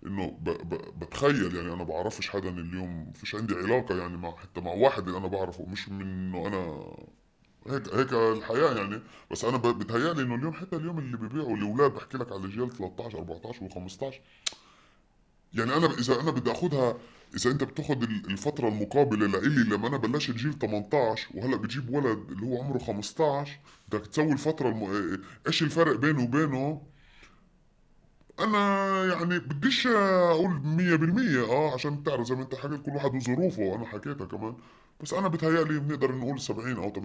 إنه. 0.06 0.40
بتخيل 1.02 1.56
يعني 1.56 1.74
أنا 1.74 1.84
بعرفش 1.84 2.30
حدا 2.30 2.50
اليوم 2.50 3.14
فيش 3.16 3.36
عندي 3.36 3.56
علاقة 3.56 3.98
يعني 3.98 4.18
مع 4.18 4.36
حتى 4.36 4.62
مع 4.62 4.72
واحد 4.72 5.08
اللي 5.08 5.18
أنا 5.18 5.28
بعرفه 5.28 5.66
مش 5.66 5.90
من 5.90 6.02
إنه 6.02 6.48
أنا 6.48 6.94
هيك 7.70 7.94
هيك 7.94 8.14
الحياة 8.14 8.74
يعني. 8.76 9.02
بس 9.32 9.46
أنا 9.46 9.58
بتهيألي 9.58 10.22
إنه 10.22 10.36
اليوم 10.36 10.54
حتى 10.54 10.76
اليوم 10.76 11.00
اللي 11.00 11.18
ببيعوا 11.18 11.56
الاولاد 11.58 11.92
بحكي 11.94 12.18
لك 12.18 12.32
على 12.32 12.48
جيل 12.48 12.70
13 12.72 13.18
14 13.18 13.70
و15 13.70 14.16
يعني 15.54 15.76
أنا 15.78 15.88
إذا 16.00 16.20
أنا 16.22 16.32
بدي 16.32 16.52
اخذها 16.52 16.98
إذا 17.36 17.52
أنت 17.52 17.64
بتاخذ 17.64 18.04
ال- 18.04 18.26
الفترة 18.32 18.68
المقابلة 18.68 19.28
لإلي 19.28 19.64
لما 19.76 19.88
أنا 19.88 19.98
بلشت 19.98 20.32
جيل 20.36 20.60
18 20.60 21.28
وهلأ 21.36 21.58
بتجيب 21.58 21.90
ولد 21.90 22.32
اللي 22.32 22.46
هو 22.46 22.64
عمره 22.64 22.78
15 22.80 23.60
بدك 23.90 24.08
تسوي 24.08 24.32
الفترة 24.34 24.70
الم... 24.70 25.22
إيش 25.48 25.64
الفرق 25.64 25.96
بينه 25.96 26.24
وبينه؟ 26.24 26.82
أنا 28.40 28.60
يعني 29.14 29.40
بديش 29.40 29.88
أقول 29.88 30.50
مية 30.52 30.96
بالمية 30.96 31.44
آه 31.52 31.74
عشان 31.74 32.04
تعرف 32.04 32.28
زي 32.28 32.36
ما 32.36 32.42
أنت 32.44 32.56
حكيت 32.56 32.82
كل 32.86 32.92
واحد 32.92 33.16
وظروفه 33.16 33.62
وأنا 33.62 33.86
حكيتها 33.86 34.26
كمان. 34.28 34.56
بس 35.04 35.14
أنا 35.14 35.28
بتهيألي 35.28 35.80
بنقدر 35.80 36.16
نقول 36.16 36.40
70 36.42 36.76
أو 36.76 36.94
80% 36.94 37.00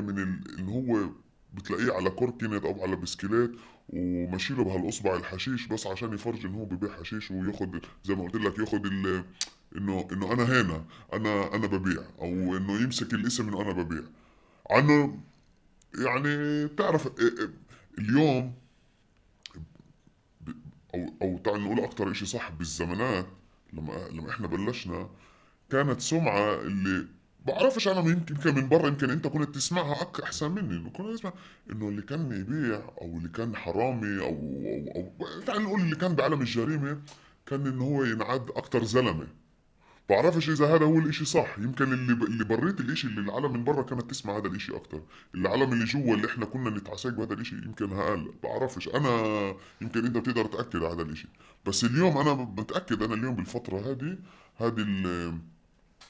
من 0.00 0.18
ال- 0.18 0.58
اللي 0.58 0.72
هو 0.72 1.10
بتلاقيه 1.54 1.92
على 1.92 2.10
קורקינט 2.10 2.64
أو 2.64 2.82
على 2.82 2.96
بسكليت 2.96 3.50
وماشي 3.88 4.54
له 4.54 4.64
بهالأصبع 4.64 5.16
الحشيش 5.16 5.66
بس 5.66 5.86
عشان 5.86 6.12
يفرج 6.14 6.46
انه 6.46 6.58
هو 6.58 6.64
ببيع 6.64 6.92
حشيش 6.92 7.30
وياخد 7.30 7.80
زي 8.04 8.14
ما 8.14 8.22
قلت 8.24 8.34
لك 8.34 8.58
ياخد 8.58 8.86
إنه 8.86 9.24
إنه 10.12 10.32
أنا 10.32 10.42
هنا 10.44 10.84
أنا 11.12 11.54
أنا 11.54 11.66
ببيع 11.66 12.02
أو 12.20 12.56
إنه 12.56 12.80
يمسك 12.82 13.14
الاسم 13.14 13.48
إنه 13.48 13.62
أنا 13.62 13.72
ببيع. 13.72 14.02
عنه 14.70 15.20
يعني 15.98 16.68
تعرف 16.68 17.08
اليوم 17.98 18.54
أو 20.94 21.14
أو 21.22 21.38
تعال 21.44 21.60
نقول 21.60 21.80
أكتر 21.80 22.10
إشي 22.10 22.26
صح 22.26 22.50
بالزمانات 22.50 23.26
لما 23.72 24.08
لما 24.12 24.30
إحنا 24.30 24.46
بلشنا 24.46 25.10
كانت 25.70 26.00
سمعة 26.00 26.54
اللي 26.60 27.06
بعرفش 27.46 27.88
أنا 27.88 28.00
يمكن 28.10 28.54
من 28.54 28.68
برا 28.68 28.88
يمكن 28.88 29.10
أنت 29.10 29.26
كنت 29.26 29.54
تسمعها 29.54 30.06
أحسن 30.24 30.50
مني 30.50 30.76
إنه 30.76 30.90
كنا 30.90 31.12
نسمع 31.12 31.32
إنه 31.72 31.88
اللي 31.88 32.02
كان 32.02 32.32
يبيع 32.32 32.82
أو 33.00 33.18
اللي 33.18 33.28
كان 33.28 33.56
حرامي 33.56 34.20
أو 34.20 34.26
أو, 34.96 35.12
أو 35.36 35.40
تعال 35.40 35.62
نقول 35.62 35.80
اللي 35.80 35.96
كان 35.96 36.14
بعالم 36.14 36.40
الجريمة 36.40 37.00
كان 37.46 37.66
إنه 37.66 37.84
هو 37.84 38.04
ينعد 38.04 38.50
أكتر 38.50 38.84
زلمة. 38.84 39.26
بعرفش 40.08 40.50
إذا 40.50 40.74
هذا 40.74 40.84
هو 40.84 40.98
الإشي 40.98 41.24
صح. 41.24 41.58
يمكن 41.58 41.92
اللي 41.92 42.14
ب... 42.14 42.22
اللي 42.22 42.44
بريت 42.44 42.80
الإشي 42.80 43.06
اللي 43.06 43.20
العالم 43.20 43.52
من 43.52 43.64
برا 43.64 43.82
كانت 43.82 44.10
تسمع 44.10 44.36
هذا 44.38 44.46
الإشي 44.48 44.76
أكتر. 44.76 45.02
العالم 45.34 45.72
اللي 45.72 45.84
جوا 45.84 46.14
اللي 46.14 46.26
إحنا 46.26 46.44
كنا 46.46 46.70
نتعساق 46.70 47.12
بهذا 47.12 47.34
الإشي 47.34 47.56
يمكن 47.56 47.92
هقل 47.92 48.34
بعرفش. 48.42 48.88
أنا 48.88 49.10
يمكن 49.80 50.06
أنت 50.06 50.16
بتقدر 50.16 50.46
تأكد 50.46 50.76
على 50.76 50.94
هذا 50.94 51.02
الإشي. 51.02 51.28
بس 51.66 51.84
اليوم 51.84 52.18
أنا 52.18 52.34
متاكد 52.34 53.02
أنا 53.02 53.14
اليوم 53.14 53.34
بالفترة 53.34 53.78
هذه 53.78 54.18
هذه 54.56 54.82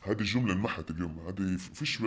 هذه 0.00 0.20
الجمله 0.20 0.52
انمحت 0.52 0.90
اليوم. 0.90 1.18
هذه 1.28 1.56
فيش 1.56 2.00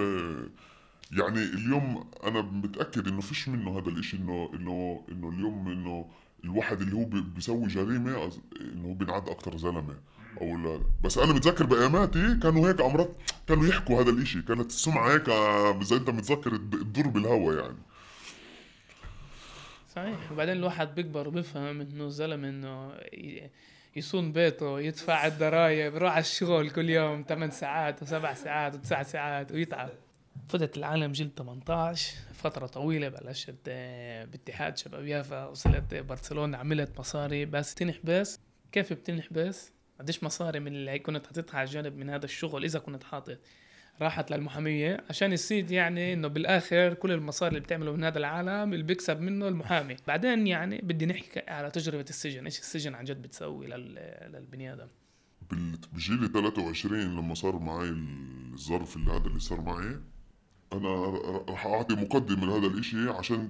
يعني 1.12 1.40
اليوم 1.44 2.12
أنا 2.24 2.42
متأكد 2.42 3.08
إنه 3.08 3.22
فيش 3.22 3.48
منه 3.50 3.80
هذا 3.80 3.90
الإشي 3.90 4.18
إنه 4.18 4.50
إنه 4.54 5.04
إنه 5.12 5.30
اليوم 5.30 5.68
إنه 5.68 6.06
الواحد 6.44 6.82
اللي 6.82 6.96
هو 6.96 7.06
بي- 7.06 7.22
بيسوي 7.22 7.68
جريمة 7.68 8.32
إنه 8.62 8.88
هو 8.88 8.94
بينعد 8.94 9.30
أكتر 9.30 9.58
زلمة 9.58 9.96
أو 10.42 10.58
لا. 10.58 10.82
بس 11.04 11.18
أنا 11.18 11.34
متذكر 11.34 11.66
بأياماتي 11.66 12.38
كانوا 12.44 12.70
هيك 12.70 12.82
امرات 12.82 13.16
كانوا 13.48 13.66
يحكوا 13.68 14.02
هذا 14.02 14.10
الإشي. 14.10 14.42
كانت 14.42 14.70
السمعة 14.70 15.14
هيك 15.14 15.30
زي 15.84 15.96
أنت 15.96 16.10
متذكر 16.10 16.58
تدور 16.58 17.08
بالهوا 17.08 17.54
يعني. 17.54 17.78
صحيح. 19.96 20.32
وبعدين 20.32 20.58
الواحد 20.58 20.96
بيكبر 20.96 21.28
وبيفهم 21.28 21.82
إنه 21.82 22.06
الزلمة 22.06 22.50
إنه 22.50 22.92
يصون 23.96 24.32
بيته 24.32 24.80
يدفع 24.80 25.28
الضرايب 25.28 25.96
يروح 25.96 26.12
على 26.12 26.22
الشغل 26.22 26.70
كل 26.70 26.90
يوم 26.90 27.26
8 27.30 27.54
ساعات 27.54 28.04
و7 28.04 28.34
ساعات 28.34 28.76
و9 28.76 29.02
ساعات 29.02 29.52
ويتعب. 29.52 29.90
فتت 30.50 30.78
العالم 30.78 31.12
جيل 31.12 31.32
18 31.38 32.14
فترة 32.34 32.68
طويلة 32.68 33.10
بلشت 33.10 33.56
آه، 33.68 34.26
باتحاد 34.26 34.78
شباب 34.78 35.06
يافا 35.06 35.46
وصلت 35.46 35.96
برشلونة 35.96 36.58
عملت 36.58 37.00
مصاري 37.00 37.46
بس 37.46 37.76
تنحبس 37.76 38.40
كيف 38.72 38.94
بتنحبس؟ 38.94 39.72
قديش 40.00 40.24
مصاري 40.24 40.60
من 40.60 40.68
اللي 40.68 41.00
كنت 41.00 41.26
حاططها 41.26 41.58
على 41.58 41.70
جانب 41.70 41.98
من 41.98 42.10
هذا 42.10 42.26
الشغل 42.26 42.64
إذا 42.64 42.80
كنت 42.80 43.04
حاطط. 43.04 43.38
راحت 44.02 44.32
للمحامية 44.32 45.04
عشان 45.10 45.32
يصير 45.32 45.72
يعني 45.72 46.14
إنه 46.14 46.28
بالآخر 46.28 46.94
كل 46.94 47.12
المصاري 47.12 47.50
اللي 47.50 47.60
بتعمله 47.60 47.92
من 47.92 48.04
هذا 48.04 48.18
العالم 48.18 48.74
اللي 48.74 48.84
بيكسب 48.84 49.22
منه 49.22 49.48
المحامي. 49.48 49.96
بعدين 50.08 50.48
يعني 50.48 50.78
بدي 50.84 51.06
نحكي 51.06 51.42
على 51.48 51.72
تجربة 51.72 52.06
السجن. 52.10 52.46
إيش 52.46 52.60
السجن 52.60 52.96
عن 52.96 53.04
جد 53.06 53.22
بتسوي 53.22 53.68
لل- 53.68 54.30
للبني 54.34 54.74
آدم؟ 54.74 54.88
بجيلي 55.94 56.28
23 56.28 57.00
لما 57.18 57.34
صار 57.36 57.60
معي 57.60 57.90
الظرف 58.54 58.96
اللي 58.96 59.12
هذا 59.12 59.28
اللي 59.28 59.40
صار 59.40 59.62
معي 59.62 60.00
أنا 60.74 60.90
ر- 60.90 61.46
رح 61.50 61.66
أعطي 61.66 61.96
مقدمة 61.96 62.46
لهذا 62.46 62.68
الإشي 62.68 63.10
عشان 63.10 63.50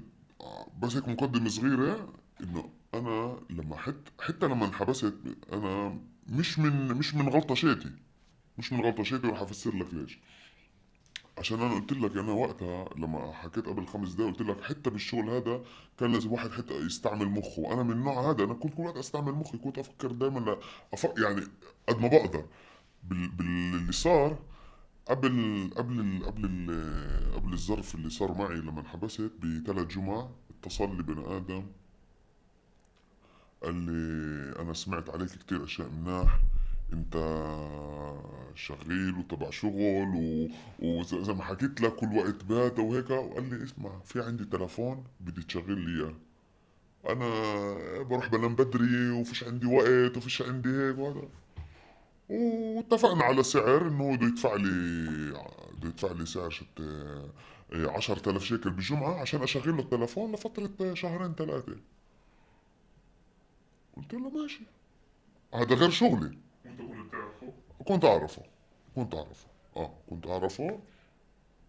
بس 0.82 0.96
هيك 0.96 1.08
مقدمة 1.08 1.50
صغيرة 1.50 2.14
إنه 2.44 2.70
أنا 2.94 3.40
لما 3.50 3.76
حت 3.78 3.96
حتى 4.22 4.46
لما 4.46 4.66
انحبست 4.66 5.14
أنا 5.54 6.00
مش 6.30 6.60
من 6.60 6.88
مش 6.88 7.16
من 7.16 7.30
غلطة 7.30 7.56
شيتي 7.56 7.90
مش 8.58 8.74
من 8.74 8.82
غلطه 8.82 9.04
شيتي 9.04 9.28
ورح 9.28 9.42
أفسر 9.42 9.76
لك 9.76 9.94
ليش. 9.94 10.20
عشان 11.38 11.62
أنا 11.62 11.74
قلت 11.74 11.92
لك 11.94 12.18
أنا 12.18 12.32
وقتها 12.32 12.86
لما 12.96 13.32
حكيت 13.34 13.66
قبل 13.66 13.88
خمس 13.88 14.14
دقايق 14.14 14.38
قلت 14.38 14.42
لك 14.42 14.64
حتى 14.64 14.90
بالشغل 14.90 15.30
هذا 15.30 15.64
كان 16.00 16.12
لازم 16.12 16.32
واحد 16.32 16.52
حتى 16.52 16.74
يستعمل 16.74 17.30
مخه. 17.30 17.60
وأنا 17.60 17.84
من 17.84 17.92
النوع 17.92 18.32
هذا 18.32 18.44
أنا 18.44 18.54
كنت 18.54 18.74
كل 18.74 18.84
وقت 18.84 18.98
أستعمل 18.98 19.32
مخي 19.34 19.58
كنت 19.58 19.78
أفكر 19.78 20.12
دائما 20.12 20.58
أف... 20.94 21.08
يعني 21.18 21.42
قد 21.90 22.02
ما 22.02 22.08
بقدر. 22.08 22.46
بال... 23.04 23.28
باللي 23.28 23.92
صار 23.92 24.38
قبل 25.08 25.70
قبل 25.76 26.00
ال... 26.00 26.26
قبل 26.26 26.46
ال... 26.46 27.34
قبل 27.34 27.54
الظرف 27.54 27.96
اللي 27.96 28.10
صار 28.10 28.38
معي 28.38 28.56
لما 28.56 28.82
انحبست 28.82 29.32
بثلاث 29.42 29.88
جمع 29.88 30.30
اتصل 30.50 30.98
لي 30.98 31.04
بني 31.04 31.38
آدم. 31.38 31.66
قال 33.64 33.76
لي 33.76 34.62
أنا 34.62 34.74
سمعت 34.74 35.10
عليك 35.10 35.30
كتير 35.30 35.64
أشياء 35.64 35.90
مناح. 35.90 36.40
انت 36.94 37.16
شغيل 38.56 39.18
وتبع 39.18 39.50
شغل 39.50 40.14
و... 40.16 40.48
وزي 40.80 41.24
زي 41.24 41.34
ما 41.34 41.44
حكيت 41.44 41.82
لك 41.82 41.96
كل 41.96 42.18
وقت 42.18 42.44
باتا 42.44 42.82
وهيك 42.82 43.10
وقال 43.10 43.50
لي 43.50 43.64
اسمع 43.64 44.00
في 44.06 44.22
عندي 44.22 44.46
تلفون 44.46 45.04
بدي 45.20 45.44
تشغل 45.44 45.80
لي 45.80 46.04
اياه. 46.04 46.14
أنا 47.10 47.28
بروح 48.04 48.28
بنام 48.30 48.56
بدري 48.56 49.10
وفيش 49.12 49.44
عندي 49.44 49.68
وقت 49.68 50.18
وفيش 50.18 50.42
عندي 50.42 50.70
هيك 50.70 50.98
وهذا. 50.98 51.28
واتفقنا 52.30 53.24
على 53.24 53.44
سعر 53.44 53.88
انه 53.88 54.16
بده 54.16 54.28
يدفع 54.28 54.56
لي 54.56 54.70
بده 55.78 55.90
يدفع 55.90 56.12
لي 56.12 56.26
سعر 56.26 56.50
شت 56.50 56.82
10000 57.74 58.44
شيكل 58.44 58.70
بالجمعة 58.70 59.22
عشان 59.22 59.44
اشغل 59.44 59.76
له 59.78 59.80
التلفون 59.80 60.32
لفترة 60.32 60.94
شهرين 60.94 61.34
ثلاثة 61.36 61.76
قلت 63.98 64.14
له 64.14 64.30
ماشي. 64.30 64.64
هذا 65.54 65.76
غير 65.76 65.90
شغلي. 65.90 66.38
وانت 66.66 66.82
كنت 66.82 67.08
بتعرفه 67.08 67.54
كنت 67.86 68.06
أعرفه 68.06 68.42
كنت 68.96 69.16
أعرفه. 69.16 69.48
آه 69.78 69.94
كنت 70.10 70.28
أعرفه. 70.28 70.80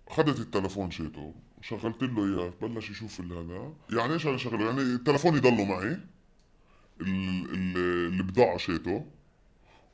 خدت 0.09 0.40
التلفون 0.40 0.90
شيته 0.90 1.34
شغلت 1.61 2.03
له 2.03 2.24
إياه 2.24 2.53
بلش 2.62 2.90
يشوف 2.90 3.20
هذا. 3.20 3.72
يعني 3.90 4.12
إيش 4.12 4.26
أنا 4.26 4.36
شغله؟ 4.36 4.64
يعني 4.66 4.80
التلفون 4.80 5.36
يضله 5.36 5.64
معي. 5.64 5.99
ال- 7.01 7.51
ال- 7.55 8.14
البضاعة 8.14 8.57
شيته. 8.57 9.07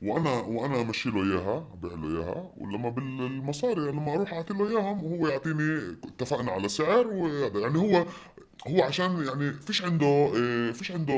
وأنا 0.01 0.31
وأنا 0.39 0.81
أمشي 0.81 1.09
له 1.09 1.23
إياها 1.23 1.67
أبيع 1.73 1.93
له 1.93 2.07
إياها. 2.17 2.51
ولما 2.57 2.89
بالمصاري 2.89 3.81
لما 3.81 4.13
أروح 4.13 4.33
أعطي 4.33 4.53
له 4.53 4.69
إياهم 4.69 5.03
وهو 5.03 5.27
يعطيني 5.27 5.97
اتفقنا 6.03 6.51
على 6.51 6.69
سعر 6.69 7.07
وهذا. 7.07 7.59
يعني 7.59 7.77
هو 7.77 8.05
هو 8.67 8.83
عشان 8.83 9.25
يعني 9.25 9.53
فيش 9.53 9.83
عنده 9.83 10.05
إيه، 10.35 10.71
فيش 10.71 10.91
عنده 10.91 11.13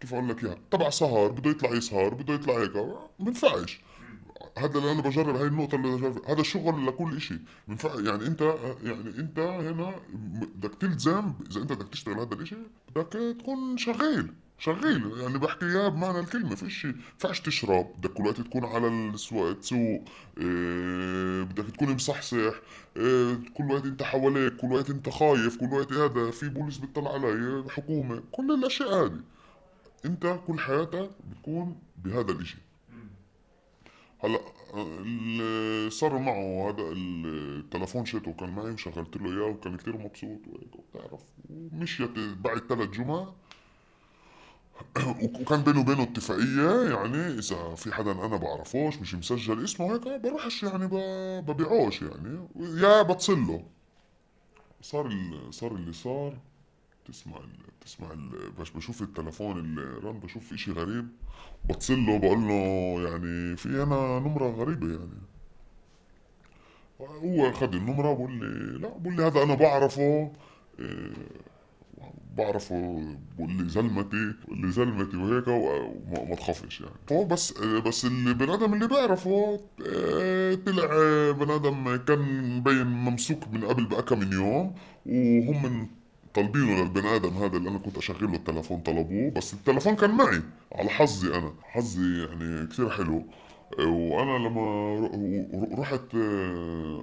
كيف 0.00 0.14
أقول 0.14 0.28
لك 0.28 0.44
إياها؟ 0.44 0.58
تبع 0.70 0.90
سهر 0.90 1.28
بده 1.28 1.50
يطلع 1.50 1.70
يسهر 1.70 2.14
بده 2.14 2.34
يطلع 2.34 2.58
هيك. 2.58 2.76
ما 2.76 3.08
بينفعش 3.18 3.80
هذا 4.58 4.78
اللي 4.78 4.92
أنا 4.92 5.02
بجرب 5.02 5.36
هاي 5.36 5.46
النقطة 5.46 5.76
اللي 5.76 5.96
بجرب. 5.96 6.24
هذا 6.26 6.40
الشغل 6.40 6.86
لكل 6.86 7.16
إشي. 7.16 7.38
بينفع 7.68 7.94
يعني 7.94 8.26
أنت 8.26 8.40
يعني 8.82 9.18
أنت 9.18 9.38
هنا 9.38 9.94
بدك 10.54 10.74
تلزم 10.74 11.32
إذا 11.50 11.62
أنت 11.62 11.72
بدك 11.72 11.88
تشتغل 11.88 12.18
هذا 12.18 12.34
الإشي 12.34 12.56
بدك 12.96 13.36
تكون 13.40 13.76
شغال. 13.78 14.30
شغال. 14.58 15.20
يعني 15.20 15.38
بحكي 15.38 15.66
اياه 15.66 15.88
بمعنى 15.88 16.20
الكلمة. 16.20 16.54
فيش 16.54 16.86
فيش 17.18 17.40
تشرب. 17.40 17.86
بدك 17.98 18.12
كل 18.12 18.26
وقت 18.26 18.40
تكون 18.40 18.64
على 18.64 18.88
السوق 18.88 19.52
تسوق. 19.52 20.02
إيه 20.38 21.42
بدك 21.42 21.70
تكون 21.70 21.90
مصحصح. 21.90 22.54
إيه 22.96 23.38
كل 23.54 23.70
وقت 23.70 23.84
أنت 23.84 24.02
حواليك. 24.02 24.56
كل 24.56 24.72
وقت 24.72 24.90
أنت 24.90 25.08
خايف. 25.08 25.56
كل 25.56 25.72
وقت 25.72 25.92
هذا. 25.92 26.30
في 26.30 26.48
بوليس 26.48 26.78
بيطلع 26.78 27.12
علي 27.12 27.64
حكومة. 27.70 28.22
كل 28.32 28.54
الأشياء 28.54 29.04
هذه. 29.04 29.20
انت 30.04 30.38
كل 30.46 30.58
حياتك 30.60 31.10
بتكون 31.30 31.78
بهذا 31.96 32.32
الإشي. 32.32 32.58
هلا 34.24 34.40
اللي 34.74 35.90
صار 35.90 36.18
معه 36.18 36.70
هذا 36.70 36.82
التلفون 36.92 38.04
شيته 38.06 38.32
كان 38.32 38.50
معي 38.50 38.70
وشغلت 38.72 39.16
له 39.16 39.30
إياه 39.32 39.50
وكان 39.50 39.76
كتير 39.76 39.96
مبسوط 39.98 40.40
وهيك 40.48 40.76
وبتعرف. 40.76 41.22
ومشيت 41.50 42.10
بعد 42.18 42.58
ثلاث 42.68 42.88
جمع 42.90 43.28
وكان 45.40 45.62
بيني 45.62 45.78
وبينه 45.78 46.02
اتفاقية 46.02 46.94
يعني 46.94 47.38
إذا 47.38 47.74
في 47.74 47.92
حدا 47.92 48.12
أنا 48.12 48.36
بعرفوش 48.36 48.96
مش 48.96 49.14
مسجل 49.14 49.64
اسمه 49.64 49.94
هيك 49.94 50.20
بروحش 50.20 50.62
يعني 50.62 50.86
ببيعوش 51.42 52.02
يعني. 52.02 52.48
يا 52.56 53.02
بتصل 53.02 53.38
له 53.46 53.64
صار 54.82 55.06
ال- 55.06 55.54
صار 55.54 55.72
اللي 55.74 55.92
صار. 55.92 56.38
تسمع 57.08 57.36
ال 57.36 57.80
تسمع 57.80 58.12
ال 58.12 58.50
بس 58.60 58.70
بشوف 58.70 59.02
التلفون 59.02 59.58
اللي 59.58 59.82
رن 59.82 60.18
بشوف 60.18 60.52
إشي 60.52 60.72
غريب 60.72 61.08
بتصل 61.68 62.06
له 62.06 62.18
بقول 62.18 62.38
له 62.38 62.54
يعني 63.08 63.56
في 63.56 63.82
أنا 63.82 64.18
نمرة 64.18 64.50
غريبة 64.50 64.86
يعني. 64.88 65.28
هو 67.00 67.48
اخذ 67.50 67.74
النمرة 67.74 68.12
بقول 68.14 68.32
لي 68.32 68.78
لا 68.78 68.88
بقول 68.98 69.16
لي 69.16 69.22
هذا 69.22 69.42
أنا 69.42 69.54
بعرفه 69.54 70.32
إيه، 70.80 71.12
بعرفه 72.36 73.02
بقول 73.38 73.52
لي 73.52 73.68
زلمتي 73.68 74.34
بقول 74.44 74.60
لي 74.60 74.72
زلمتي 74.72 75.16
وهيك 75.16 75.48
وما 75.48 76.24
ما 76.24 76.34
تخافش 76.36 76.80
يعني. 76.80 76.92
هو 77.12 77.24
بس 77.24 77.52
بس 77.62 78.04
البني 78.04 78.54
آدم 78.54 78.74
اللي 78.74 78.86
بعرفه 78.88 79.60
آه، 79.86 80.54
طلع 80.54 80.84
آه، 80.92 81.30
بني 81.30 81.54
آدم 81.54 81.96
كان 81.96 82.18
مبين 82.58 82.86
ممسوك 82.86 83.48
من 83.52 83.64
قبل 83.64 83.84
بأكم 83.84 84.18
من 84.18 84.32
يوم 84.32 84.74
وهم 85.06 85.88
طالبينه 86.42 86.82
للبني 86.82 87.16
آدم 87.16 87.28
هذا 87.30 87.56
اللي 87.56 87.68
أنا 87.70 87.78
كنت 87.78 87.98
اشغل 87.98 88.30
له 88.30 88.34
التلفون 88.34 88.80
طلبوه 88.80 89.30
بس 89.36 89.54
التلفون 89.54 89.96
كان 89.96 90.10
معي 90.10 90.42
على 90.72 90.88
حظي 90.90 91.34
أنا. 91.34 91.52
حظي 91.62 92.24
يعني 92.24 92.66
كثير 92.66 92.90
حلو. 92.90 93.26
وأنا 93.78 94.48
لما 94.48 94.64
رحت 95.78 96.14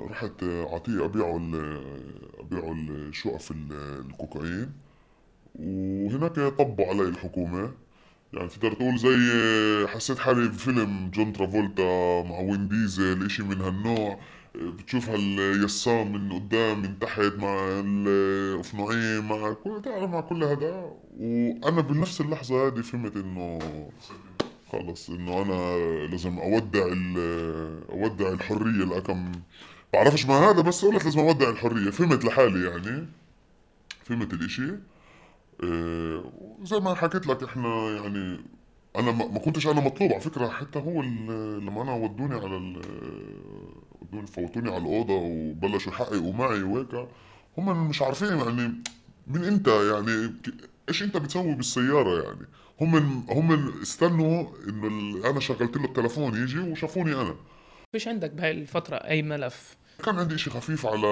رحت 0.09 0.43
اعطيه 0.43 1.05
أبيعه 1.05 1.35
أبيعه 2.39 2.71
الشقف 2.89 3.51
ال- 3.51 4.05
الكوكايين. 4.09 4.71
وهناك 5.55 6.35
طبوا 6.35 6.85
علي 6.85 7.01
الحكومة. 7.01 7.71
يعني 8.33 8.47
تقدر 8.49 8.73
تقول 8.73 8.97
زي 8.97 9.87
حسيت 9.87 10.19
حالي 10.19 10.47
بفيلم 10.47 11.11
جون 11.13 11.33
ترافولتا 11.33 11.83
مع 12.29 12.39
وين 12.39 12.67
ديزل 12.67 13.25
إشي 13.25 13.43
من 13.43 13.61
هالنوع. 13.61 14.19
بتشوف 14.61 15.09
هاليسام 15.09 16.11
من 16.11 16.33
قدام 16.33 16.81
من 16.81 16.99
تحت 16.99 17.33
مع 17.37 17.81
الاوفنوعين 17.85 19.23
مع 19.25 19.53
كل 19.53 19.81
تعرف 19.83 20.09
مع 20.09 20.21
كل 20.21 20.43
هذا. 20.43 20.91
وأنا 21.19 21.81
بنفس 21.81 22.21
اللحظة 22.21 22.67
هذه 22.67 22.81
فهمت 22.81 23.15
إنه 23.15 23.59
خلص 24.71 25.09
إنه 25.09 25.41
أنا 25.41 25.77
لازم 26.07 26.39
أودع 26.39 26.85
أودع 27.89 28.29
الحرية 28.29 28.85
لأكم 28.85 29.31
بعرفش 29.93 30.25
ما 30.25 30.33
هذا 30.33 30.61
بس 30.61 30.85
قلت 30.85 31.03
لازم 31.03 31.19
أودع 31.19 31.49
الحرية. 31.49 31.89
فهمت 31.89 32.25
لحالي 32.25 32.65
يعني. 32.69 33.07
فهمت 34.03 34.33
الإشي. 34.33 34.71
إيه، 35.63 36.23
زي 36.63 36.79
ما 36.79 36.93
حكيت 36.95 37.27
لك 37.27 37.43
إحنا 37.43 37.89
يعني 37.89 38.39
أنا 38.95 39.11
ما 39.11 39.39
كنتش 39.39 39.67
أنا 39.67 39.81
مطلوب 39.81 40.11
على 40.11 40.21
فكرة. 40.21 40.47
حتى 40.47 40.79
هو 40.79 41.01
لما 41.01 41.81
أنا 41.81 41.93
ودوني 41.93 42.35
على 42.35 42.75
ودوني 44.11 44.27
فوتوني 44.27 44.69
على 44.69 44.77
الأوضة 44.77 45.13
وبلشوا 45.13 45.91
يحققوا 45.91 46.33
معي 46.33 46.63
وهيك. 46.63 47.07
هم 47.57 47.89
مش 47.89 48.01
عارفين 48.01 48.37
يعني 48.37 48.73
من 49.27 49.43
انت 49.43 49.67
يعني 49.67 50.33
إيش 50.89 51.03
انت 51.03 51.17
بتسوي 51.17 51.55
بالسيارة 51.55 52.23
يعني؟ 52.23 52.47
هم 52.81 52.95
هم 53.29 53.71
استنوا 53.81 54.47
إنه 54.67 55.29
أنا 55.29 55.39
شغلت 55.39 55.77
له 55.77 55.85
التلفون 55.85 56.43
يجي 56.43 56.59
وشافوني 56.59 57.13
أنا. 57.21 57.35
فيش 57.91 58.07
عندك 58.07 58.31
بهاي 58.31 58.51
الفترة 58.51 58.95
أي 58.95 59.21
ملف؟ 59.21 59.77
كان 60.03 60.19
عندي 60.19 60.35
اشي 60.35 60.49
خفيف 60.49 60.85
على 60.85 61.07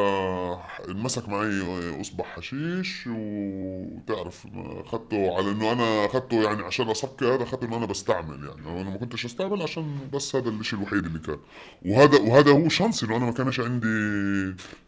انمسك 0.89 1.29
معي 1.29 1.61
أصبع 2.01 2.25
حشيش 2.25 3.07
وتعرف 3.07 4.47
اخذته 4.55 5.38
على 5.38 5.51
إنه 5.51 5.71
أنا 5.71 6.05
اخذته 6.05 6.43
يعني 6.43 6.61
عشان 6.63 6.93
هذا 7.21 7.43
اخذته 7.43 7.65
إنه 7.65 7.77
أنا 7.77 7.86
بستعمل 7.86 8.49
يعني 8.49 8.81
أنا 8.81 8.89
ما 8.89 8.97
كنتش 8.97 9.25
أستعمل 9.25 9.61
عشان 9.61 9.97
بس 10.13 10.36
هذا 10.36 10.49
الاشي 10.49 10.75
الوحيد 10.75 11.05
اللي 11.05 11.19
كان. 11.19 11.39
وهذا 11.86 12.19
وهذا 12.19 12.51
هو 12.51 12.69
شانسي 12.69 13.05
إنه 13.05 13.17
أنا 13.17 13.25
ما 13.25 13.31
كانش 13.31 13.59
عندي 13.59 13.88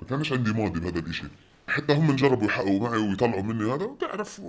ما 0.02 0.08
كانش 0.10 0.34
عندي 0.34 0.54
ماضي 0.54 0.80
بهذا 0.80 1.00
الإشي. 1.00 1.28
حتى 1.68 1.94
هم 1.94 2.16
جربوا 2.16 2.46
يحققوا 2.48 2.80
معي 2.80 2.98
ويطلعوا 2.98 3.42
مني 3.42 3.74
هذا 3.74 3.86
وتعرف 3.86 4.42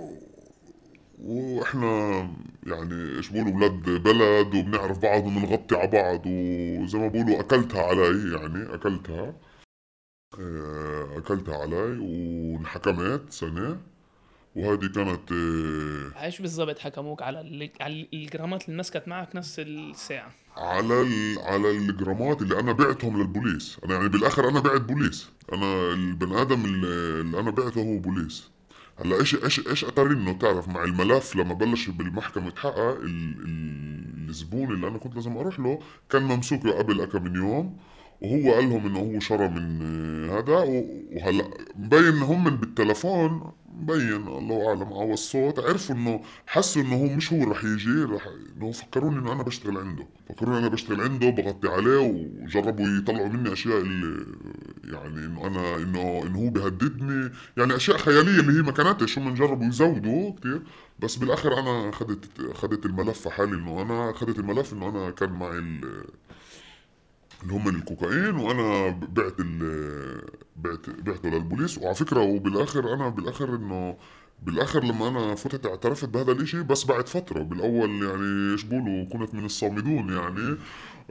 وإحنا 1.17 2.19
يعني 2.67 3.17
إيش 3.17 3.29
بقولوا 3.29 3.55
ولاد 3.55 3.83
بلد 3.89 4.55
وبنعرف 4.55 4.99
بعض 4.99 5.25
وبنغطي 5.25 5.75
على 5.75 5.87
بعض 5.91 6.21
وزي 6.83 6.99
ما 6.99 7.07
بقولوا 7.07 7.39
أكلتها 7.39 7.83
علي 7.83 8.33
يعني 8.33 8.73
أكلتها. 8.73 9.35
آه، 10.39 11.17
أكلتها 11.17 11.57
علي 11.57 11.97
وانحكمت 11.99 13.21
سنة. 13.29 13.77
وهذه 14.55 14.87
كانت 14.95 15.31
آه، 15.31 16.23
إيش 16.25 16.41
بالضبط 16.41 16.79
حكموك؟ 16.79 17.21
على 17.21 17.41
ال- 17.41 17.71
على 17.81 18.07
الجرامات 18.13 18.65
اللي 18.65 18.79
مسكت 18.79 19.07
معك 19.07 19.35
نفس 19.35 19.59
الساعة. 19.59 20.31
على 20.57 21.01
ال... 21.01 21.39
على 21.39 21.71
الجرامات 21.71 22.41
اللي 22.41 22.59
أنا 22.59 22.71
بعتهم 22.71 23.17
للبوليس. 23.21 23.77
أنا 23.85 23.93
يعني 23.93 24.09
بالآخر 24.09 24.49
أنا 24.49 24.59
بعت 24.59 24.81
بوليس. 24.81 25.29
أنا 25.53 25.93
البني 25.93 26.41
آدم 26.41 26.65
اللي 26.65 27.39
أنا 27.39 27.51
بعته 27.51 27.81
هو 27.81 27.97
بوليس. 27.97 28.49
هلا 28.97 29.19
إيش 29.19 29.35
إيش 29.35 29.67
إيش 29.67 29.85
اثر 29.85 30.11
إنه 30.11 30.33
تعرف 30.33 30.67
مع 30.67 30.83
الملف 30.83 31.35
لما 31.35 31.53
بلش 31.53 31.89
بالمحكمة 31.89 32.47
يتحقق 32.47 32.99
ال... 32.99 33.35
ال... 33.45 34.29
الزبون 34.29 34.73
اللي 34.73 34.87
أنا 34.87 34.97
كنت 34.97 35.15
لازم 35.15 35.37
أروح 35.37 35.59
له 35.59 35.79
كان 36.09 36.23
ممسوك 36.23 36.67
قبل 36.67 37.05
كم 37.05 37.35
يوم. 37.35 37.77
وهو 38.21 38.53
قال 38.53 38.69
لهم 38.69 38.85
إنه 38.85 38.99
هو 38.99 39.19
شرى 39.19 39.47
من 39.47 40.29
هذا 40.29 40.57
وهلا 40.57 41.49
مبين 41.75 42.21
هم 42.21 42.43
من 42.43 42.57
بالتلفون 42.57 43.51
مبين 43.81 44.27
الله 44.27 44.67
أعلم 44.67 44.93
على 44.93 45.13
الصوت 45.13 45.59
عرفوا 45.59 45.95
إنه 45.95 46.21
حسوا 46.47 46.81
إنه 46.81 46.95
هو 46.95 47.15
مش 47.15 47.33
هو 47.33 47.43
رح 47.51 47.63
يجي 47.63 48.03
رح 48.03 48.27
إنه 48.57 48.71
فكروني 48.71 49.19
إنه 49.19 49.33
أنا 49.33 49.43
بشتغل 49.43 49.77
عنده. 49.77 50.07
فكروني 50.29 50.57
أنا 50.57 50.67
بشتغل 50.67 51.01
عنده 51.01 51.29
بغطي 51.29 51.67
عليه 51.67 51.97
وجربوا 51.97 52.87
يطلعوا 52.87 53.27
مني 53.27 53.53
أشياء 53.53 53.77
اللي 53.77 54.25
يعني 54.83 55.25
إنه 55.25 55.47
أنا 55.47 55.75
إنه 55.75 56.23
إنه 56.25 56.39
هو 56.39 56.49
بهددني 56.49 57.31
يعني 57.57 57.75
أشياء 57.75 57.97
خيالية 57.97 58.39
اللي 58.39 58.57
هي 58.59 58.61
ما 58.61 58.71
كانتش 58.71 59.17
هم 59.19 59.33
جربوا 59.33 59.65
يزودوا 59.65 60.31
كثير 60.39 60.61
بس 60.99 61.15
بالآخر 61.15 61.59
أنا 61.59 61.89
أخذت 61.89 62.25
أخذت 62.39 62.85
الملف 62.85 63.27
حالي 63.27 63.55
إنه 63.55 63.81
أنا 63.81 64.11
أخذت 64.11 64.39
الملف 64.39 64.73
إنه 64.73 64.89
أنا 64.89 65.11
كان 65.11 65.31
معي 65.31 65.81
اللي 67.43 67.53
هم 67.53 67.69
الكوكايين 67.69 68.35
وأنا 68.35 68.89
بعت 68.89 69.33
ال 69.39 70.21
بعت 70.55 70.89
بعته 70.89 71.29
للبوليس. 71.29 71.77
وعلى 71.77 71.95
فكرة 71.95 72.21
وبالآخر 72.21 72.93
أنا 72.93 73.09
بالآخر 73.09 73.55
إنه 73.55 73.97
بالآخر 74.43 74.83
لما 74.83 75.07
أنا 75.07 75.35
فتت 75.35 75.65
اعترفت 75.65 76.09
بهذا 76.09 76.31
الإشي 76.31 76.63
بس 76.63 76.85
بعد 76.85 77.09
فترة. 77.09 77.43
بالأول 77.43 77.89
يعني 78.03 78.53
إيش 78.53 78.63
بقولوا 78.63 79.05
كنت 79.05 79.33
من 79.35 79.45
الصامدون 79.45 80.09
يعني. 80.09 80.57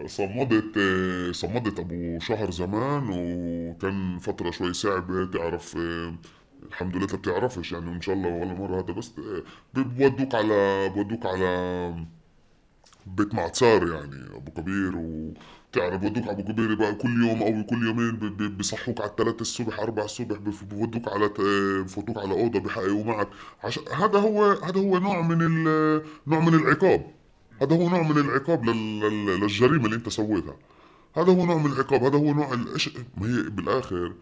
صمدت 0.07 0.79
صمدت 1.35 1.79
أبو 1.79 2.18
شهر 2.20 2.51
زمان 2.51 3.07
وكان 3.11 4.18
فترة 4.18 4.51
شوي 4.51 4.72
صعبة. 4.72 5.27
تعرف 5.27 5.77
الحمد 6.68 6.97
لله 6.97 7.07
بتعرفش 7.07 7.72
يعني 7.72 7.91
وإن 7.91 8.01
شاء 8.01 8.14
الله 8.14 8.29
ولا 8.29 8.55
مرة 8.55 8.81
هذا 8.81 8.93
بس 8.93 9.12
بودوك 9.74 10.35
على 10.35 10.89
بودوك 10.89 11.27
على 11.27 12.07
بيت 13.07 13.35
معتصار 13.35 13.89
يعني 13.89 14.37
أبو 14.37 14.51
كبير. 14.51 14.93
وتعرف 15.77 16.01
بودوك 16.01 16.29
على 16.29 16.43
ابو 16.43 16.74
بقى 16.77 16.95
كل 16.95 17.24
يوم 17.24 17.43
أو 17.43 17.64
كل 17.66 17.87
يومين 17.87 18.16
بصحوك 18.59 19.01
على 19.01 19.11
الثلاثة 19.11 19.41
الصبح 19.41 19.81
أربعة 19.81 20.05
الصبح 20.05 20.37
بف- 20.39 20.64
بودوك 20.64 21.09
على 21.09 21.31
بفوتوك 21.85 22.18
على 22.18 22.33
أوضة 22.33 22.61
بحققوا 22.61 23.05
معك 23.05 23.29
عش... 23.64 23.79
هذا 23.79 24.18
هو 24.18 24.45
هذا 24.45 24.81
هو 24.81 24.99
نوع 24.99 25.22
من 25.22 25.43
ال... 25.43 26.03
نوع 26.27 26.41
من 26.41 26.55
العقاب. 26.55 27.07
هذا 27.62 27.77
هو 27.77 27.89
نوع 27.89 28.03
من 28.03 28.18
العقاب 28.18 28.64
لل... 28.64 29.01
لل- 29.01 29.41
للجريمة 29.41 29.85
اللي 29.85 29.97
أنت 29.97 30.09
سويتها. 30.09 30.57
هذا 31.16 31.33
هو 31.33 31.47
نوع 31.47 31.59
من 31.59 31.72
العقاب. 31.72 32.05
هذا 32.05 32.18
هو 32.18 32.35
نوع 32.35 32.53
الإش... 32.55 32.91
ما 33.16 33.27
هي 33.27 33.43
بالآخر 33.51 34.12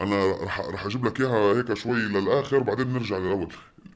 أنا 0.00 0.32
رح 0.44 0.60
رح 0.60 0.86
أجيب 0.86 1.04
لك 1.06 1.20
إياها 1.20 1.56
هيك 1.58 1.74
شوي 1.74 2.00
للآخر 2.00 2.58
بعدين 2.58 2.92
نرجع 2.92 3.18
للأول. 3.18 3.52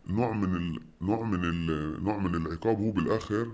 نوع 0.09 0.33
من 0.33 0.57
ال... 0.57 0.81
نوع 1.03 1.23
من 1.23 1.45
ال... 1.45 2.05
نوع 2.05 2.19
من 2.19 2.35
العقاب 2.35 2.79
هو 2.79 2.91
بالآخر 2.91 3.47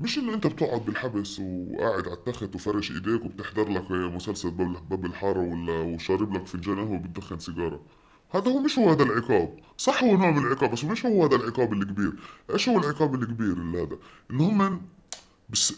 مش 0.00 0.18
انه 0.18 0.34
أنت 0.34 0.46
بتقعد 0.46 0.84
بالحبس 0.84 1.40
وقاعد 1.40 2.08
على 2.08 2.12
التخت 2.16 2.54
وفرش 2.54 2.90
إيديك 2.90 3.24
وبتحضر 3.24 3.68
لك 3.68 3.90
مسلسل 3.90 4.50
باب 4.90 5.04
الحارة 5.04 5.38
ولا 5.40 5.72
وشارب 5.80 6.34
لك 6.34 6.46
فنجان 6.46 6.76
قهوه 6.76 6.92
وبتدخن 6.92 7.38
سيجارة. 7.38 7.80
هذا 8.30 8.50
هو 8.50 8.58
مش 8.60 8.78
هو 8.78 8.90
هذا 8.90 9.02
العقاب. 9.02 9.56
صح 9.76 10.04
هو 10.04 10.16
نوع 10.16 10.30
من 10.30 10.46
العقاب 10.46 10.70
بس 10.70 10.84
مش 10.84 11.06
هو 11.06 11.24
هذا 11.24 11.36
العقاب 11.36 11.72
الكبير 11.72 12.12
إيش 12.50 12.68
هو 12.68 12.78
العقاب 12.78 13.14
الكبير 13.14 13.52
اللي 13.52 13.82
هذا؟ 13.82 13.96
ان 14.30 14.40
هم 14.40 14.82
بس. 15.50 15.74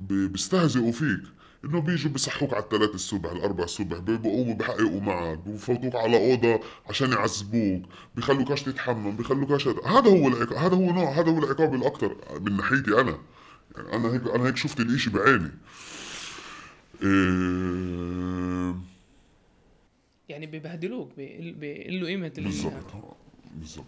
بيستهزئوا 0.00 0.92
فيك. 0.92 1.20
إنه 1.64 1.80
بيجوا 1.80 2.12
بيصحوك 2.12 2.54
على 2.54 2.62
الثلاث 2.62 2.94
الصبح 2.94 3.30
الأربع 3.30 3.64
الصبح 3.64 3.98
بيقوموا 3.98 4.54
بحققوا 4.54 5.00
معك 5.00 5.38
بفوتوك 5.38 5.94
على 5.94 6.30
أوضة 6.32 6.60
عشان 6.88 7.12
يعذبوك 7.12 7.82
بيخلوكاش 8.16 8.62
تتحمم 8.62 9.16
بيخلوكاش 9.16 9.68
هذا 9.68 9.80
هذا 9.86 10.10
هو 10.10 10.28
العقاب 10.28 10.58
هذا 10.58 10.74
هو 10.76 10.92
نوع 10.92 11.10
هذا 11.10 11.30
هو 11.30 11.38
العقاب 11.38 11.74
الاكثر 11.74 12.16
من 12.40 12.56
ناحيتي 12.56 13.00
أنا. 13.00 13.18
يعني 13.76 13.96
أنا 13.96 14.14
هيك 14.14 14.26
أنا 14.34 14.46
هيك 14.46 14.56
شفت 14.56 14.80
الإشي 14.80 15.10
بعيني. 15.10 15.50
إيه... 17.02 18.74
يعني 20.28 20.46
ببهدلوك 20.46 21.08
بيقل- 21.16 21.52
بيقلوا 21.52 22.08
قيمة 22.08 22.32
ال- 22.38 22.44
بالضبط. 22.44 22.72
بالضبط. 23.54 23.86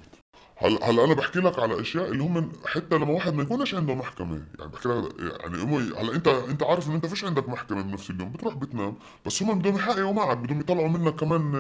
هلا 0.57 0.91
هلا 0.91 1.05
أنا 1.05 1.15
بحكي 1.15 1.39
لك 1.39 1.59
على 1.59 1.81
أشياء 1.81 2.09
اللي 2.13 2.23
هم 2.23 2.53
حتى 2.67 2.95
لما 2.97 3.11
واحد 3.11 3.35
ما 3.35 3.43
يكونش 3.43 3.75
عنده 3.75 3.95
محكمة؟ 3.95 4.43
يعني 4.59 4.71
بحكي 4.71 4.89
لك 4.89 5.13
يعني 5.21 5.63
امي 5.63 5.77
هلا 5.77 6.15
انت 6.15 6.29
أنت 6.29 6.63
عارف 6.63 6.89
إن 6.89 6.95
أنت 6.95 7.07
فيش 7.07 7.25
عندك 7.25 7.49
محكمة 7.49 7.83
بنفس 7.83 8.11
اليوم 8.11 8.33
بتروح 8.33 8.55
بتنام 8.55 8.95
بس 9.27 9.43
هم 9.43 9.59
بدهم 9.59 9.75
يحققوا 9.77 10.13
معك 10.13 10.37
بدهم 10.37 10.61
يطلعوا 10.61 10.89
منك 10.89 11.15
كمان 11.15 11.53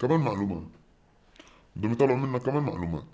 كمان 0.00 0.20
معلومات. 0.20 0.62
بدهم 1.76 1.92
يطلعوا 1.92 2.16
منك 2.16 2.42
كمان 2.42 2.62
معلومات. 2.62 3.06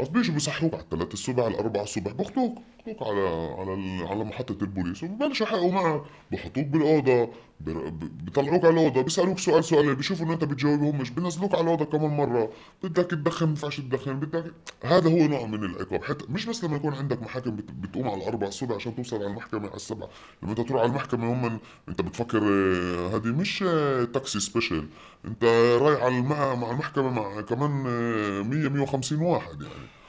بس 0.00 0.08
بيجوا 0.08 0.34
بيصحوك 0.34 0.74
على 0.74 0.82
الثلاث 0.82 1.12
الصبح 1.12 1.44
على 1.44 1.54
الأربعة 1.54 1.82
الصبح 1.82 2.12
بياخدوك. 2.12 2.58
بياخدوك 2.86 3.08
على 3.08 3.28
على 3.58 4.06
على 4.10 4.24
محطة 4.24 4.56
البوليس. 4.62 5.02
وببلشوا 5.02 5.46
يحققوا 5.46 5.72
معك 5.72 6.02
بحطوك 6.32 6.66
بالأوضة 6.66 7.30
بر- 7.60 7.88
ب- 7.88 8.24
بيطلعوك 8.24 8.64
على 8.64 8.74
الأوضة 8.74 9.02
بيسألوك 9.02 9.38
سؤال 9.38 9.64
سؤالين 9.64 9.94
بيشوفوا 9.94 10.26
إنه 10.26 10.34
أنت 10.34 10.44
بتجاوبهم 10.44 10.98
مش 10.98 11.10
بينزلوك 11.10 11.54
على 11.54 11.62
الأوضة 11.64 11.84
كمان 11.84 12.10
مرة. 12.16 12.50
بدك 12.82 13.04
تدخن 13.10 13.44
ما 13.46 13.50
ينفعش 13.50 13.80
تدخن 13.80 14.20
بدك 14.20 14.44
هذا 14.84 15.10
هو 15.10 15.26
نوع 15.28 15.46
من 15.46 15.64
العقاب. 15.64 16.04
حتى 16.04 16.24
مش 16.28 16.46
بس 16.46 16.64
لما 16.64 16.76
يكون 16.76 16.94
عندك 16.94 17.22
محاكم 17.22 17.56
بت- 17.56 17.70
بتقوم 17.70 18.08
على 18.08 18.22
الأربعة 18.22 18.48
الصبح 18.48 18.74
عشان 18.74 18.96
توصل 18.96 19.16
على 19.16 19.26
المحكمة 19.26 19.66
على 19.66 19.76
السبعة. 19.76 20.08
لما 20.42 20.50
أنت 20.52 20.60
تروح 20.60 20.80
على 20.80 20.90
المحكمة 20.90 21.32
هم 21.32 21.58
أنت 21.88 22.00
بتفكر 22.00 22.38
آه، 22.42 23.16
هذه 23.16 23.26
مش 23.26 23.64
آه، 23.68 24.04
تاكسي 24.04 24.40
سبيشل 24.40 24.86
أنت 25.24 25.44
رايح 25.82 26.02
على 26.02 26.20
مع 26.20 26.70
المحكمة 26.70 27.10
مع 27.10 27.40
كمان 27.40 27.84
آه، 27.86 28.42
100 28.42 28.68
150 28.68 29.20
واحد 29.22 29.62
يعني. 29.62 29.99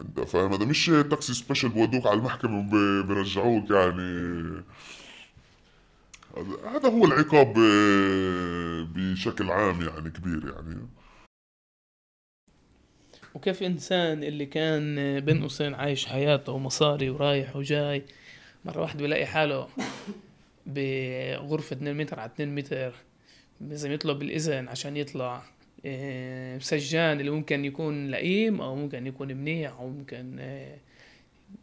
انت 0.00 0.20
فاهم؟ 0.20 0.52
هذا 0.52 0.64
مش 0.64 0.86
تاكسي 0.86 1.34
سبيشل 1.34 1.68
بودوك 1.68 2.06
على 2.06 2.18
المحكمة 2.18 2.58
وبرجعوك 2.74 3.70
يعني. 3.70 4.62
هذا- 6.66 6.88
هو 6.88 7.04
العقاب 7.04 7.58
آه، 7.58 8.86
بشكل 8.94 9.50
عام 9.50 9.80
يعني 9.82 10.10
كبير 10.10 10.52
يعني. 10.54 10.86
وكيف 13.34 13.62
إنسان 13.62 14.24
اللي 14.24 14.46
كان 14.46 15.20
بين 15.20 15.42
قوسين 15.42 15.74
عايش 15.74 16.06
حياته 16.06 16.52
ومصاري 16.52 17.10
ورايح 17.10 17.56
وجاي 17.56 18.04
مرة 18.64 18.80
واحد 18.80 18.96
بيلاقي 19.02 19.26
حاله 19.26 19.68
بغرفة 20.66 21.76
2 21.76 21.96
متر 21.96 22.20
على 22.20 22.30
2 22.30 22.54
متر 22.54 22.92
لازم 23.60 23.92
يطلب 23.92 24.22
الإذن 24.22 24.68
عشان 24.68 24.96
يطلع. 24.96 25.42
سجان 26.58 27.20
اللي 27.20 27.30
ممكن 27.30 27.64
يكون 27.64 28.10
لئيم 28.10 28.60
أو 28.60 28.74
ممكن 28.76 29.06
يكون 29.06 29.28
منيح 29.28 29.72
أو 29.72 29.88
ممكن 29.88 30.38
إيه، 30.38 30.78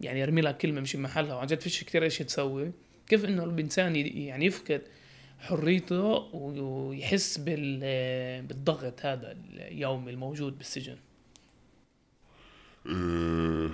يعني 0.01 0.19
يرمي 0.19 0.41
لك 0.41 0.57
كلمة 0.57 0.81
مش 0.81 0.95
بمحلها 0.95 1.35
وعن 1.35 1.47
جد 1.47 1.59
فيش 1.61 1.83
كتير 1.83 2.03
إيش 2.03 2.17
تسوي. 2.17 2.71
كيف 3.07 3.25
إنه 3.25 3.43
الإنسان 3.43 3.95
ي- 3.95 4.01
يعني 4.25 4.45
يفقد 4.45 4.81
حريته 5.39 6.03
ويحس 6.35 7.37
بال- 7.37 8.41
بالضغط 8.45 9.05
هذا 9.05 9.31
اليومي 9.53 10.11
الموجود 10.11 10.57
بالسجن؟ 10.57 10.97
آه، 12.87 13.69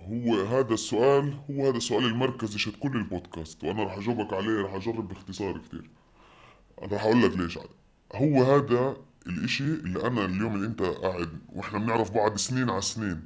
هو 0.00 0.40
هذا 0.40 0.74
السؤال 0.74 1.34
هو 1.50 1.68
هذا 1.68 1.76
السؤال 1.76 2.04
المركزي 2.04 2.58
شت 2.58 2.74
كل 2.80 2.96
البودكاست. 2.96 3.64
وأنا 3.64 3.82
راح 3.84 3.98
أجاوبك 3.98 4.32
عليه 4.32 4.62
راح 4.62 4.74
أجرب 4.74 5.08
باختصار 5.08 5.58
كتير. 5.58 5.90
أنا 6.82 6.92
راح 6.92 7.04
أقول 7.04 7.22
لك 7.22 7.36
ليش. 7.38 7.58
هو 8.14 8.42
هذا 8.42 8.96
الإشي 9.26 9.64
اللي 9.64 10.06
أنا 10.06 10.24
اليوم 10.24 10.54
اللي 10.54 10.66
أنت 10.66 10.82
قاعد 10.82 11.38
وإحنا 11.48 11.78
بنعرف 11.78 12.10
بعض 12.10 12.36
سنين 12.36 12.70
على 12.70 12.82
سنين. 12.82 13.22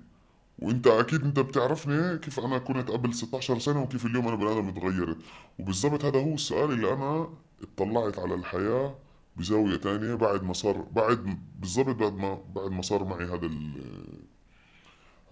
وأنت 0.59 0.86
أكيد 0.86 1.22
أنت 1.24 1.40
بتعرفني 1.40 2.18
كيف 2.18 2.40
أنا 2.40 2.59
كنت 2.59 2.90
قبل 2.90 3.14
16 3.14 3.59
سنة 3.59 3.82
وكيف 3.82 4.07
اليوم 4.07 4.26
أنا 4.28 4.36
بني 4.36 4.53
آدم 4.53 4.68
اتغيرت. 4.68 5.16
وبالضبط 5.59 6.05
هذا 6.05 6.18
هو 6.20 6.34
السؤال 6.34 6.72
اللي 6.72 6.92
أنا 6.92 7.28
اطلعت 7.62 8.18
على 8.18 8.34
الحياة 8.34 8.99
بزاوية 9.36 9.76
تانية 9.76 10.14
بعد 10.14 10.42
ما 10.42 10.53
صار 10.53 10.78
بعد 10.78 11.38
بالضبط 11.61 11.97
بعد 11.97 12.12
ما 12.14 12.34
بعد 12.55 12.70
ما 12.70 12.82
صار 12.82 13.05
معي 13.05 13.24
هذا 13.24 13.47
ال 13.47 13.72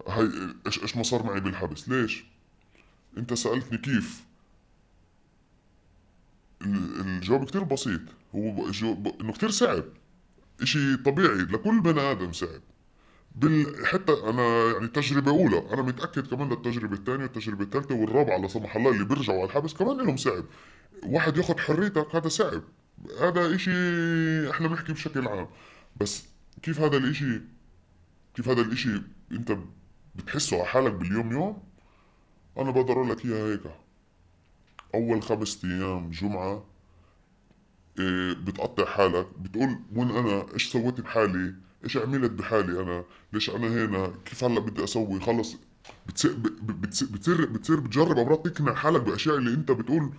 هاي 0.07 0.29
إيش 0.67 0.81
إيش 0.83 0.97
ما 0.97 1.03
صار 1.03 1.23
معي 1.23 1.39
بالحبس. 1.39 1.89
ليش؟ 1.89 2.25
أنت 3.17 3.33
سألتني 3.33 3.77
كيف 3.77 4.25
ال- 6.61 6.99
الجواب 7.01 7.45
كتير 7.45 7.63
بسيط. 7.63 8.01
هو 8.35 8.69
إنه 9.21 9.33
كتير 9.33 9.49
صعب. 9.49 9.83
إشي 10.61 10.97
طبيعي 10.97 11.35
لكل 11.35 11.81
بني 11.81 12.01
آدم 12.01 12.31
صعب. 12.31 12.61
بال... 13.35 13.85
حتى 13.85 14.13
أنا 14.13 14.71
يعني 14.71 14.87
تجربة 14.87 15.31
أولى 15.31 15.73
أنا 15.73 15.81
متأكد 15.81 16.27
كمان 16.27 16.49
للتجربه 16.49 16.93
الثانية 16.93 17.23
والتجربه 17.23 17.63
الثالثة 17.63 17.95
والرابعة 17.95 18.37
لا 18.37 18.47
سمح 18.47 18.75
الله 18.75 18.91
اللي 18.91 19.05
بيرجعوا 19.05 19.37
على 19.37 19.47
الحبس 19.47 19.73
كمان 19.73 19.97
لهم 19.97 20.17
صعب. 20.17 20.45
واحد 21.03 21.37
ياخذ 21.37 21.57
حريتك 21.57 22.15
هذا 22.15 22.27
صعب. 22.27 22.63
هذا 23.21 23.55
إشي 23.55 23.71
إحنا 24.49 24.67
بنحكي 24.67 24.93
بشكل 24.93 25.27
عام. 25.27 25.47
بس 26.01 26.23
كيف 26.61 26.79
هذا 26.79 26.97
الإشي؟ 26.97 27.41
كيف 28.35 28.49
هذا 28.49 28.61
الإشي 28.61 29.01
أنت 29.31 29.57
بتحسه 30.15 30.57
على 30.57 30.65
حالك 30.65 30.93
باليوم 30.93 31.31
يوم؟ 31.31 31.63
أنا 32.57 32.71
بقدر 32.71 32.93
أقول 32.93 33.09
لك 33.09 33.25
إياها 33.25 33.53
هيك. 33.53 33.61
أول 34.95 35.21
خمس 35.23 35.65
أيام 35.65 36.09
جمعة 36.11 36.65
بتقطع 38.43 38.85
حالك 38.85 39.27
بتقول 39.41 39.79
وين 39.95 40.11
أنا؟ 40.11 40.45
إيش 40.53 40.71
سويت 40.71 41.01
بحالي؟ 41.01 41.55
إيش 41.83 41.97
عملت 41.97 42.31
بحالي 42.31 42.81
أنا؟ 42.81 43.03
ليش 43.33 43.49
أنا 43.49 43.67
هنا؟ 43.67 44.13
كيف 44.25 44.43
هلأ 44.43 44.59
بدي 44.59 44.83
أسوي؟ 44.83 45.19
خلص 45.19 45.57
بتصير 46.07 46.33
بتصير 46.33 47.45
بتصير, 47.45 47.79
بتجرب 47.79 48.17
أمراض 48.19 48.37
تقنع 48.43 48.73
حالك 48.73 49.01
بأشياء 49.01 49.35
اللي 49.37 49.53
أنت 49.53 49.71
بتقول 49.71 50.11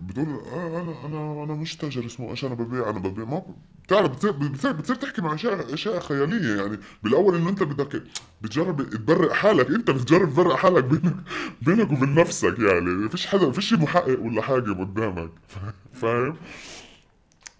بتقول 0.00 0.26
آه 0.28 0.82
أنا 0.82 1.06
أنا 1.06 1.44
أنا 1.44 1.54
مش 1.54 1.76
تاجر 1.76 2.06
اسمه 2.06 2.30
إيش 2.30 2.44
أنا 2.44 2.54
ببيع؟ 2.54 2.90
أنا 2.90 2.98
ببيع. 2.98 3.24
ما 3.24 3.42
بتعرف 3.84 4.10
بتصير 4.10 4.30
بتصير, 4.32 4.72
بتصير 4.72 4.96
تحكي 4.96 5.22
مع 5.22 5.34
اشياء 5.34 5.74
أشياء 5.74 6.00
خيالية 6.00 6.62
يعني. 6.62 6.78
بالأول 7.02 7.36
إنه 7.36 7.48
أنت 7.48 7.62
بدك 7.62 8.02
بتجرب 8.42 8.90
تبرئ 8.90 9.34
حالك. 9.34 9.66
أنت 9.70 9.90
بتجرب 9.90 10.30
تبرئ 10.30 10.56
حالك 10.56 10.84
بينك 10.84 11.16
بينك 11.62 11.92
وبين 11.92 12.14
نفسك 12.14 12.58
يعني. 12.58 12.90
ما 12.90 13.08
فيش 13.08 13.26
حدا 13.26 13.46
ما 13.46 13.52
فيش 13.52 13.72
محقق 13.72 14.20
ولا 14.20 14.42
حاجة 14.42 14.70
قدامك. 14.70 15.30
فاهم؟ 16.00 16.36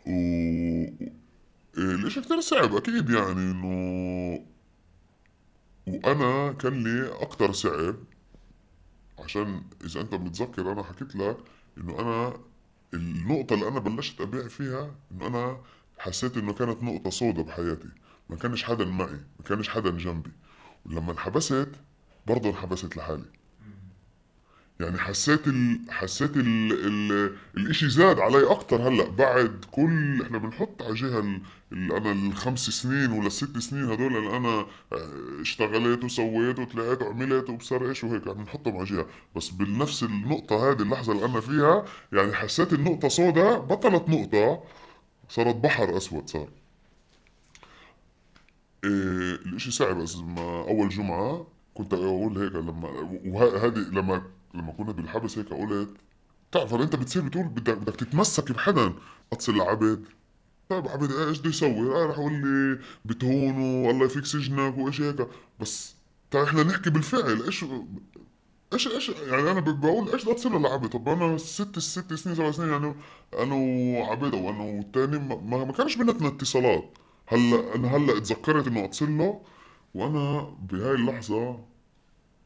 و 0.07 0.11
الاشي 1.79 2.21
كتير 2.21 2.41
صعب؟ 2.41 2.77
أكيد 2.77 3.11
يعني 3.11 3.51
إنه 3.51 4.47
وأنا 5.87 6.53
كان 6.53 6.85
لي 6.85 7.09
أكتر 7.23 7.53
صعب 7.53 7.97
عشان 9.19 9.63
إذا 9.85 10.01
أنت 10.01 10.15
متذكر 10.15 10.73
أنا 10.73 10.83
حكيت 10.83 11.17
لك 11.17 11.37
إنه 11.79 12.01
أنا 12.01 12.41
النقطة 12.95 13.55
اللي 13.55 13.69
أنا 13.69 13.81
بلشت 13.81 14.21
أبيع 14.21 14.49
فيها 14.49 14.95
إنه 15.13 15.27
أنا 15.27 15.61
حسيت 15.99 16.37
إنه 16.37 16.53
كانت 16.53 16.83
نقطة 16.83 17.11
سوداء 17.11 17.45
بحياتي. 17.45 17.89
ما 18.31 18.37
كانش 18.37 18.65
حدا 18.65 18.85
معي 18.85 19.21
ما 19.39 19.45
كانش 19.49 19.69
حدا 19.69 19.91
جنبي. 19.91 20.31
ولما 20.87 21.13
انحبست 21.13 21.69
برضه 22.27 22.49
انحبست 22.49 22.97
لحالي. 22.97 23.40
يعني 24.81 24.99
حسيت 24.99 25.47
ال... 25.49 25.81
حسيت 25.91 26.37
ال... 26.37 26.73
ال... 26.73 27.37
الإشي 27.57 27.89
زاد 27.91 28.19
علي 28.19 28.51
أكتر 28.51 28.89
هلأ 28.89 29.09
بعد 29.09 29.65
كل 29.71 30.23
إحنا 30.23 30.39
بنحط 30.39 30.83
على 30.83 30.95
جهة 30.95 31.19
ال... 31.19 31.41
ال... 31.73 31.93
أنا 31.93 32.13
الخمس 32.13 32.71
سنين 32.71 33.11
ولا 33.13 33.27
الست 33.27 33.59
سنين 33.59 33.85
هدول 33.85 34.17
اللي 34.17 34.37
أنا 34.37 34.67
آه، 34.93 35.41
اشتغلت 35.41 36.05
وسويت 36.05 36.59
وطلعت 36.59 37.03
وعملت 37.03 37.51
وبصير 37.51 37.89
إيش 37.89 38.05
وهيك 38.05 38.29
عم 38.29 38.43
نحطهم 38.43 38.77
على 38.77 38.85
جهة. 38.85 39.07
بس 39.37 39.49
بنفس 39.51 40.03
النقطة 40.03 40.71
هذه 40.71 40.83
اللحظة 40.83 41.13
اللي 41.13 41.25
أنا 41.25 41.41
فيها 41.41 41.85
يعني 42.13 42.33
حسيت 42.35 42.73
النقطة 42.73 43.09
سوداء 43.09 43.61
بطلت 43.61 44.09
نقطة 44.09 44.63
صارت 45.29 45.57
بحر 45.57 45.97
أسود 45.97 46.29
صار. 46.31 46.49
إيه 48.85 48.91
الإشي 49.47 49.71
صعب 49.71 49.97
بس 49.97 50.17
ما 50.17 50.65
أول 50.69 50.89
جمعة 50.89 51.47
كنت 51.75 51.95
أقول 51.95 52.39
هيك 52.39 52.53
لما 52.53 52.89
وهذه 53.25 53.79
لما 53.79 54.23
لما 54.55 54.73
كنا 54.73 54.93
بالحبس 54.93 55.39
هيك 55.39 55.49
قلت 55.53 55.89
تعرف 56.53 56.75
أنت 56.75 56.97
بتصير 56.97 57.23
بتقول 57.23 57.49
بدك 57.49 57.77
بدك 57.79 57.97
تتمسك 57.97 58.53
بحدا 58.53 58.93
أتصل 59.33 59.57
لعبد 59.57 60.05
طيب 60.69 60.89
عبد 60.89 61.13
إيش 61.13 61.39
بده 61.39 61.51
يسوي؟ 61.51 61.95
آه 62.03 62.07
رح 62.07 62.19
يقول 62.19 62.33
لي 62.33 62.79
بتهونه 63.05 63.89
والله 63.89 64.07
يفيك 64.07 64.25
سجنك 64.27 64.79
وإيش 64.79 65.01
هيك. 65.01 65.29
بس 65.61 65.95
تعال 66.31 66.45
إحنا 66.45 66.63
نحكي 66.63 66.91
بالفعل. 66.91 67.43
إيش 67.43 67.65
إيش 68.73 68.89
إيش 68.89 69.09
يعني 69.09 69.51
أنا 69.51 69.61
بقول 69.61 70.09
إيش 70.09 70.23
بدي 70.23 70.33
أتصل 70.33 70.63
لعبد 70.63 70.89
طب 70.89 71.09
أنا 71.09 71.39
ست 71.39 71.79
ست 71.79 72.15
سنين 72.15 72.37
سبع 72.37 72.51
سنين 72.51 72.69
يعني 72.69 72.95
أنا 73.39 73.55
وعبد 73.55 74.35
وأنا 74.35 74.63
والثاني 74.63 75.19
ما, 75.19 75.65
ما 75.65 75.73
كانش 75.73 75.97
بيناتنا 75.97 76.29
اتصالات. 76.29 76.99
هلا 77.27 77.75
أنا 77.75 77.97
هلأ 77.97 78.19
تذكرت 78.21 78.67
إنه 78.67 78.85
اتصل 78.85 79.19
له 79.19 79.41
وأنا 79.95 80.57
بهاي 80.63 80.95
اللحظة 80.95 81.65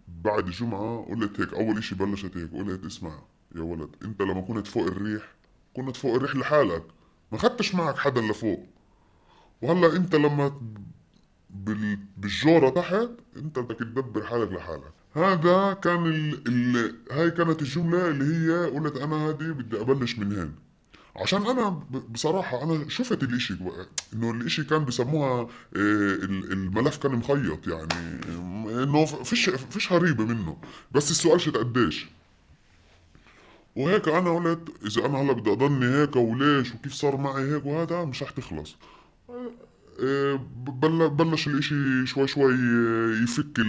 بعد 0.08 0.50
جمعة 0.50 1.06
قلت 1.10 1.40
هيك 1.40 1.54
أول 1.54 1.78
إشي 1.78 1.94
بلشت 1.94 2.36
هيك 2.36 2.52
قلت 2.52 2.84
اسمع 2.84 3.22
يا 3.56 3.62
ولد 3.62 3.96
أنت 4.04 4.22
لما 4.22 4.40
كنت 4.40 4.66
فوق 4.66 4.86
الريح 4.86 5.34
كنت 5.76 5.96
فوق 5.96 6.14
الريح 6.14 6.36
لحالك 6.36 6.84
ما 7.32 7.38
خدتش 7.38 7.74
معك 7.74 7.98
حدا 7.98 8.20
لفوق. 8.20 8.66
وهلأ 9.62 9.96
أنت 9.96 10.14
لما 10.14 10.60
بالجورة 12.16 12.70
تحت 12.70 13.10
أنت 13.36 13.58
بدك 13.58 13.78
تدبر 13.78 14.24
حالك 14.24 14.52
لحالك. 14.52 14.92
هذا 15.14 15.72
كان 15.72 16.06
ال... 16.06 16.48
ال... 16.48 16.94
هاي 17.12 17.30
كانت 17.30 17.62
الجملة 17.62 18.08
اللي 18.08 18.24
هي 18.24 18.66
قلت 18.66 18.96
أنا 18.96 19.16
هذه 19.28 19.52
بدي 19.52 19.80
أبلش 19.80 20.18
من 20.18 20.38
هين 20.38 20.54
عشان 21.16 21.46
أنا 21.46 21.68
بصراحة 22.08 22.62
أنا 22.62 22.88
شفت 22.88 23.22
الإشي 23.22 23.56
إنه 24.12 24.30
الإشي 24.30 24.64
كان 24.64 24.84
بسموها 24.84 25.40
آه، 25.42 25.48
الملف 26.24 26.96
كان 26.96 27.12
مخيط 27.12 27.68
يعني 27.68 28.20
إنه 28.82 29.04
فيش 29.04 29.50
فيش 29.50 29.92
هريبة 29.92 30.24
منه. 30.24 30.56
بس 30.92 31.10
السؤال 31.10 31.40
شت 31.40 31.56
قديش. 31.56 32.06
وهيك 33.76 34.08
أنا 34.08 34.30
قلت 34.34 34.68
إذا 34.86 35.06
أنا 35.06 35.18
هلأ 35.22 35.32
بدي 35.32 35.52
أضلني 35.52 35.86
هيك 35.86 36.16
وليش 36.16 36.74
وكيف 36.74 36.92
صار 36.94 37.16
معي 37.16 37.42
هيك 37.54 37.66
وهذا 37.66 38.04
مش 38.04 38.22
رح 38.22 38.30
تخلص. 38.30 38.76
بلش 41.08 41.48
الإشي 41.48 42.06
شوي 42.06 42.26
شوي 42.26 42.54
يفك 43.22 43.60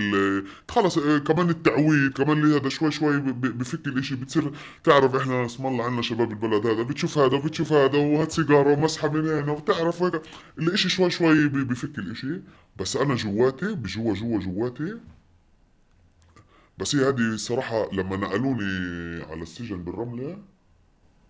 خلص 0.69 0.99
كمان 0.99 1.49
التعويد 1.49 2.13
كمان 2.13 2.53
هذا 2.53 2.69
شوي 2.69 2.91
شوي 2.91 3.19
بفك 3.19 3.87
الإشي 3.87 4.15
بتصير 4.15 4.51
تعرف 4.83 5.15
إحنا 5.15 5.45
اسم 5.45 5.65
الله 5.65 5.85
عنا 5.85 6.01
شباب 6.01 6.31
البلد 6.31 6.67
هذا 6.67 6.83
بتشوف 6.83 7.17
هذا 7.17 7.37
وبتشوف 7.37 7.73
هذا 7.73 7.97
وهات 7.97 8.31
سيجارة 8.31 8.69
ومسحة 8.73 9.09
من 9.09 9.29
هنا 9.29 9.51
وبتعرف 9.51 10.03
هيك 10.03 10.21
الإشي 10.59 10.89
شوي 10.89 11.09
شوي 11.09 11.47
بفك 11.47 11.99
الإشي. 11.99 12.41
بس 12.79 12.97
أنا 12.97 13.15
جواتي 13.15 13.75
بجوا 13.75 14.13
جوا 14.13 14.39
جواتي 14.39 14.97
بس 16.77 16.95
هي 16.95 17.07
هذه 17.09 17.35
صراحة 17.35 17.89
لما 17.93 18.17
نقلوني 18.17 18.63
على 19.23 19.41
السجن 19.41 19.83
بالرملة 19.83 20.37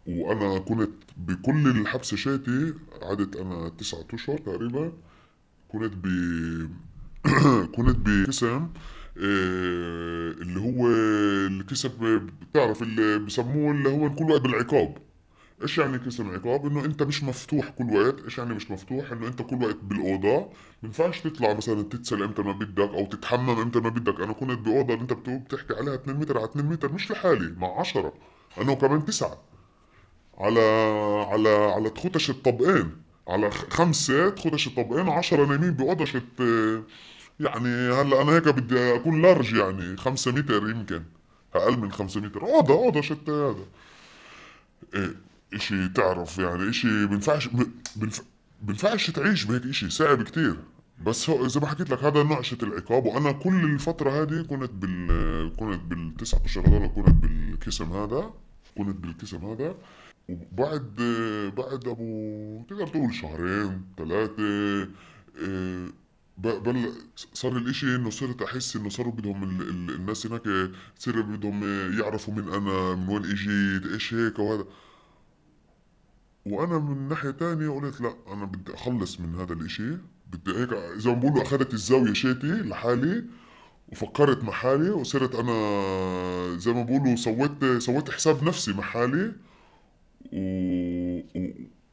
وأنا 0.08 0.60
كنت 0.60 0.91
بكل 1.18 1.68
الحبسة 1.68 2.18
شاتي 2.18 2.74
قعدت 3.01 3.36
أنا 3.36 3.70
تسعة 3.70 4.06
أشهر 4.14 4.38
تقريبا 4.38 4.93
كنت 5.70 5.93
ب 5.93 6.08
كنت 7.76 7.97
بقسم 8.08 8.70
آه، 9.18 10.32
اللي 10.32 10.60
هو 10.60 10.88
القسم 11.47 11.89
بتعرف 12.41 12.82
اللي 12.84 13.20
بسموه 13.20 13.72
اللي 13.72 13.89
هو 13.89 14.16
كل 14.16 14.32
وقت 14.32 14.41
بالعقاب. 14.41 14.97
إيش 15.62 15.78
يعني 15.78 15.97
قسم 15.97 16.30
عقاب 16.32 16.66
إنه 16.66 16.86
أنت 16.86 17.03
مش 17.03 17.24
مفتوح 17.24 17.70
كل 17.70 17.84
وقت 17.97 18.24
إيش 18.24 18.38
يعني 18.38 18.53
مش 18.53 18.72
مفتوح؟ 18.72 19.12
إنه 19.12 19.28
أنت 19.28 19.41
كل 19.41 19.64
وقت 19.64 19.78
بالأوضة. 19.84 20.38
ما 20.39 20.49
ينفعش 20.84 21.22
تطلع 21.22 21.53
مثلا 21.53 21.82
تتسل 21.84 22.24
إمتى 22.24 22.41
ما 22.41 22.51
بدك 22.51 22.80
أو 22.93 23.06
تتحمم 23.06 23.60
إمتى 23.60 23.80
ما 23.80 23.89
بدك. 23.89 24.22
أنا 24.22 24.34
كنت 24.34 24.60
بأوضة 24.60 24.93
أنت 24.93 25.14
بتحكي 25.14 25.74
عليها 25.74 25.95
2 25.95 26.18
متر 26.20 26.38
على 26.38 26.45
2 26.49 26.66
متر 26.66 26.91
مش 26.93 27.12
لحالي 27.12 27.53
مع 27.58 27.80
10 27.80 28.14
أنا 28.58 28.74
كمان 28.74 29.06
تسعة. 29.06 29.55
على 30.38 30.59
على 31.31 31.49
على 31.49 31.89
تخوتش 31.89 32.29
الطبقين. 32.29 32.91
على 33.27 33.51
خمسة 33.51 34.29
تخوتش 34.29 34.67
الطبقين 34.67 35.09
عشرة 35.09 35.45
نايمين 35.45 35.71
بأوضة 35.71 36.05
يعني 37.39 37.93
هلا 37.93 38.21
أنا 38.21 38.31
هيك 38.31 38.47
بدي 38.47 38.95
أكون 38.95 39.21
لارج 39.21 39.53
يعني 39.53 39.97
خمسة 39.97 40.31
متر 40.31 40.69
يمكن 40.69 41.03
أقل 41.55 41.77
من 41.77 41.91
خمسة 41.91 42.21
متر. 42.21 42.41
أوضة 42.41 42.73
أوضة 42.73 43.01
شت 43.01 43.29
هذا. 43.29 43.65
إيه 44.93 45.15
إشي 45.53 45.88
تعرف 45.88 46.38
يعني 46.38 46.69
إشي 46.69 47.05
بنفعش 47.05 47.47
بنف... 47.95 48.23
بنفعش 48.61 49.11
تعيش 49.11 49.43
بهيك 49.43 49.65
إشي 49.65 49.89
صعب 49.89 50.23
كتير. 50.23 50.55
بس 51.03 51.29
هو 51.29 51.47
زي 51.47 51.59
ما 51.59 51.67
حكيت 51.67 51.89
لك 51.89 52.03
هذا 52.03 52.23
نوع 52.23 52.41
شت 52.41 52.63
العقاب 52.63 53.05
وأنا 53.05 53.31
كل 53.31 53.63
الفترة 53.63 54.21
هذه 54.21 54.41
كنت 54.41 54.71
بال 54.71 55.55
كنت 55.57 55.81
بالتسعة 55.81 56.41
اشهر 56.45 56.67
هذول 56.67 56.88
كنت 56.88 57.09
بالقسم 57.09 57.93
هذا 57.93 58.33
كنت 58.77 58.95
بالقسم 58.95 59.45
هذا 59.45 59.75
وبعد 60.30 60.95
بعد 61.57 61.88
أبو 61.88 62.63
تقدر 62.69 62.88
تقول 62.88 63.13
شهرين 63.13 63.82
ثلاثة 63.97 64.43
آه، 65.43 65.88
بل 66.38 66.91
صار 67.34 67.57
الإشي 67.57 67.95
إنه 67.95 68.09
صرت 68.09 68.41
أحس 68.41 68.76
إنه 68.76 68.89
صاروا 68.89 69.11
بدهم 69.11 69.43
ال... 69.43 69.61
ال... 69.69 69.95
الناس 69.95 70.26
هناك 70.28 70.71
صار 70.97 71.21
بدهم 71.21 71.63
يعرفوا 71.99 72.34
من 72.34 72.47
أنا 72.53 72.95
من 72.95 73.09
وين 73.09 73.23
اجيت 73.26 73.91
إيش 73.93 74.13
هيك 74.13 74.39
وهذا. 74.39 74.65
وأنا 76.45 76.80
من 76.80 77.07
ناحية 77.07 77.32
تانية 77.32 77.69
قلت 77.69 78.01
لا 78.01 78.15
أنا 78.34 78.45
بدي 78.45 78.73
أخلص 78.73 79.19
من 79.19 79.36
هذا 79.36 79.53
الإشي. 79.53 79.97
بدي 80.32 80.51
هيك 80.59 80.69
زي 80.97 81.09
ما 81.09 81.15
بقولوا 81.19 81.41
أخذت 81.43 81.73
الزاوية 81.73 82.13
شيتي 82.13 82.47
لحالي 82.47 83.26
وفكرت 83.88 84.43
مع 84.43 84.51
حالي 84.53 84.89
وصرت 84.89 85.36
أنا 85.36 85.53
زي 86.57 86.73
ما 86.73 86.84
بقولوا 86.84 87.15
سويت 87.15 87.65
سويت 87.78 88.11
حساب 88.11 88.43
نفسي 88.43 88.73
مع 88.73 88.84
حالي. 88.84 89.34
و... 90.36 90.39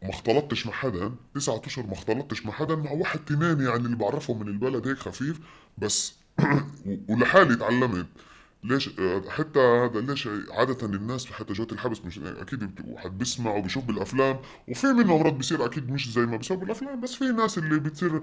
ما 0.02 0.10
اختلطتش 0.10 0.66
مع 0.66 0.72
حدا 0.72 1.12
تسعة 1.34 1.62
أشهر 1.66 1.86
ما 1.86 1.92
اختلطتش 1.92 2.46
مع 2.46 2.52
حدا 2.52 2.76
مع 2.76 2.90
واحد 2.92 3.18
تنين 3.24 3.60
يعني 3.60 3.76
اللي 3.76 3.96
بعرفه 3.96 4.34
من 4.34 4.48
البلد 4.48 4.88
هيك 4.88 4.98
خفيف 4.98 5.40
بس 5.78 6.14
ولحالي 7.08 7.56
تعلمت 7.56 8.06
ليش؟ 8.64 8.90
حتى 9.28 9.60
هذا 9.60 10.00
ليش 10.00 10.28
عادة 10.50 10.86
الناس 10.86 11.26
حتى 11.26 11.52
جوة 11.52 11.66
الحبس 11.72 12.04
مش 12.04 12.18
أكيد 12.18 12.80
واحد 12.84 13.18
بيسمع 13.18 13.54
وبيشوف 13.54 13.84
بالأفلام 13.84 14.38
وفي 14.68 14.86
منهم 14.86 15.20
مرات 15.20 15.32
بيصير 15.32 15.64
أكيد 15.64 15.90
مش 15.90 16.12
زي 16.12 16.26
ما 16.26 16.36
بيصير 16.36 16.56
بالأفلام 16.56 17.00
بس 17.00 17.14
في 17.14 17.24
ناس 17.24 17.58
اللي 17.58 17.78
بتصير 17.80 18.22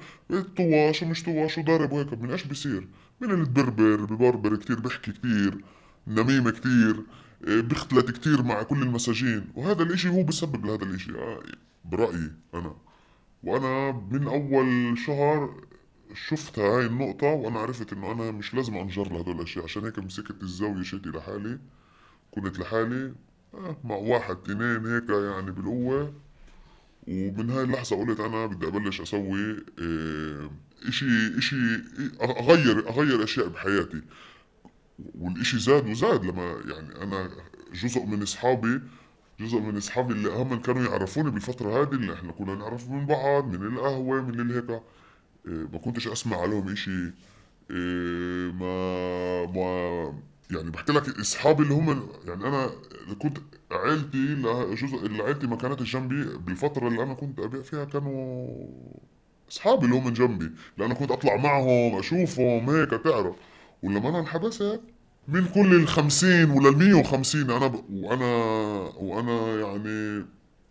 طواش 0.57 1.03
ومش 1.03 1.24
طواش 1.24 1.57
وضارب 1.57 1.91
وهيك 1.91 2.13
من 2.13 2.32
إيش 2.32 2.43
بيصير؟ 2.43 2.88
من 3.22 3.32
اللي 3.32 3.45
تبربر 3.45 4.05
ببربر 4.05 4.55
كتير 4.55 4.80
بحكي 4.80 5.11
كتير 5.11 5.63
نميمة 6.07 6.51
كتير. 6.51 7.03
بيختلط 7.42 8.12
كتير 8.12 8.44
مع 8.44 8.64
كل 8.64 8.82
المساجين. 8.82 9.48
وهذا 9.56 9.84
الإشي 9.84 10.10
هو 10.10 10.24
بسبب 10.24 10.66
لهذا 10.66 10.84
الإشي. 10.84 11.12
آه، 11.12 11.44
برأيي 11.86 12.32
أنا. 12.54 12.76
وأنا 13.44 13.92
من 14.12 14.28
أول 14.28 14.98
شهر 14.98 15.64
شفت 16.28 16.60
هاي 16.60 16.86
النقطة 16.86 17.28
وأنا 17.28 17.60
عرفت 17.60 17.94
إنه 17.94 18.12
أنا 18.12 18.32
مش 18.32 18.54
لازم 18.54 18.78
أنجر 18.78 19.14
لهدول 19.14 19.36
الأشياء. 19.36 19.64
عشان 19.64 19.84
هيك 19.84 20.00
مسكت 20.00 20.44
الزاوية 20.44 20.84
شيتي 20.84 21.10
لحالي. 21.10 21.60
كنت 22.32 22.60
لحالي. 22.60 23.14
آه 23.54 23.78
مع 23.84 23.96
واحد 23.96 24.38
اثنين 24.38 24.86
هيك 24.86 25.10
يعني 25.10 25.52
بالقوة. 25.52 26.14
ومن 27.08 27.50
هاي 27.50 27.64
اللحظة 27.64 27.96
قلت 27.96 28.20
أنا 28.20 28.46
بدي 28.46 28.68
أبلش 28.68 29.02
أسوي 29.02 29.58
آه 29.82 30.52
إشي 30.88 31.38
إشي 31.38 31.56
أغير 32.22 32.90
أغير 32.90 33.24
أشياء 33.24 33.48
بحياتي. 33.48 34.02
والإشي 35.20 35.60
زاد 35.60 35.89
وزاد 35.89 36.26
لما 36.26 36.43
يعني 36.66 37.04
أنا 37.04 37.30
جزء 37.74 38.06
من 38.06 38.22
أصحابي 38.22 38.82
جزء 39.39 39.60
من 39.60 39.78
أصحابي 39.78 40.14
اللي 40.14 40.30
هم 40.30 40.62
كانوا 40.62 40.84
يعرفوني 40.86 41.32
بالفترة 41.32 41.82
هذه 41.82 41.91
اللي 41.93 42.14
إحنا 42.14 42.32
كنا 42.32 42.56
نعرف 42.56 42.89
من 42.89 43.06
بعض 43.06 43.56
من 43.56 43.68
القهوة 43.68 44.22
من 44.22 44.39
اللي 44.39 44.56
هيك. 44.56 44.70
إيه، 45.47 45.68
ما 45.74 45.78
كنتش 45.80 46.08
أسمع 46.08 46.38
عليهم 46.41 46.70
إشي. 46.70 47.06
إيه، 47.72 48.52
ما 48.52 49.45
ما 49.45 50.14
يعني 50.52 50.70
بحكي 50.72 50.91
لك 50.93 51.20
أصحابي 51.20 51.64
اللي 51.64 51.74
هم 51.74 52.10
يعني 52.28 52.47
أنا 52.47 52.70
كنت 53.20 53.38
عيلتي 53.72 54.36
جزء 54.76 55.06
اللي 55.06 55.24
عيلتي 55.24 55.47
ما 55.47 55.56
كانتش 55.56 55.93
جنبي 55.93 56.38
بالفترة 56.38 56.88
اللي 56.88 57.04
أنا 57.04 57.14
كنت 57.14 57.39
أبيع 57.39 57.62
فيها 57.62 57.86
كانوا 57.86 58.47
أصحابي 59.52 59.86
اللي 59.86 59.95
هم 59.97 60.10
جنبي. 60.10 60.52
لأنا 60.78 60.93
كنت 60.93 61.12
أطلع 61.12 61.36
معهم 61.36 62.00
أشوفهم 62.00 62.70
هيك 62.70 62.89
تعرف. 62.89 63.36
ولما 63.84 64.10
أنا 64.10 64.20
انحبست 64.20 64.82
من 65.28 65.46
كل 65.46 65.76
ال 65.76 65.88
50 65.88 66.52
ولا 66.52 66.70
ال 66.70 66.78
150 66.78 67.52
أنا 67.52 67.68
ب... 67.68 67.84
وأنا 67.90 68.26
وأنا 68.98 69.60
يعني 69.62 70.26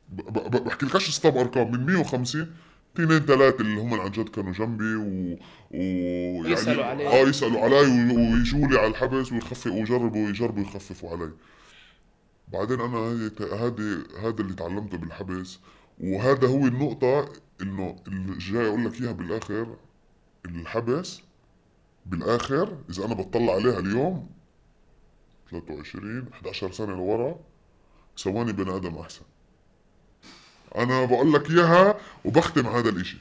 بحكي 0.08 0.86
لكش 0.86 1.10
ستوب 1.10 1.36
أرقام. 1.36 1.72
من 1.72 1.86
150 1.86 2.52
اثنين 2.94 3.18
ثلاثة 3.18 3.60
اللي 3.60 3.80
هم 3.80 3.94
عن 4.00 4.10
جد 4.10 4.28
كانوا 4.28 4.52
جنبي 4.52 4.94
و, 4.94 5.38
و... 5.70 5.82
يعني 6.44 6.52
يسألوا 6.52 6.84
علي. 6.84 7.06
آه 7.06 7.28
يسألوا 7.28 7.60
علي 7.60 7.76
ويجوا 8.14 8.66
لي 8.66 8.78
على 8.78 8.86
الحبس 8.86 9.32
ويخففوا 9.32 9.72
ويجربوا 9.72 10.28
يجربوا 10.28 10.62
يخففوا 10.62 11.10
علي. 11.10 11.30
بعدين 12.52 12.80
أنا 12.80 12.98
هذه 13.52 14.04
هذا 14.22 14.40
اللي 14.40 14.54
تعلمته 14.54 14.98
بالحبس. 14.98 15.58
وهذا 16.00 16.48
هو 16.48 16.66
النقطة 16.66 17.28
إنه 17.62 17.96
اللي 18.08 18.38
جاي 18.38 18.68
أقول 18.68 18.84
لك 18.84 19.00
إياها 19.00 19.12
بالآخر. 19.12 19.76
الحبس 20.46 21.20
بالآخر 22.08 22.78
إذا 22.90 23.04
أنا 23.04 23.14
بطلع 23.14 23.52
عليها 23.52 23.78
اليوم 23.78 24.30
23 25.50 26.28
11 26.32 26.72
سنة 26.72 26.96
لورا 26.96 27.40
سواني 28.16 28.52
بني 28.52 28.76
آدم 28.76 28.98
أحسن. 28.98 29.22
أنا 30.76 31.04
بقول 31.04 31.32
لك 31.32 31.50
إياها 31.50 31.98
وبختم 32.24 32.66
هذا 32.66 32.88
الإشي. 32.88 33.18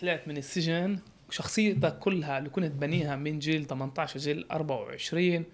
طلعت 0.00 0.28
من 0.28 0.36
السجن 0.36 0.98
شخصيتك 1.30 1.98
كلها 1.98 2.38
اللي 2.38 2.50
كنت 2.50 2.72
بنيها 2.72 3.16
من 3.16 3.38
جيل 3.38 3.66
18 3.66 4.18
جيل 4.18 4.46
24 4.50 5.44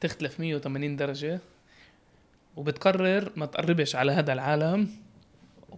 تختلف 0.00 0.40
180 0.40 0.96
درجة 0.96 1.40
وبتقرر 2.56 3.32
ما 3.36 3.46
تقربش 3.46 3.96
على 3.96 4.12
هذا 4.12 4.32
العالم. 4.32 4.90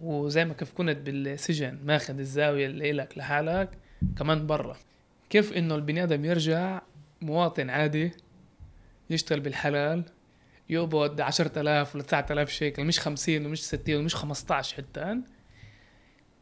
وزي 0.01 0.45
ما 0.45 0.53
كيف 0.53 0.71
كنت 0.71 0.97
بالسجن 0.97 1.79
ماخذ 1.85 2.19
الزاوية 2.19 2.65
اللي 2.65 2.91
لك 2.91 3.17
لحالك 3.17 3.69
كمان 4.17 4.47
برا. 4.47 4.77
كيف 5.31 5.53
إنه 5.53 5.75
البني 5.75 6.03
آدم 6.03 6.25
يرجع 6.25 6.81
مواطن 7.21 7.69
عادي 7.69 8.11
يشتغل 9.09 9.39
بالحلال 9.39 10.03
يقبض 10.69 11.21
10000 11.21 11.95
ولا 11.95 12.03
9000 12.03 12.49
شيكل 12.49 12.83
مش 12.83 12.99
50 12.99 13.45
ومش 13.45 13.63
60 13.63 13.95
ومش 13.95 14.15
15 14.15 14.77
حتى 14.77 15.21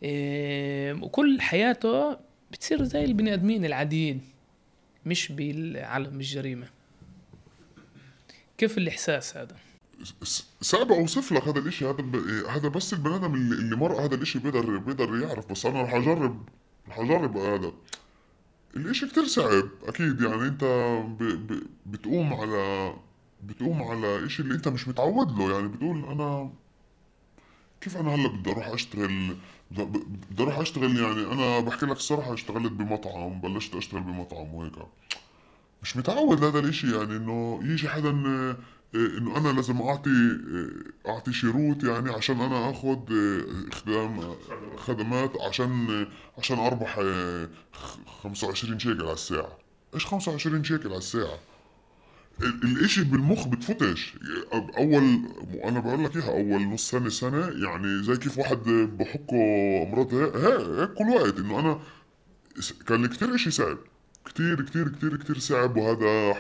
إيه 0.04 0.94
وكل 0.94 1.42
حياته 1.42 2.18
بتصير 2.52 2.84
زي 2.84 3.06
البني 3.06 3.34
آدمين 3.34 3.66
العاديين 3.66 4.22
مش 5.06 5.32
بالعالم 5.32 6.16
الجريمه 6.16 6.68
كيف 8.58 8.78
الإحساس 8.78 9.38
هذا؟ 9.38 9.56
صعب 10.62 10.92
اوصف 10.92 11.32
لك 11.32 11.48
هذا 11.48 11.60
الإشي 11.60 11.86
هذا 11.86 12.04
هذا 12.50 12.68
بس 12.68 12.94
البني 12.94 13.16
آدم 13.16 13.34
اللي, 13.34 13.56
اللي 13.56 13.76
مر 13.76 14.06
هذا 14.06 14.16
الإشي 14.16 14.40
بيقدر 14.40 14.78
بيقدر 14.78 15.20
يعرف 15.22 15.52
بس 15.52 15.66
أنا 15.66 15.82
رح 15.82 15.94
اجرب 15.94 16.50
رح 16.88 17.00
اجرب 17.00 17.38
هذا. 17.38 17.74
الإشي 18.76 19.08
كتير 19.08 19.26
صعب 19.26 19.70
أكيد. 19.88 20.22
يعني 20.22 20.42
أنت 20.48 20.64
ب... 21.20 21.24
ب... 21.24 21.64
بتقوم 21.86 22.34
على 22.34 22.94
بتقوم 23.44 23.84
على 23.84 24.26
إشي 24.26 24.42
اللي 24.42 24.56
أنت 24.56 24.68
مش 24.68 24.88
متعود 24.88 25.38
له. 25.40 25.52
يعني 25.52 25.68
بتقول 25.68 26.06
أنا 26.06 26.50
كيف 27.82 27.98
أنا 27.98 28.16
هلأ 28.16 28.28
بدي 28.28 28.52
أروح 28.52 28.68
أشتغل؟ 28.68 29.38
بدي 29.72 30.44
أروح 30.44 30.58
أشتغل 30.60 30.98
يعني 31.00 31.34
أنا 31.34 31.60
بحكي 31.60 31.86
لك 31.86 31.98
الصراحة 31.98 32.34
اشتغلت 32.34 32.72
بمطعم 32.72 33.42
بلشت 33.42 33.76
أشتغل 33.76 34.02
بمطعم 34.02 34.54
وهيك. 34.54 34.74
مش 35.84 35.98
متعود 35.98 36.40
لهذا 36.40 36.60
الإشي 36.60 36.98
يعني 36.98 37.16
إنه 37.16 37.60
يجي 37.64 37.90
حدا 37.90 38.56
إنه 38.96 39.38
أنا 39.38 39.50
لازم 39.50 39.82
أعطي 39.82 40.40
أعطي 41.08 41.34
شروط 41.34 41.84
يعني 41.84 42.10
عشان 42.10 42.42
أنا 42.42 42.70
اخذ 42.70 42.98
خدام 43.72 44.36
خدمات 44.78 45.42
عشان 45.42 46.06
عشان 46.38 46.60
أربح 46.60 47.00
25 48.24 48.80
شيكل 48.80 49.02
على 49.02 49.14
الساعة. 49.14 49.58
إيش 49.94 50.06
25 50.06 50.64
شيكل 50.64 50.90
على 50.90 50.98
الساعة؟ 50.98 51.40
الإشي 52.42 53.04
بالمخ 53.04 53.48
بتفتش 53.48 54.14
أول 54.54 55.20
أنا 55.64 55.80
بقول 55.80 56.04
لك 56.04 56.16
اياها 56.16 56.30
أول 56.30 56.62
نص 56.68 56.90
سنة 56.90 57.10
سنة 57.10 57.68
يعني 57.68 58.04
زي 58.04 58.18
كيف 58.18 58.38
واحد 58.38 58.58
بحكه 59.00 59.36
مرات 59.92 60.14
هيك 60.14 60.94
كل 60.94 61.10
وقت 61.10 61.40
إنه 61.40 61.60
أنا 61.60 61.80
كان 62.88 63.06
كتير 63.06 63.36
إشي 63.36 63.52
صعب 63.52 63.78
كتير 64.26 64.62
كتير 64.62 64.90
كتير 64.90 65.18
كتير 65.18 65.40
صعب 65.40 65.78
وهذا 65.78 66.36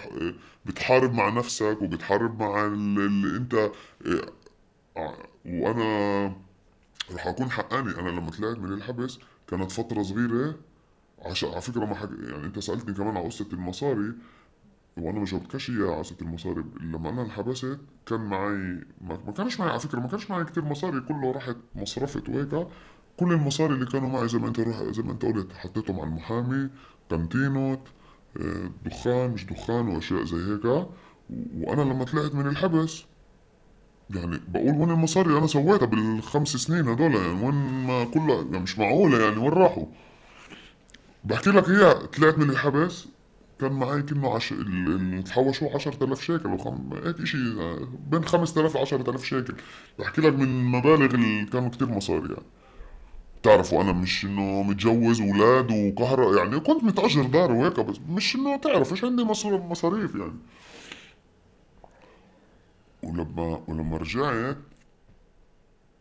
بتحارب 0.66 1.14
مع 1.14 1.30
نفسك 1.30 1.78
وبتحارب 1.82 2.40
مع 2.44 2.66
اللي 2.66 3.38
انت 3.38 3.72
وأنا 5.46 6.26
رح 7.12 7.28
أكون 7.28 7.52
حقاني. 7.52 8.00
أنا 8.00 8.10
لما 8.10 8.32
طلعت 8.32 8.58
من 8.58 8.74
الحبس 8.74 9.20
كانت 9.48 9.72
فترة 9.72 10.04
صغيرة 10.04 10.56
عشان 11.22 11.50
على 11.50 11.62
فكرة 11.62 11.86
ما 11.86 11.96
حق... 11.96 12.10
يعني 12.24 12.46
أنت 12.46 12.60
سألتني 12.60 12.94
كمان 12.94 13.18
على 13.18 13.26
قصة 13.26 13.48
المصاري 13.54 14.14
وأنا 14.98 15.20
ما 15.20 15.26
جاوبتكش 15.26 15.70
اياها 15.70 15.96
على 15.96 16.04
المصاري. 16.22 16.64
لما 16.82 17.10
أنا 17.10 17.22
انحبست 17.22 17.80
كان 18.06 18.20
معي 18.20 18.84
ما 19.02 19.34
كانش 19.38 19.60
معي 19.60 19.70
على 19.70 19.80
فكرة 19.80 20.00
ما 20.00 20.08
كانش 20.08 20.30
معي 20.32 20.46
كتير 20.46 20.66
مصاري 20.66 21.00
كله 21.02 21.32
راحت 21.32 21.58
مصرفت 21.76 22.30
وهيك 22.30 22.68
كل 23.18 23.34
المصاري 23.34 23.74
اللي 23.74 23.86
كانوا 23.86 24.10
معي 24.10 24.28
زي 24.28 24.38
ما 24.40 24.48
أنت 24.48 24.60
روح 24.60 24.84
زي 24.84 25.04
ما 25.04 25.12
أنت 25.12 25.26
قلت 25.26 25.54
حطيتهم 25.54 26.00
على 26.00 26.10
المحامي 26.10 26.70
كانتينوت 27.10 27.80
آه، 28.38 28.70
دخان 28.86 29.32
مش 29.32 29.45
دخان 29.45 29.88
وأشياء 29.88 30.24
زي 30.24 30.53
هيك 30.53 30.66
وأنا 31.60 31.82
لما 31.82 32.03
طلعت 32.03 32.36
من 32.36 32.47
الحبس 32.47 33.03
يعني 34.16 34.39
بقول 34.47 34.76
وين 34.76 34.89
المصاري 34.89 35.38
أنا 35.38 35.47
سويتها 35.47 35.86
بالخمس 35.86 36.57
سنين 36.57 36.88
هدول؟ 36.88 37.16
يعني 37.16 37.45
وين 37.45 37.55
ما 37.88 38.03
كلها 38.03 38.41
يعني 38.41 38.60
مش 38.60 38.80
معقولة 38.80 39.20
يعني 39.20 39.38
وين 39.38 39.49
راحوا؟ 39.49 39.86
بحكي 41.24 41.49
لك 41.49 41.70
إياها 41.70 42.05
طلعت 42.05 42.38
من 42.38 42.49
الحبس 42.49 43.05
كان 43.60 43.72
معي 43.72 44.01
كأنه 44.01 44.36
عش... 44.36 44.51
اللي 44.51 45.24
تحوشوا 45.24 45.76
10000 45.76 46.22
شيكل 46.22 46.49
وخم... 46.49 46.93
هيك 47.05 47.24
شيء 47.24 47.39
بين 48.07 48.26
5000 48.26 48.76
ل 48.76 48.78
10000 48.78 49.24
شيكل. 49.24 49.53
بحكي 49.99 50.22
لك 50.22 50.34
من 50.34 50.64
مبالغ 50.66 51.16
اللي 51.16 51.45
كانوا 51.45 51.70
كتير 51.70 51.89
مصاري 51.89 52.34
يعني. 52.34 52.45
تعرفوا 53.44 53.82
أنا 53.82 53.92
مش 53.92 54.26
إنه 54.26 54.64
متجوز 54.64 55.22
أولاد 55.22 55.72
وكهرباء 55.72 56.38
يعني 56.38 56.60
كنت 56.60 56.84
متأجر 56.84 57.24
دار 57.24 57.52
وهيك 57.52 57.80
بس 57.80 57.98
مش 58.10 58.36
إنه 58.36 58.58
تعرف 58.58 58.92
إيش 58.92 59.04
عندي 59.04 59.24
مصاريف 59.24 60.16
يعني. 60.16 60.40
ولما 63.04 63.62
ولما 63.68 63.98
رجعت 63.98 64.58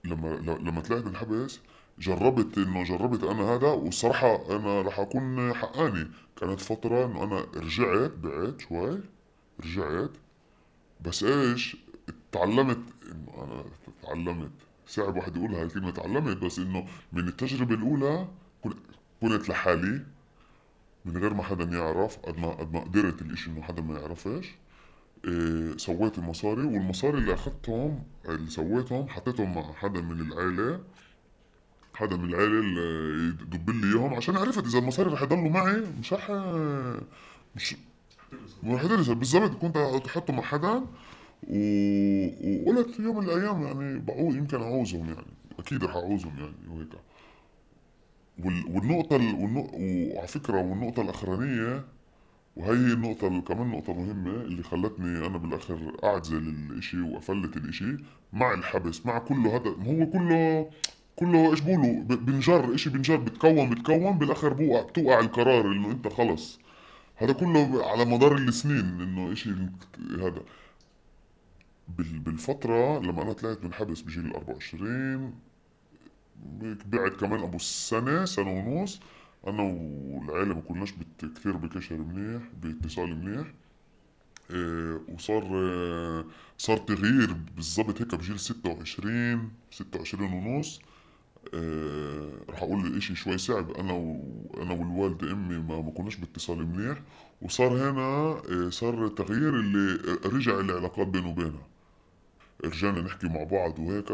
لما 0.04 0.28
لما 0.62 0.80
طلعت 0.80 1.04
من 1.04 1.10
الحبس 1.10 1.60
جربت 1.98 2.58
إنه 2.58 2.84
جربت 2.84 3.24
أنا 3.24 3.42
هذا 3.42 3.66
والصراحة 3.66 4.56
أنا 4.56 4.82
رح 4.82 5.00
أكون 5.00 5.54
حقاني. 5.54 6.10
كانت 6.40 6.60
فترة 6.60 7.04
إنه 7.04 7.22
أنا 7.24 7.46
رجعت 7.56 8.10
بعت 8.10 8.60
شوي 8.60 9.00
رجعت 9.64 10.10
بس 11.00 11.24
إيش 11.24 11.76
تعلمت 12.32 12.78
إنه 13.12 13.44
أنا 13.44 13.64
تعلمت. 14.02 14.50
صعب 14.88 15.16
واحد 15.16 15.36
يقولها 15.36 15.58
هاي 15.58 15.62
الكلمة 15.66 15.90
تعلمت 15.90 16.36
بس 16.36 16.58
إنه 16.58 16.86
من 17.12 17.28
التجربة 17.28 17.74
الأولى 17.74 18.28
كن- 18.64 18.74
كنت 19.20 19.48
لحالي 19.48 20.02
من 21.04 21.16
غير 21.16 21.34
ما 21.34 21.42
حدا 21.42 21.64
يعرف 21.64 22.16
قد 22.16 22.38
ما 22.38 22.48
قد 22.48 22.72
ما 22.72 22.80
قدرت 22.80 23.22
الإشي 23.22 23.50
إنه 23.50 23.62
حدا 23.62 23.82
ما 23.82 23.98
يعرفش. 24.00 24.48
إيه 25.24 25.76
سويت 25.76 26.18
المصاري 26.18 26.62
والمصاري 26.64 27.18
اللي 27.18 27.34
أخذتهم 27.34 28.02
اللي 28.28 28.50
سويتهم 28.50 29.08
حطيتهم 29.08 29.54
مع 29.54 29.72
حدا 29.72 30.00
من 30.00 30.20
العيلة 30.20 30.80
حدا 31.94 32.16
من 32.16 32.28
العيلة 32.28 32.58
اللي 32.60 33.28
يدب 33.28 33.70
لي 33.70 33.86
إياهم 33.92 34.14
عشان 34.14 34.36
عرفت 34.36 34.66
إذا 34.66 34.78
المصاري 34.78 35.10
رح 35.10 35.22
يضلوا 35.22 35.50
معي 35.50 35.82
مش 36.00 36.12
رح 36.12 36.30
مش 37.56 37.76
رح 38.64 38.86
بالضبط 39.12 39.50
كنت 39.60 39.76
أحطه 40.06 40.32
مع 40.32 40.42
حدا. 40.42 40.84
و... 41.42 42.70
وقلت 42.70 43.00
يوم 43.00 43.16
من 43.16 43.24
الأيام 43.24 43.62
يعني 43.62 43.98
بعوز 43.98 44.36
يمكن 44.36 44.62
أعوزهم 44.62 45.06
يعني. 45.08 45.26
أكيد 45.58 45.84
رح 45.84 45.96
أعوزهم 45.96 46.32
يعني 46.38 46.74
وهيك. 46.76 46.88
وال... 48.44 48.64
والنقطة 48.76 49.16
ال... 49.16 49.34
والنق... 49.34 49.70
وعلى 49.74 50.26
فكرة 50.28 50.56
والنقطة 50.62 51.02
الأخرانية 51.02 51.84
وهي 52.56 52.70
هي 52.70 52.92
النقطة 52.92 53.28
ال- 53.28 53.44
كمان 53.44 53.68
نقطة 53.68 53.92
مهمة 53.92 54.30
اللي 54.30 54.62
خلتني 54.62 55.26
أنا 55.26 55.38
بالآخر 55.38 55.96
أعزل 56.04 56.36
الإشي 56.38 57.00
وأفلت 57.00 57.56
الإشي 57.56 57.96
مع 58.32 58.54
الحبس 58.54 59.06
مع 59.06 59.18
كله 59.18 59.56
هذا. 59.56 59.70
هو 59.70 60.06
كله 60.06 60.70
كله 61.16 61.50
إيش 61.50 61.60
بقولوا 61.60 62.02
بنجر 62.04 62.74
إشي 62.74 62.90
بنجر 62.90 63.16
بتكون 63.16 63.70
بتكون 63.70 64.18
بالآخر 64.18 64.52
بوقع 64.52 64.82
بتوقع 64.82 65.20
القرار 65.20 65.72
إنه 65.72 65.90
أنت 65.90 66.08
خلص. 66.08 66.58
هذا 67.16 67.32
كله 67.32 67.86
على 67.90 68.04
مدار 68.04 68.36
السنين 68.36 69.00
إنه 69.00 69.32
إشي 69.32 69.50
هذا. 70.20 70.42
بالفترة 71.88 72.98
لما 73.00 73.22
أنا 73.22 73.32
طلعت 73.32 73.64
من 73.64 73.72
حبس 73.72 74.00
بجيل 74.00 74.26
ال 74.26 74.34
24 74.36 75.34
هيك 76.62 76.86
بعد 76.86 77.10
كمان 77.10 77.40
أبو 77.42 77.58
سنة 77.58 78.24
سنة 78.24 78.50
ونص 78.52 79.00
أنا 79.46 79.62
والعيلة 79.62 80.54
ما 80.54 80.60
كناش 80.60 80.94
كتير 81.18 81.56
بكشر 81.56 81.96
منيح 81.96 82.42
باتصال 82.62 83.16
منيح. 83.16 83.46
إيه 84.50 85.00
وصار 85.08 85.44
آه، 85.54 86.24
صار 86.58 86.76
تغيير 86.78 87.32
بالضبط 87.56 88.00
هيك 88.02 88.14
بجيل 88.14 88.38
26 88.40 89.50
26 89.70 90.32
ونص. 90.32 90.80
آه، 91.54 92.30
رح 92.50 92.62
أقول 92.62 92.86
الاشي 92.86 93.14
شوي 93.16 93.38
صعب. 93.38 93.70
أنا 93.70 93.92
وأنا 93.92 94.72
والوالدة 94.74 95.32
أمي 95.32 95.58
ما, 95.58 95.82
ما 95.82 95.90
كناش 95.90 96.16
باتصال 96.16 96.66
منيح. 96.66 96.98
وصار 97.42 97.68
هنا 97.90 98.00
آه، 98.66 98.70
صار 98.70 99.08
تغيير 99.08 99.60
اللي 99.60 99.98
رجع 100.24 100.60
العلاقات 100.60 101.06
بينه 101.06 101.28
وبينها. 101.30 101.66
رجعنا 102.64 103.00
نحكي 103.00 103.26
مع 103.28 103.42
بعض 103.44 103.78
وهيك 103.78 104.10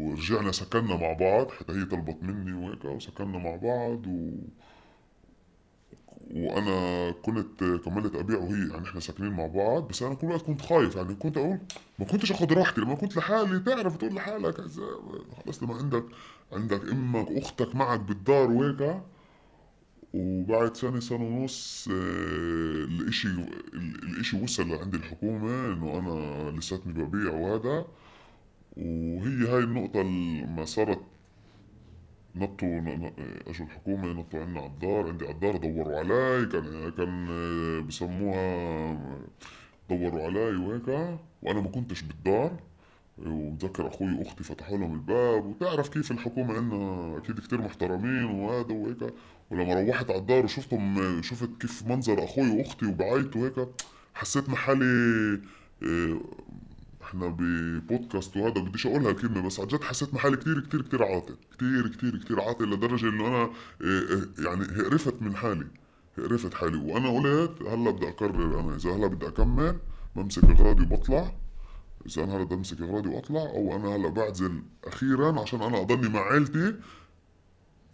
ورجعنا 0.00 0.52
سكننا 0.52 0.96
مع 0.96 1.12
بعض 1.12 1.50
حتى 1.50 1.72
هي 1.72 1.84
طلبت 1.84 2.22
مني 2.22 2.52
وهيك 2.52 2.84
وسكننا 2.84 3.38
مع 3.38 3.56
بعض 3.56 4.06
و... 4.06 4.30
وأنا 6.34 7.10
كنت 7.10 7.64
كملت 7.84 8.14
أبيع 8.16 8.38
وهي 8.38 8.68
يعني 8.68 8.88
إحنا 8.88 9.00
ساكنين 9.00 9.32
مع 9.32 9.46
بعض 9.46 9.88
بس 9.88 10.02
أنا 10.02 10.14
كل 10.14 10.26
وقت 10.26 10.42
كنت 10.42 10.60
خايف 10.60 10.96
يعني 10.96 11.14
كنت 11.14 11.36
أقول 11.36 11.58
ما 11.98 12.04
كنتش 12.04 12.32
أخذ 12.32 12.52
راحتي 12.52 12.80
لما 12.80 12.94
كنت 12.94 13.16
لحالي 13.16 13.58
تعرف 13.58 13.96
تقول 13.96 14.14
لحالك 14.14 14.60
خلص 15.46 15.62
لما 15.62 15.74
عندك 15.74 16.04
عندك 16.52 16.82
أمك 16.92 17.30
واختك 17.30 17.74
معك 17.74 18.00
بالدار 18.00 18.50
وهيك 18.50 19.00
وبعد 20.14 20.76
سنة 20.76 21.00
سنة 21.00 21.24
ونص 21.24 21.88
آه، 21.92 21.94
الإشي 22.84 23.28
ال- 23.28 23.48
الإشي 24.02 24.42
وصل 24.42 24.68
لعند 24.68 24.94
الحكومة 24.94 25.66
إنه 25.72 25.98
أنا 25.98 26.58
لساتني 26.58 26.92
ببيع 26.92 27.32
وهذا. 27.32 27.86
وهي 28.76 29.48
هاي 29.48 29.58
النقطة 29.64 30.02
لما 30.02 30.64
صارت 30.64 31.00
نطوا 32.34 32.78
أجوا 33.48 33.66
الحكومة 33.66 34.12
نطوا 34.12 34.40
عنا 34.40 34.60
على 34.60 34.66
الدار. 34.70 35.08
عندي 35.08 35.24
على 35.26 35.34
الدار 35.34 35.56
دوروا 35.56 35.98
علي 35.98 36.46
كان 36.46 36.90
كان 36.90 37.26
آه، 37.30 37.80
بسموها 37.80 39.20
دوروا 39.90 40.22
علي 40.26 40.56
وهيك. 40.56 40.88
وأنا 41.42 41.60
ما 41.60 41.68
كنتش 41.68 42.02
بالدار. 42.02 42.60
وبتذكر 43.26 43.86
أخوي 43.88 44.14
واختي 44.18 44.44
فتحوا 44.44 44.78
لهم 44.78 44.94
الباب 44.94 45.46
وتعرف 45.46 45.88
كيف 45.88 46.10
الحكومة 46.10 46.54
عندنا 46.56 47.16
أكيد 47.18 47.40
كتير 47.40 47.60
محترمين 47.60 48.24
وهذا 48.24 48.72
وهيك. 48.72 49.14
ولما 49.50 49.74
روحت 49.74 50.10
على 50.10 50.18
الدار 50.18 50.44
وشفتهم 50.44 51.22
شفت 51.22 51.50
كيف 51.60 51.86
منظر 51.86 52.24
أخوي 52.24 52.50
وأختي 52.50 52.86
وبعيطوا 52.86 53.40
وهيك 53.40 53.68
حسيت 54.14 54.48
مع 54.48 54.54
حالي 54.54 54.84
آه، 55.82 56.20
إحنا 57.02 57.36
ببودكاست 57.38 58.36
وهذا 58.36 58.60
بديش 58.60 58.86
أقولها 58.86 59.10
الكلمة 59.10 59.46
بس 59.46 59.60
عن 59.60 59.66
جد 59.66 59.82
حسيت 59.82 60.16
حالي 60.16 60.36
كتير 60.36 60.60
كتير 60.60 60.82
كتير 60.82 61.02
عاطل 61.04 61.34
كتير 61.56 61.88
كتير 61.88 62.16
كتير 62.24 62.40
عاطل 62.40 62.70
لدرجة 62.70 63.08
إنه 63.08 63.26
أنا 63.28 63.42
آه، 63.42 63.50
آه، 63.84 64.26
يعني 64.38 64.64
هقرفت 64.64 65.22
من 65.22 65.36
حالي 65.36 65.66
هقرفت 66.18 66.54
حالي. 66.54 66.76
وأنا 66.76 67.08
قلت 67.08 67.62
هلا 67.62 67.90
بدي 67.90 68.08
اقرر 68.08 68.60
أنا 68.60 68.76
إذا 68.76 68.90
هلا 68.90 69.06
بدي 69.06 69.28
أكمل 69.28 69.78
بمسك 70.16 70.44
اغراضي 70.44 70.82
وبطلع. 70.82 71.32
إذا 72.06 72.24
أنا 72.24 72.36
هلا 72.36 72.44
بدي 72.44 72.54
أمسك 72.54 72.80
إغراضي 72.80 73.08
وأطلع 73.08 73.40
أو 73.40 73.76
أنا 73.76 73.96
هلا 73.96 74.08
بعزل 74.08 74.62
أخيرا 74.84 75.40
عشان 75.40 75.62
أنا 75.62 75.80
أضلني 75.80 76.08
مع 76.08 76.20
عيلتي 76.20 76.74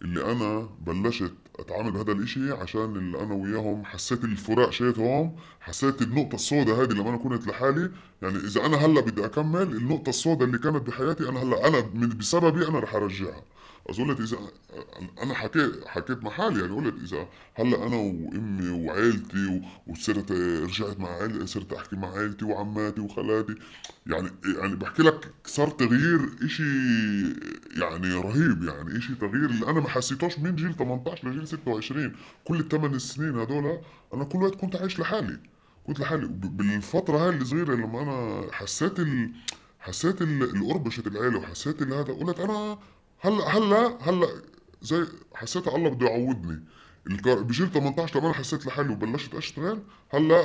اللي 0.01 0.31
أنا 0.31 0.69
بلشت 0.85 1.33
أتعامل 1.59 1.91
بهذا 1.91 2.11
الإشي 2.11 2.51
عشان 2.51 2.95
اللي 2.95 3.21
أنا 3.23 3.33
وياهم 3.33 3.85
حسيت 3.85 4.23
الفراق 4.23 4.69
شيتهم 4.69 5.35
حسيت 5.59 6.01
النقطة 6.01 6.35
السوداء 6.35 6.83
هذه 6.83 6.91
لما 6.91 7.09
أنا 7.09 7.17
كنت 7.17 7.47
لحالي. 7.47 7.91
يعني 8.21 8.37
إذا 8.37 8.65
أنا 8.65 8.77
هلا 8.77 9.01
بدي 9.01 9.25
أكمل 9.25 9.61
النقطة 9.61 10.09
السوداء 10.09 10.47
اللي 10.47 10.57
كانت 10.57 10.87
بحياتي 10.87 11.29
أنا 11.29 11.43
هلا 11.43 11.67
أنا 11.67 11.79
بسببي 12.07 12.67
أنا 12.67 12.79
رح 12.79 12.95
أرجعها. 12.95 13.43
أظن 13.89 14.11
اذا 14.11 14.37
أنا 15.23 15.33
حكيت 15.33 15.87
حكيت 15.87 16.23
مع 16.23 16.31
حالي 16.31 16.61
يعني 16.61 16.75
قلت 16.75 16.95
إذا 17.03 17.27
هلا 17.55 17.87
أنا 17.87 17.95
وأمي 17.95 18.69
وعيلتي 18.69 19.45
و- 19.47 19.91
وصرت 19.91 20.31
رجعت 20.63 20.99
مع 20.99 21.09
عيلتي 21.09 21.47
صرت 21.47 21.73
أحكي 21.73 21.95
مع 21.95 22.11
عيلتي 22.17 22.45
وعماتي 22.45 23.01
وخالاتي. 23.01 23.55
يعني 24.07 24.29
يعني 24.61 24.75
بحكي 24.75 25.03
لك 25.03 25.33
صار 25.45 25.69
تغيير 25.69 26.19
إشي 26.43 26.63
يعني 27.81 28.13
رهيب 28.13 28.63
يعني 28.63 28.97
إشي 28.97 29.15
تغيير 29.15 29.45
اللي 29.49 29.65
أنا 29.67 29.79
ما 29.79 29.89
حسيتوش 29.89 30.39
من 30.39 30.55
جيل 30.55 30.75
18 30.75 31.27
لجيل 31.29 31.47
26 31.47 32.15
كل 32.45 32.59
الثمان 32.59 32.99
سنين 32.99 33.39
هدول 33.39 33.79
أنا 34.13 34.23
كل 34.23 34.43
وقت 34.43 34.55
كنت 34.55 34.75
عايش 34.75 34.99
لحالي 34.99 35.39
كنت 35.87 35.99
لحالي. 35.99 36.27
ب- 36.27 36.57
بالفترة 36.57 37.17
هاي 37.17 37.35
الصغيرة 37.37 37.75
لما 37.75 38.01
أنا 38.01 38.47
حسيت 38.51 38.99
ال... 38.99 39.31
حسيت 39.79 40.21
ال- 40.21 40.43
القربشة 40.55 41.03
العيلة 41.07 41.37
وحسيت 41.39 41.81
هذا 41.83 42.13
قلت 42.13 42.39
أنا 42.39 42.77
هلا 43.19 43.57
هلا 43.57 43.97
هلا 44.01 44.27
زي 44.81 45.05
حسيت 45.33 45.67
الله 45.67 45.89
بده 45.89 46.07
يعوضني؟ 46.07 46.63
بجيل 47.25 47.71
18 47.71 48.19
لما 48.19 48.33
حسيت 48.33 48.65
لحالي 48.65 48.89
وبلشت 48.93 49.35
اشتغل 49.35 49.79
هلا 50.09 50.41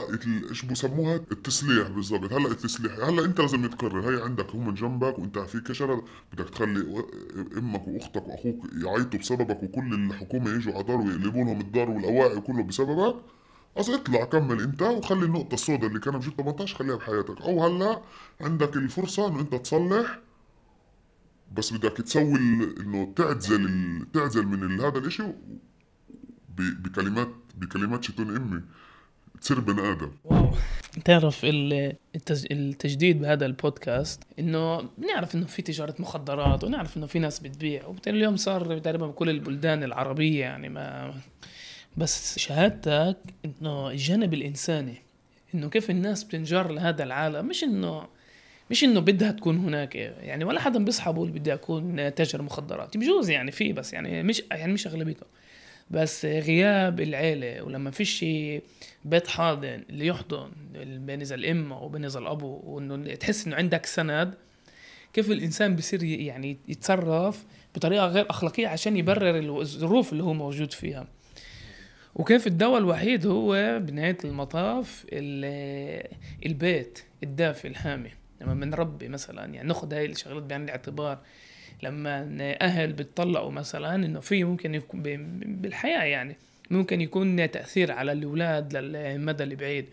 إيش 0.50 0.64
بسموها؟ 0.64 1.16
التسليح 1.16 1.88
بالضبط. 1.88 2.32
هلا 2.32 2.48
التسليح. 2.48 2.92
هلا 2.92 3.24
انت 3.24 3.40
لازم 3.40 3.66
تقرر 3.66 4.10
هي 4.10 4.22
عندك 4.22 4.50
هم 4.54 4.66
من 4.66 4.74
جنبك 4.74 5.18
وانت 5.18 5.38
في 5.38 5.60
كشرة. 5.60 6.04
بدك 6.32 6.50
تخلي 6.50 7.04
أمك 7.56 7.88
واختك 7.88 8.28
واخوك 8.28 8.66
يعيطوا 8.84 9.20
بسببك 9.20 9.62
وكل 9.62 9.94
الحكومة 9.94 10.50
يجوا 10.50 10.74
على 10.74 10.82
دار 10.82 10.96
ويقلبوا 10.96 11.44
لهم 11.44 11.60
الدار 11.60 11.90
والأواعي 11.90 12.40
كله 12.40 12.62
بسببك. 12.62 13.16
بس 13.78 13.88
اطلع 13.90 14.24
كمل 14.24 14.60
انت 14.60 14.82
وخلي 14.82 15.24
النقطة 15.24 15.54
السوداء 15.54 15.86
اللي 15.88 16.00
كانت 16.00 16.16
بجيل 16.16 16.36
18 16.36 16.76
خليها 16.76 16.96
بحياتك. 16.96 17.40
أو 17.40 17.64
هلا 17.64 18.02
عندك 18.40 18.76
الفرصة 18.76 19.28
إنه 19.28 19.40
انت 19.40 19.54
تصلح 19.54 20.18
بس 21.56 21.72
بدك 21.72 21.96
تسوي 21.96 22.38
إنه 22.80 23.12
تعزل 23.16 23.70
تعزل 24.14 24.46
من 24.46 24.80
هذا 24.80 24.98
الإشي 24.98 25.22
بكلمات 26.58 27.28
بكلمات 27.54 28.04
شتون 28.04 28.36
أمي. 28.36 28.60
تصير 29.40 29.60
بني 29.60 29.92
آدم. 29.92 30.10
واو. 30.24 30.50
تعرف 31.04 31.44
ال- 31.44 31.96
التج- 32.16 32.46
التجديد 32.50 33.20
بهذا 33.20 33.46
البودكاست 33.46 34.22
إنه 34.38 34.88
بنعرف 34.98 35.34
إنه 35.34 35.46
في 35.46 35.62
تجارة 35.62 35.94
مخدرات 35.98 36.64
ونعرف 36.64 36.96
إنه 36.96 37.06
في 37.06 37.18
ناس 37.18 37.38
بتبيع. 37.40 37.86
وبالتالي 37.86 38.16
اليوم 38.18 38.36
صار 38.36 38.78
تقريبا 38.78 39.06
بكل 39.06 39.30
البلدان 39.30 39.82
العربية 39.84 40.40
يعني 40.40 40.68
ما 40.68 41.14
بس 41.96 42.38
شهادتك 42.38 43.16
إنه 43.44 43.90
الجانب 43.90 44.34
الإنساني 44.34 44.94
إنه 45.54 45.68
كيف 45.68 45.90
الناس 45.90 46.24
بتنجر 46.24 46.72
لهذا 46.72 47.02
العالم. 47.04 47.46
مش 47.48 47.64
إنه 47.64 48.06
مش 48.70 48.84
إنه 48.84 49.00
بدها 49.00 49.30
تكون 49.32 49.56
هناك 49.58 49.94
يعني 49.96 50.44
ولا 50.44 50.60
حدا 50.60 50.84
بيصحى 50.84 51.12
بقول 51.12 51.30
بدي 51.30 51.54
أكون 51.54 52.14
تاجر 52.14 52.42
مخدرات 52.42 52.96
بجوز 52.96 53.30
يعني 53.30 53.50
في 53.50 53.72
بس 53.72 53.92
يعني 53.92 54.22
مش 54.22 54.42
يعني 54.50 54.72
مش 54.72 54.86
اغلبيته 54.86 55.26
بس 55.90 56.24
غياب 56.24 57.00
العيلة 57.00 57.62
ولما 57.62 57.90
فيش 57.90 58.24
بيت 59.04 59.26
حاضن 59.28 59.82
اللي 59.90 60.06
يحضن 60.06 60.50
بين 60.84 61.22
الأم 61.22 61.72
وبين 61.72 62.04
إذا 62.04 62.18
الأب 62.18 62.42
وإنه 62.42 63.14
تحس 63.14 63.46
إنه 63.46 63.56
عندك 63.56 63.86
سند 63.86 64.34
كيف 65.12 65.30
الإنسان 65.30 65.76
بصير 65.76 66.04
يعني 66.04 66.56
يتصرف 66.68 67.44
بطريقة 67.74 68.06
غير 68.06 68.30
أخلاقية 68.30 68.68
عشان 68.68 68.96
يبرر 68.96 69.60
الظروف 69.60 70.12
اللي 70.12 70.22
هو 70.22 70.34
موجود 70.34 70.72
فيها. 70.72 71.06
وكيف 72.14 72.46
الدواء 72.46 72.78
الوحيد 72.78 73.26
هو 73.26 73.78
بنهاية 73.82 74.18
المطاف 74.24 75.04
ال- 75.12 76.08
البيت 76.46 76.98
الدافئ 77.22 77.68
الحامي. 77.68 78.10
لما 78.42 78.54
بنربي 78.54 79.08
مثلا 79.08 79.54
يعني 79.54 79.68
نأخذ 79.68 79.94
هاي 79.94 80.06
الشغلات 80.06 80.42
بعين 80.42 80.64
الاعتبار 80.64 81.18
لما 81.82 82.28
أهل 82.60 82.92
بتطلعوا 82.92 83.50
مثلا 83.50 83.94
إنه 83.94 84.20
في 84.20 84.44
ممكن 84.44 84.74
يكون 84.74 85.02
بالحياة 85.42 86.04
يعني 86.04 86.36
ممكن 86.70 87.00
يكون 87.00 87.50
تأثير 87.50 87.92
على 87.92 88.12
الأولاد 88.12 88.76
للمدى 88.76 89.44
البعيد 89.44 89.88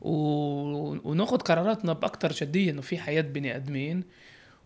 ونأخذ 0.00 1.38
قراراتنا 1.38 1.92
باكثر 1.92 2.32
جدية 2.32 2.70
إنه 2.70 2.80
في 2.80 2.98
حياة 2.98 3.20
بني 3.20 3.56
آدمين. 3.56 4.04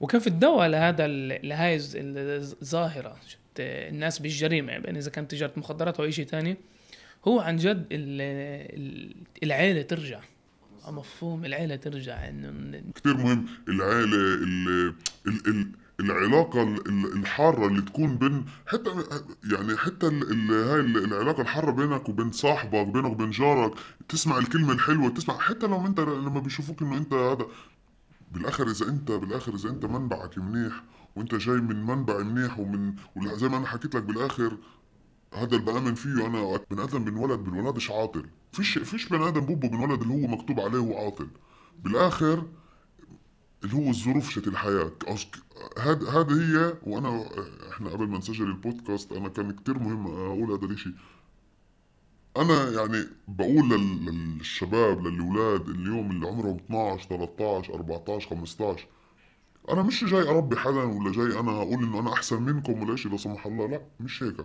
وكيف 0.00 0.26
الدواء 0.26 0.68
لهذا 0.68 1.06
لهاي 1.06 1.76
الظاهرة؟ 1.76 3.16
الناس 3.58 4.18
بالجريمة 4.18 4.72
يعني 4.72 4.98
إذا 4.98 5.10
كانت 5.10 5.30
تجارة 5.30 5.52
مخدرات 5.56 6.00
أو 6.00 6.10
شيء 6.10 6.26
ثاني 6.26 6.56
هو 7.28 7.40
عن 7.40 7.56
جد 7.56 7.86
العيلة 9.42 9.82
ترجع. 9.82 10.20
مفهوم 10.90 11.44
العيلة 11.44 11.76
ترجع 11.76 12.28
إنه 12.28 12.82
كثير 12.94 13.16
مهم. 13.16 13.46
العيلة 13.68 14.16
ال 14.16 14.94
ال 15.26 15.72
العلاقة 16.00 16.62
الحارة 16.88 17.66
اللي 17.66 17.82
تكون 17.82 18.18
بين 18.18 18.44
حتى 18.66 18.90
يعني 19.52 19.76
حتى 19.76 20.06
هاي 20.06 20.80
العلاقة 20.80 21.40
الحارة 21.42 21.70
بينك 21.70 22.08
وبين 22.08 22.32
صاحبك 22.32 22.86
بينك 22.86 23.10
وبين 23.10 23.30
جارك 23.30 23.74
تسمع 24.08 24.38
الكلمة 24.38 24.72
الحلوة 24.72 25.08
تسمع 25.08 25.38
حتى 25.38 25.66
لو 25.66 25.86
أنت 25.86 26.00
لما 26.00 26.40
بيشوفوك 26.40 26.82
إنه 26.82 26.96
أنت 26.96 27.12
هذا 27.12 27.46
بالآخر 28.32 28.70
إذا 28.70 28.88
أنت 28.88 29.12
بالآخر 29.12 29.54
إذا 29.54 29.70
أنت 29.70 29.84
منبعك 29.84 30.38
منيح 30.38 30.82
وأنت 31.16 31.34
جاي 31.34 31.56
من 31.56 31.86
منبع 31.86 32.18
منيح 32.18 32.58
ومن 32.58 32.94
زي 33.34 33.48
ما 33.48 33.56
أنا 33.56 33.66
حكيت 33.66 33.94
لك 33.94 34.02
بالآخر 34.02 34.56
هذا 35.34 35.56
اللي 35.56 35.72
بآمن 35.72 35.94
فيه 35.94 36.26
أنا 36.26 36.60
بني 36.70 36.84
آدم 36.84 37.04
بنولد 37.04 37.38
بنولدش 37.40 37.90
عاطل. 37.90 38.26
فيش 38.52 38.78
فيش 38.78 39.08
بني 39.08 39.28
آدم 39.28 39.40
بوبو 39.40 39.68
بنولد 39.68 40.02
اللي 40.02 40.14
هو 40.14 40.26
مكتوب 40.28 40.60
عليه 40.60 40.78
هو 40.78 40.98
عاطل. 41.04 41.28
بالآخر 41.84 42.46
اللي 43.64 43.74
هو 43.76 43.90
الظروف 43.90 44.30
شت 44.30 44.48
الحياة. 44.48 44.92
هذا 45.78 46.10
هذا 46.10 46.34
هي 46.42 46.74
وأنا 46.82 47.26
إحنا 47.72 47.90
قبل 47.90 48.06
ما 48.08 48.18
نسجل 48.18 48.44
البودكاست 48.46 49.12
أنا 49.12 49.28
كان 49.28 49.52
كتير 49.52 49.78
مهم 49.78 50.06
أقول 50.06 50.52
هذا 50.52 50.64
الإشي. 50.66 50.90
أنا 52.36 52.70
يعني 52.70 53.04
بقول 53.28 53.68
للشباب 54.06 55.06
للأولاد 55.06 55.68
اليوم 55.68 56.10
اللي 56.10 56.26
عمرهم 56.28 56.56
12 56.56 57.08
13 57.08 57.74
14 57.74 58.30
15 58.30 58.86
أنا 59.70 59.82
مش 59.82 60.04
جاي 60.04 60.28
أربي 60.30 60.56
حدا 60.56 60.82
ولا 60.82 61.12
جاي 61.12 61.40
أنا 61.40 61.62
أقول 61.62 61.84
إنه 61.84 62.00
أنا 62.00 62.12
أحسن 62.12 62.42
منكم 62.42 62.82
ولا 62.82 62.96
شيء 62.96 63.12
لا 63.12 63.16
سمح 63.18 63.46
الله 63.46 63.66
لا 63.68 63.80
مش 64.00 64.22
هيك. 64.22 64.36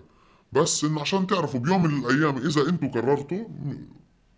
بس 0.52 0.84
انه 0.84 1.02
عشان 1.02 1.28
تعرفوا 1.28 1.60
بيوم 1.60 1.84
من 1.84 2.00
الأيام 2.00 2.38
إذا 2.38 2.70
أنتم 2.70 2.88
قررتوا 2.88 3.48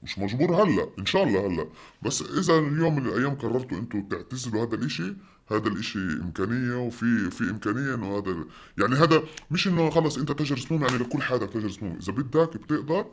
مش 0.03 0.19
مجبور 0.19 0.63
هلأ 0.63 0.87
إن 0.99 1.05
شاء 1.05 1.23
الله 1.23 1.47
هلأ. 1.47 1.67
بس 2.01 2.21
إذا 2.21 2.59
اليوم 2.59 2.95
من 2.95 3.05
الأيام 3.07 3.35
قررتوا 3.35 3.77
أنتم 3.77 4.01
تعتزلوا 4.01 4.65
هذا 4.65 4.75
الإشي 4.75 5.15
هذا 5.51 5.67
الإشي 5.67 5.99
إمكانية 5.99 6.75
وفي 6.75 7.31
في 7.31 7.43
إمكانية 7.43 7.95
إنه 7.95 8.17
هذا 8.17 8.45
يعني 8.77 8.95
هذا 8.95 9.23
مش 9.51 9.67
إنه 9.67 9.89
خلص 9.89 10.17
أنت 10.17 10.31
تاجر 10.31 10.57
سموم 10.57 10.81
يعني 10.81 10.97
لكل 10.97 11.21
حدا 11.21 11.45
تاجر 11.45 11.69
سموم 11.69 11.97
إذا 12.01 12.13
بدك 12.13 12.57
بتقدر. 12.57 13.05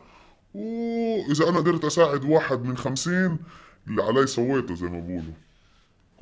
وإذا 0.54 1.48
أنا 1.48 1.58
قدرت 1.58 1.84
أساعد 1.84 2.24
واحد 2.24 2.64
من 2.64 2.76
خمسين 2.76 3.38
اللي 3.88 4.02
علي 4.02 4.26
سويته 4.26 4.74
زي 4.74 4.86
ما 4.86 5.00
بقولوا. 5.00 5.34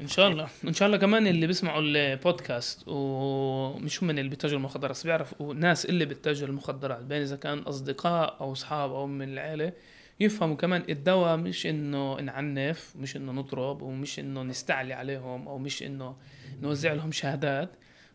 إن 0.00 0.08
شاء 0.08 0.28
الله. 0.28 0.48
إن 0.64 0.72
شاء 0.72 0.86
الله 0.86 0.98
كمان 0.98 1.26
اللي 1.26 1.46
بيسمعوا 1.46 1.80
البودكاست 1.84 2.84
ومش 2.86 4.02
هم 4.02 4.10
اللي 4.10 4.28
بيتاجروا 4.28 4.58
المخدرات 4.58 4.90
بس 4.90 5.06
بيعرفوا 5.06 5.54
ناس 5.54 5.86
اللي 5.86 6.04
بتتاجر 6.04 6.48
المخدرات 6.48 7.02
بين 7.02 7.22
إذا 7.22 7.36
كان 7.36 7.58
أصدقاء 7.58 8.36
أو 8.40 8.52
أصحاب 8.52 8.90
أو 8.92 9.06
من 9.06 9.28
العيلة 9.32 9.72
يفهموا 10.20 10.56
كمان 10.56 10.82
الدواء 10.88 11.36
مش 11.36 11.66
إنه 11.66 12.20
نعنف 12.20 12.94
مش 12.98 13.16
إنه 13.16 13.32
نضرب 13.32 13.82
ومش 13.82 14.18
إنه 14.18 14.42
نستعلي 14.42 14.92
عليهم 14.94 15.48
أو 15.48 15.58
مش 15.58 15.82
إنه 15.82 16.16
نوزع 16.62 16.92
لهم 16.92 17.12
شهادات 17.12 17.70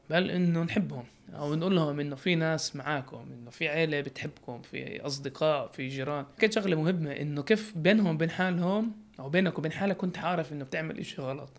بل 0.10 0.32
إنه 0.32 0.64
نحبهم. 0.64 1.06
أو 1.36 1.56
نقول 1.56 1.76
لهم 1.76 2.00
إنه 2.00 2.16
في 2.16 2.36
ناس 2.36 2.76
معاكم 2.76 3.26
إنه 3.34 3.50
في 3.50 3.68
عيلة 3.68 4.02
بتحبكم 4.02 4.62
في 4.62 5.02
أصدقاء 5.02 5.68
في 5.68 5.88
جيران. 5.88 6.26
كانت 6.40 6.54
شغلة 6.54 6.76
مهمة 6.76 7.12
إنه 7.12 7.44
كيف 7.44 7.74
بينهم 7.78 8.16
وبين 8.16 8.30
حالهم 8.30 8.92
أو 9.20 9.30
بينك 9.30 9.58
وبين 9.60 9.72
حالك 9.72 9.98
كنت 9.98 10.18
عارف 10.18 10.54
إنه 10.54 10.66
بتعمل 10.66 11.00
إشي 11.00 11.22
غلط. 11.22 11.50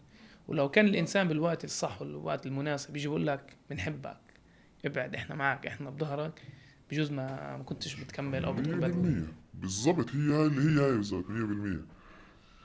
ولو 0.49 0.69
كان 0.69 0.87
الإنسان 0.87 1.29
بالوقت 1.29 1.65
الصح 1.65 2.03
والوقت 2.03 2.47
المناسب 2.47 2.97
يجي 2.97 3.05
يقول 3.05 3.27
لك 3.27 3.57
بنحبك 3.71 4.17
ابعد 4.85 5.15
إحنا 5.15 5.35
معك 5.35 5.67
إحنا 5.67 5.91
بظهرك 5.91 6.43
بجوز 6.91 7.11
ما 7.11 7.57
ما 7.57 7.63
كنتش 7.63 7.95
بتكمل 7.95 8.45
أو 8.45 8.53
بتكمل 8.53 9.25
بالضبط 9.55 10.11
هي 10.15 10.33
هاي 10.33 10.47
اللي 10.47 10.81
هي 10.81 10.85
هاي 10.85 10.93
بالضبط 10.97 11.25
100% 11.25 11.31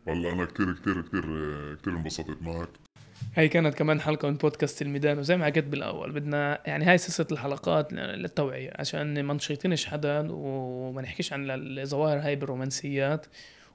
والله 0.07 0.33
أنا 0.33 0.45
كثير 0.45 0.73
كثير 0.73 1.01
كثير 1.01 1.21
كثير 1.75 1.93
انبسطت 1.93 2.41
معك. 2.41 2.69
هاي 3.35 3.47
كانت 3.47 3.75
كمان 3.75 4.01
حلقة 4.01 4.29
من 4.29 4.37
بودكاست 4.37 4.81
الميدان 4.81 5.19
وزي 5.19 5.37
ما 5.37 5.45
حكيت 5.45 5.63
بالأول 5.63 6.11
بدنا 6.11 6.61
يعني 6.65 6.85
هاي 6.85 6.97
سلسلة 6.97 7.27
الحلقات 7.31 7.93
للتوعية 7.93 8.71
عشان 8.75 9.23
ما 9.23 9.33
نشيطنش 9.33 9.85
حدا 9.85 10.27
وما 10.31 11.01
نحكيش 11.01 11.33
عن 11.33 11.45
الظواهر 11.49 12.19
هاي 12.19 12.35
بالرومانسيات. 12.35 13.25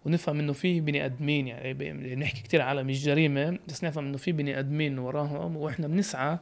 ونفهم 0.04 0.38
إنه 0.38 0.52
في 0.52 0.80
بني 0.80 1.04
آدمين 1.04 1.46
يعني 1.46 1.74
بنحكي 1.74 2.42
كتير 2.42 2.62
على 2.62 2.82
مش 2.82 3.04
جريمة 3.04 3.58
بس 3.68 3.84
نفهم 3.84 4.06
إنه 4.06 4.16
في 4.16 4.32
بني 4.32 4.58
آدمين 4.58 4.98
وراهم 4.98 5.56
وإحنا 5.56 5.86
بنسعى 5.86 6.38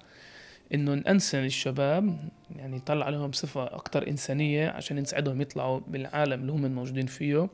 إنه 0.75 0.95
نأنسن 0.95 1.45
الشباب 1.45 2.17
يعني 2.57 2.77
نطلع 2.77 3.07
عليهم 3.07 3.33
صفة 3.33 3.65
أكثر 3.65 4.09
إنسانية 4.09 4.69
عشان 4.69 4.99
نساعدهم 4.99 5.41
يطلعوا 5.41 5.81
بالعالم 5.89 6.41
اللي 6.41 6.53
هم 6.53 6.75
موجودين 6.75 7.07
فيه. 7.07 7.49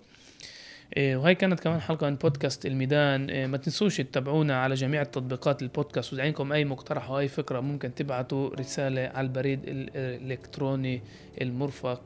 إيه، 0.96 1.16
وهي 1.16 1.34
كانت 1.34 1.60
كمان 1.60 1.80
حلقة 1.80 2.10
من 2.10 2.16
بودكاست 2.16 2.66
الميدان. 2.66 3.30
إيه، 3.30 3.46
ما 3.46 3.56
تنسوش 3.56 3.96
تتابعونا 3.96 4.62
على 4.62 4.74
جميع 4.74 5.02
التطبيقات 5.02 5.62
البودكاست 5.62 6.12
وإذا 6.12 6.22
عندكم 6.24 6.52
أي 6.52 6.64
مقترح 6.64 7.08
أو 7.10 7.18
أي 7.18 7.28
فكرة 7.28 7.60
ممكن 7.60 7.94
تبعتوا 7.94 8.54
رسالة 8.54 9.00
على 9.14 9.26
البريد 9.26 9.60
الإلكتروني 9.64 11.02
المرفق. 11.40 12.02